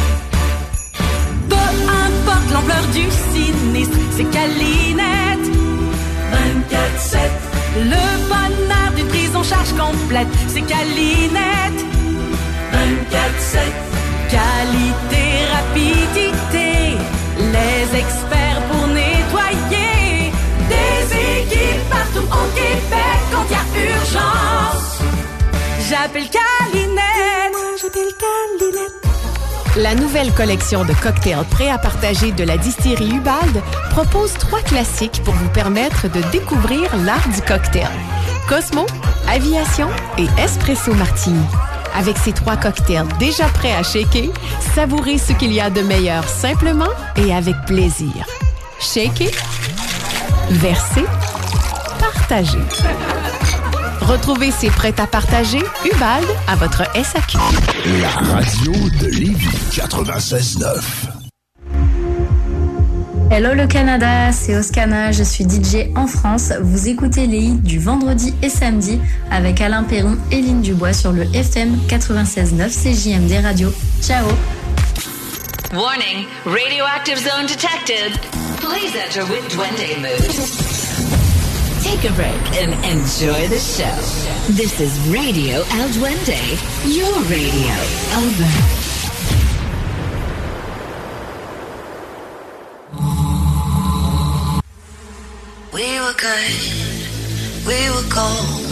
[1.49, 5.47] Peu importe l'ampleur du sinistre, c'est Calinette.
[6.33, 7.19] 24-7.
[7.77, 11.85] Le bonheur d'une prise en charge complète, c'est Calinette.
[12.73, 13.59] 24-7.
[14.31, 16.99] Qualité, rapidité,
[17.39, 18.48] les experts
[23.39, 24.99] quand il y a urgence.
[25.89, 27.57] J'appelle Calinette.
[27.81, 28.95] J'appelle Calinette.
[29.77, 35.23] La nouvelle collection de cocktails prêts à partager de la distillerie Ubald propose trois classiques
[35.25, 37.89] pour vous permettre de découvrir l'art du cocktail.
[38.49, 38.87] Cosmo,
[39.29, 41.45] Aviation et Espresso Martini.
[41.95, 44.31] Avec ces trois cocktails déjà prêts à shaker,
[44.75, 48.27] savourez ce qu'il y a de meilleur simplement et avec plaisir.
[48.81, 49.31] Shaker,
[50.51, 51.05] verser,
[51.99, 52.59] partager.
[54.01, 57.39] Retrouvez ces prêts à partager Ubald à votre SAQ.
[58.01, 61.09] La radio de Lévis 96.9.
[63.31, 66.53] Hello le Canada, c'est Oscana, je suis DJ en France.
[66.63, 68.99] Vous écoutez les hits du vendredi et samedi
[69.31, 73.71] avec Alain Perron et Lynn Dubois sur le FM 96.9 CJMD Radio.
[74.01, 74.27] Ciao
[75.75, 78.19] Warning, radioactive zone detected.
[78.61, 80.88] Please enter with Duende mood.
[81.81, 83.85] Take a break and enjoy the show.
[84.53, 86.41] This is Radio El Duende,
[86.85, 87.75] your radio.
[88.19, 88.51] Over.
[95.73, 96.53] We were good,
[97.65, 98.67] we were gold.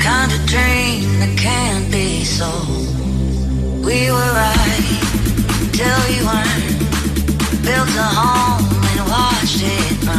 [0.00, 2.86] Kind of dream that can't be sold.
[3.84, 4.98] We were right
[5.72, 6.76] till we weren't.
[7.62, 10.15] Built a home and watched it burn.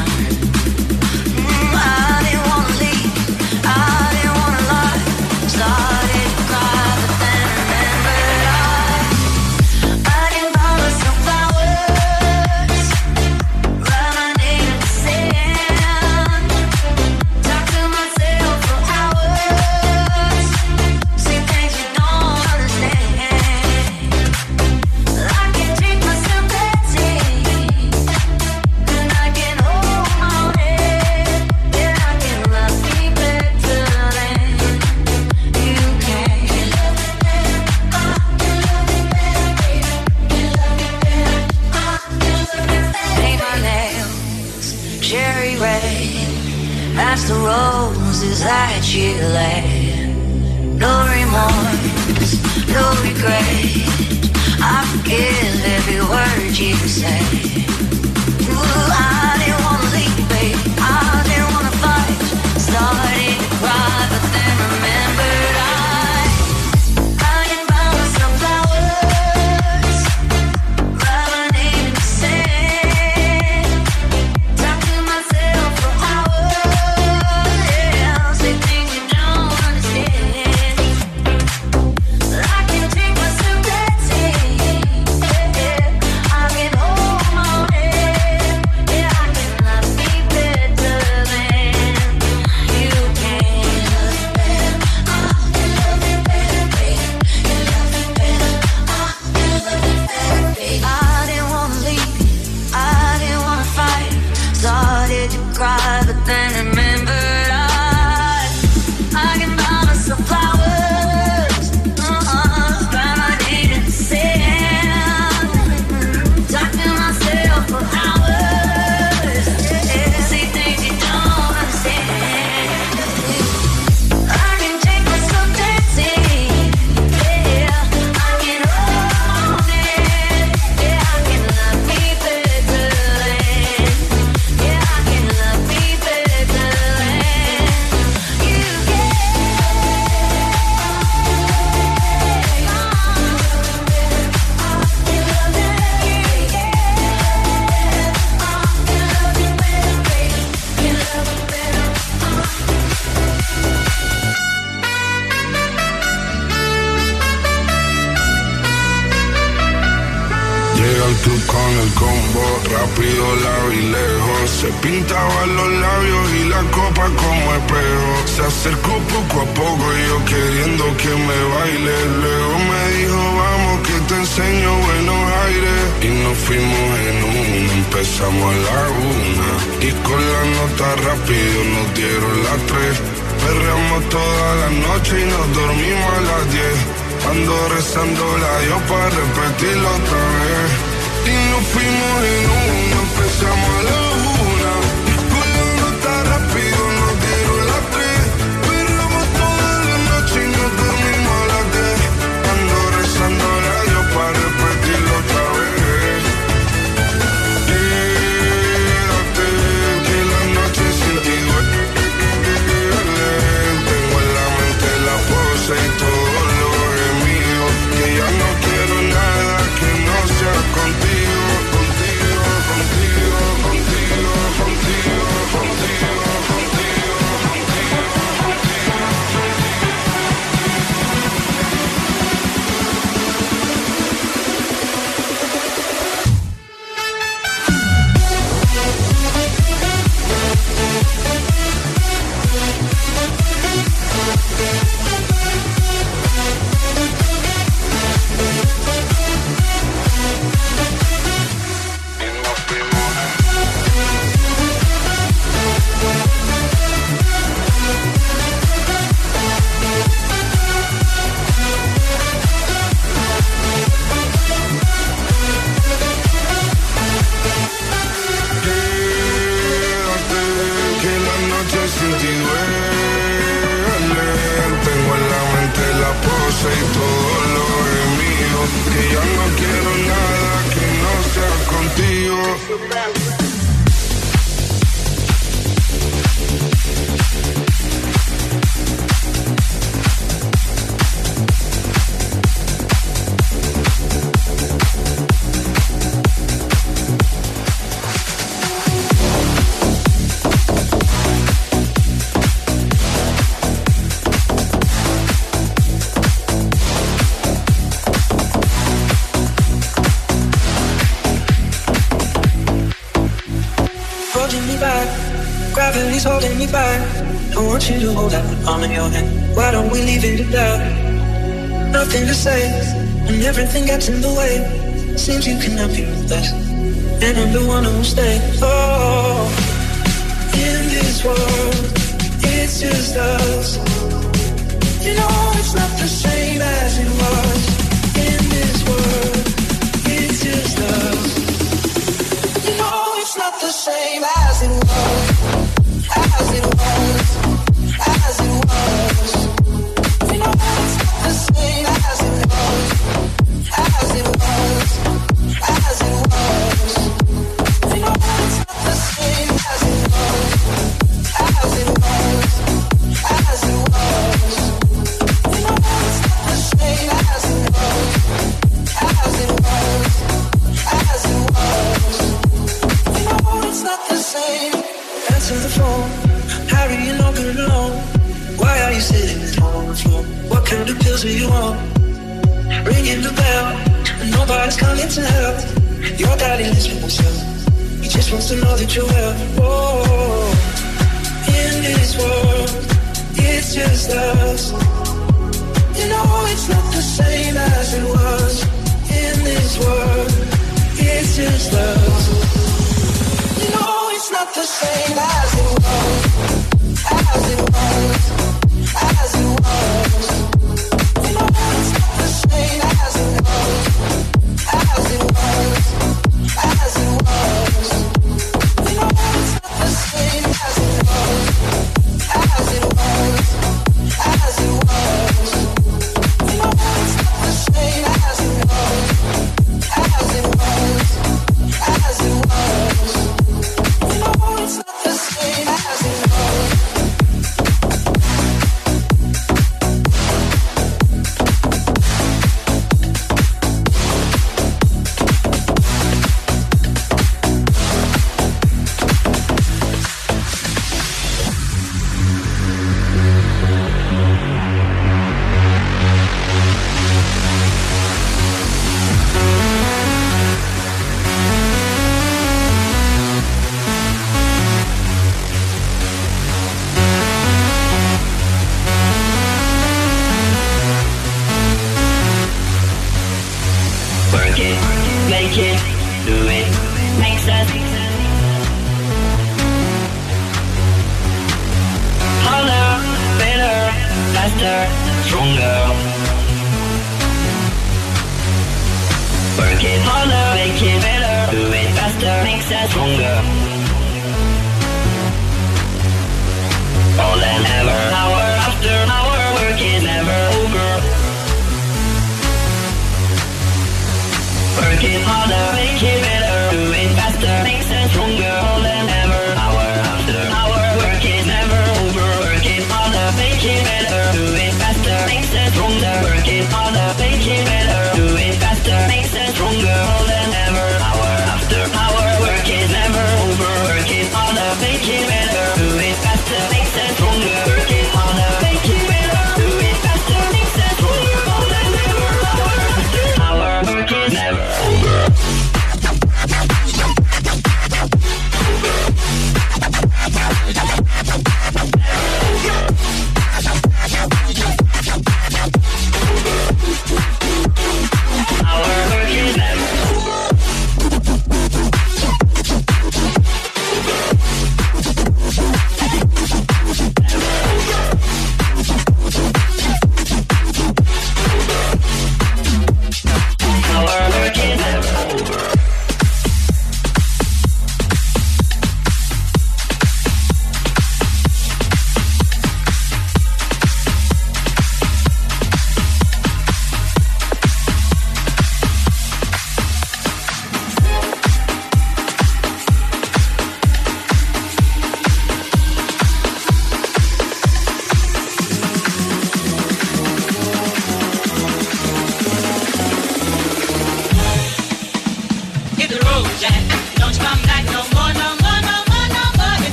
[324.08, 324.77] Everything gets in the way.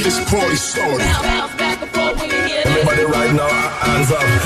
[0.00, 1.00] this party started.
[2.64, 4.41] Everybody right now, hands up.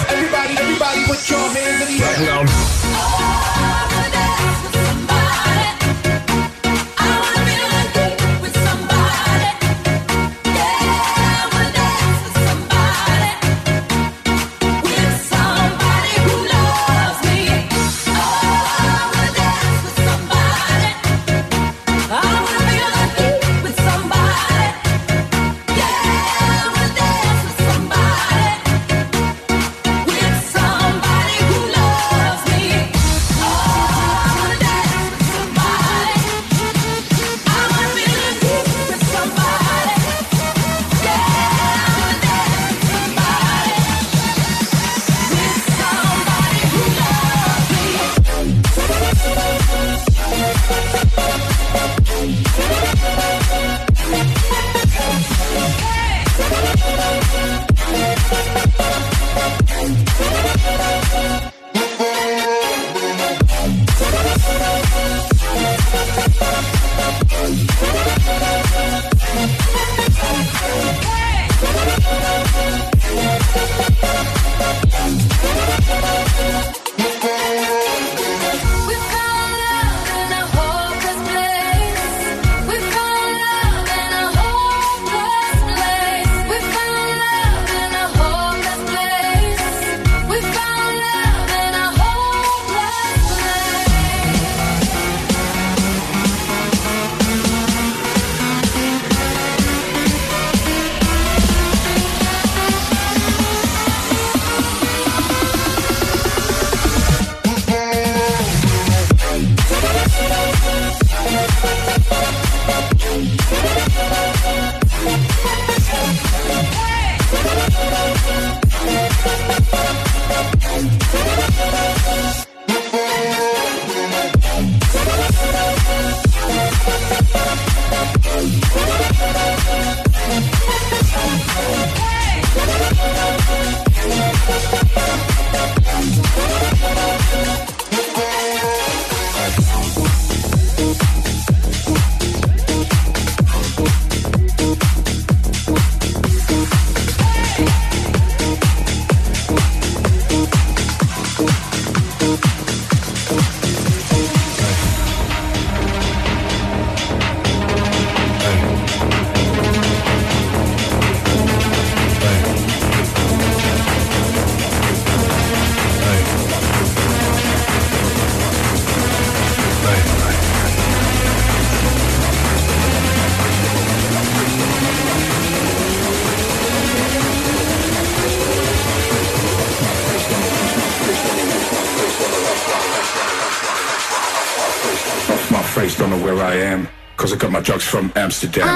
[188.37, 188.76] Amsterdam.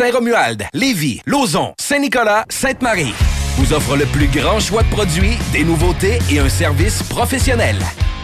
[0.00, 3.12] Saint-Romuald, Lévis, Lauson, Saint-Nicolas, Sainte-Marie
[3.58, 7.76] vous offre le plus grand choix de produits, des nouveautés et un service professionnel.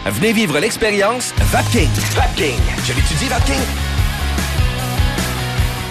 [0.07, 1.87] Venez vivre l'expérience Vapking.
[2.15, 2.57] Vapking.
[2.83, 3.61] Je l'étudie, Vapking.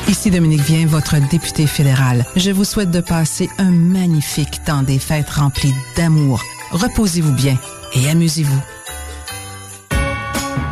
[0.08, 2.24] Ici Dominique Vien, votre député fédéral.
[2.34, 6.42] Je vous souhaite de passer un magnifique temps des fêtes rempli d'amour.
[6.72, 7.56] Reposez-vous bien
[7.94, 8.60] et amusez-vous.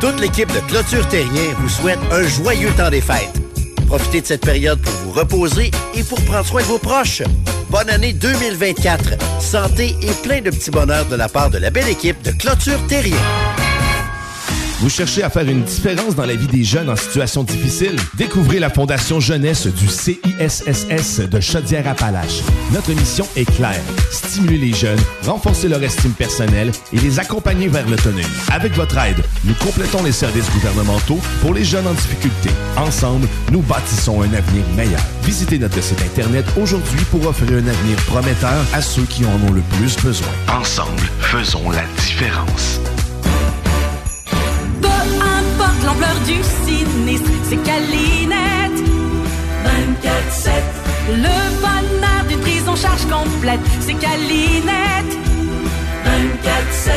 [0.00, 3.43] Toute l'équipe de Clôture Terrien vous souhaite un joyeux temps des fêtes.
[3.96, 7.22] Profitez de cette période pour vous reposer et pour prendre soin de vos proches.
[7.70, 9.40] Bonne année 2024.
[9.40, 12.84] Santé et plein de petits bonheurs de la part de la belle équipe de Clôture
[12.88, 13.14] Terrien.
[14.80, 17.96] Vous cherchez à faire une différence dans la vie des jeunes en situation difficile?
[18.14, 22.42] Découvrez la Fondation Jeunesse du CISSS de Chaudière-Appalaches.
[22.72, 23.80] Notre mission est claire.
[24.10, 28.24] Stimuler les jeunes, renforcer leur estime personnelle et les accompagner vers l'autonomie.
[28.52, 32.50] Avec votre aide, nous complétons les services gouvernementaux pour les jeunes en difficulté.
[32.76, 35.00] Ensemble, nous bâtissons un avenir meilleur.
[35.22, 39.52] Visitez notre site Internet aujourd'hui pour offrir un avenir prometteur à ceux qui en ont
[39.52, 40.28] le plus besoin.
[40.48, 42.80] Ensemble, faisons la différence.
[46.24, 48.80] Du sinistre, c'est Calinette.
[49.64, 50.50] 24-7.
[51.08, 55.12] Le bonheur d'une prise en charge complète, c'est Calinette.
[56.04, 56.90] 24-7.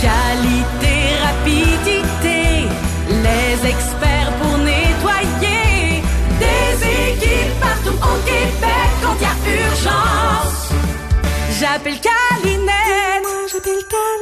[0.00, 2.68] Qualité, rapidité,
[3.08, 6.02] les experts pour nettoyer.
[6.38, 6.72] Des
[7.10, 10.72] équipes partout au Québec quand il y a urgence.
[11.58, 13.22] J'appelle Calinette.
[13.22, 14.21] Moi, j'appelle Calinette.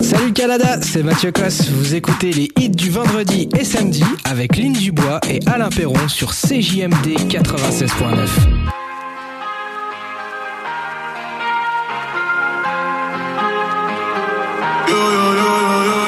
[0.00, 1.68] Salut Canada, c'est Mathieu Cosse.
[1.68, 6.32] Vous écoutez les hits du vendredi et samedi avec Lynn Dubois et Alain Perron sur
[6.32, 8.64] CJMD 96.9.
[14.86, 16.03] Don't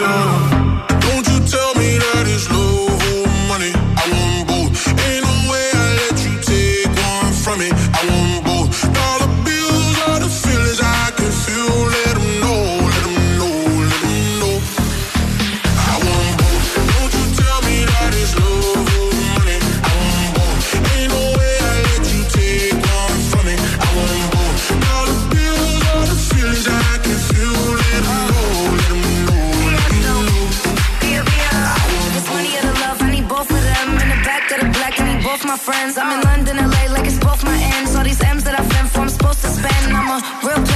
[35.37, 35.99] both my friends.
[35.99, 37.95] I'm in London, LA, like it's both my ends.
[37.95, 39.93] All these M's that I've been for, I'm supposed to spend.
[39.93, 40.76] I'm a real player,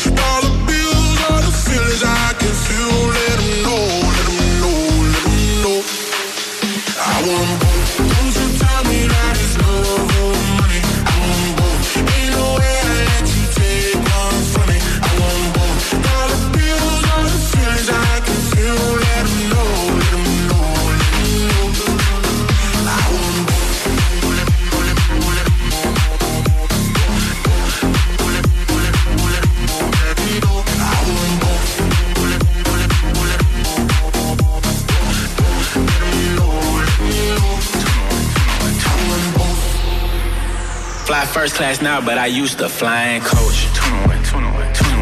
[7.31, 7.70] one
[41.11, 43.67] Fly first class now, but I used to fly in coach.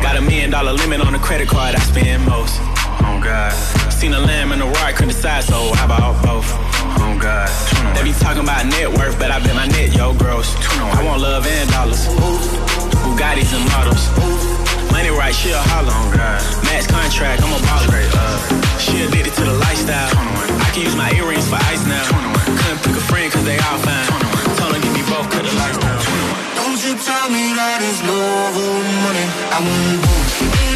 [0.01, 2.57] Got a million dollar limit on the credit card I spend most.
[3.05, 3.53] Oh God.
[3.93, 6.49] Seen a lamb and a roar, I couldn't decide, so how about both?
[6.97, 7.45] Oh God.
[7.93, 10.49] They be talking about net worth, but I bet my net, yo, gross.
[10.97, 12.01] I want love and dollars.
[13.05, 14.09] Bugattis and models.
[14.89, 15.93] Money right, she a holler.
[15.93, 16.41] Oh God.
[16.65, 18.01] Max contract, I'm a baller.
[18.81, 20.09] She addicted to the lifestyle.
[20.57, 22.01] I can use my earrings for ice now.
[22.65, 24.09] Couldn't pick a friend, cause they all fine.
[24.57, 25.88] Told her give me both, cut the lights
[27.01, 29.25] tell me that it's love or money.
[29.55, 30.68] I want both.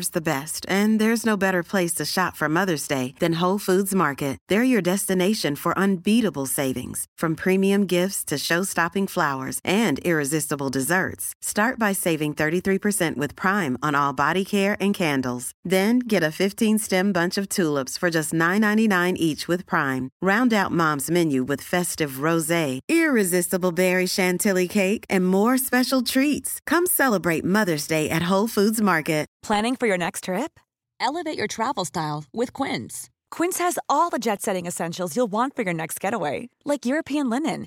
[0.00, 3.58] Deserves the best, and there's no better place to shop for Mother's Day than Whole
[3.58, 4.38] Foods Market.
[4.48, 11.34] They're your destination for unbeatable savings, from premium gifts to show-stopping flowers and irresistible desserts.
[11.50, 15.50] Start by saving 33% with Prime on all body care and candles.
[15.64, 20.10] Then get a 15-stem bunch of tulips for just $9.99 each with Prime.
[20.22, 26.60] Round out Mom's menu with festive rosé, irresistible berry chantilly cake, and more special treats.
[26.68, 29.26] Come celebrate Mother's Day at Whole Foods Market.
[29.42, 30.60] Planning for your next trip?
[31.00, 33.10] Elevate your travel style with Quince.
[33.32, 37.28] Quince has all the jet setting essentials you'll want for your next getaway, like European
[37.28, 37.66] linen,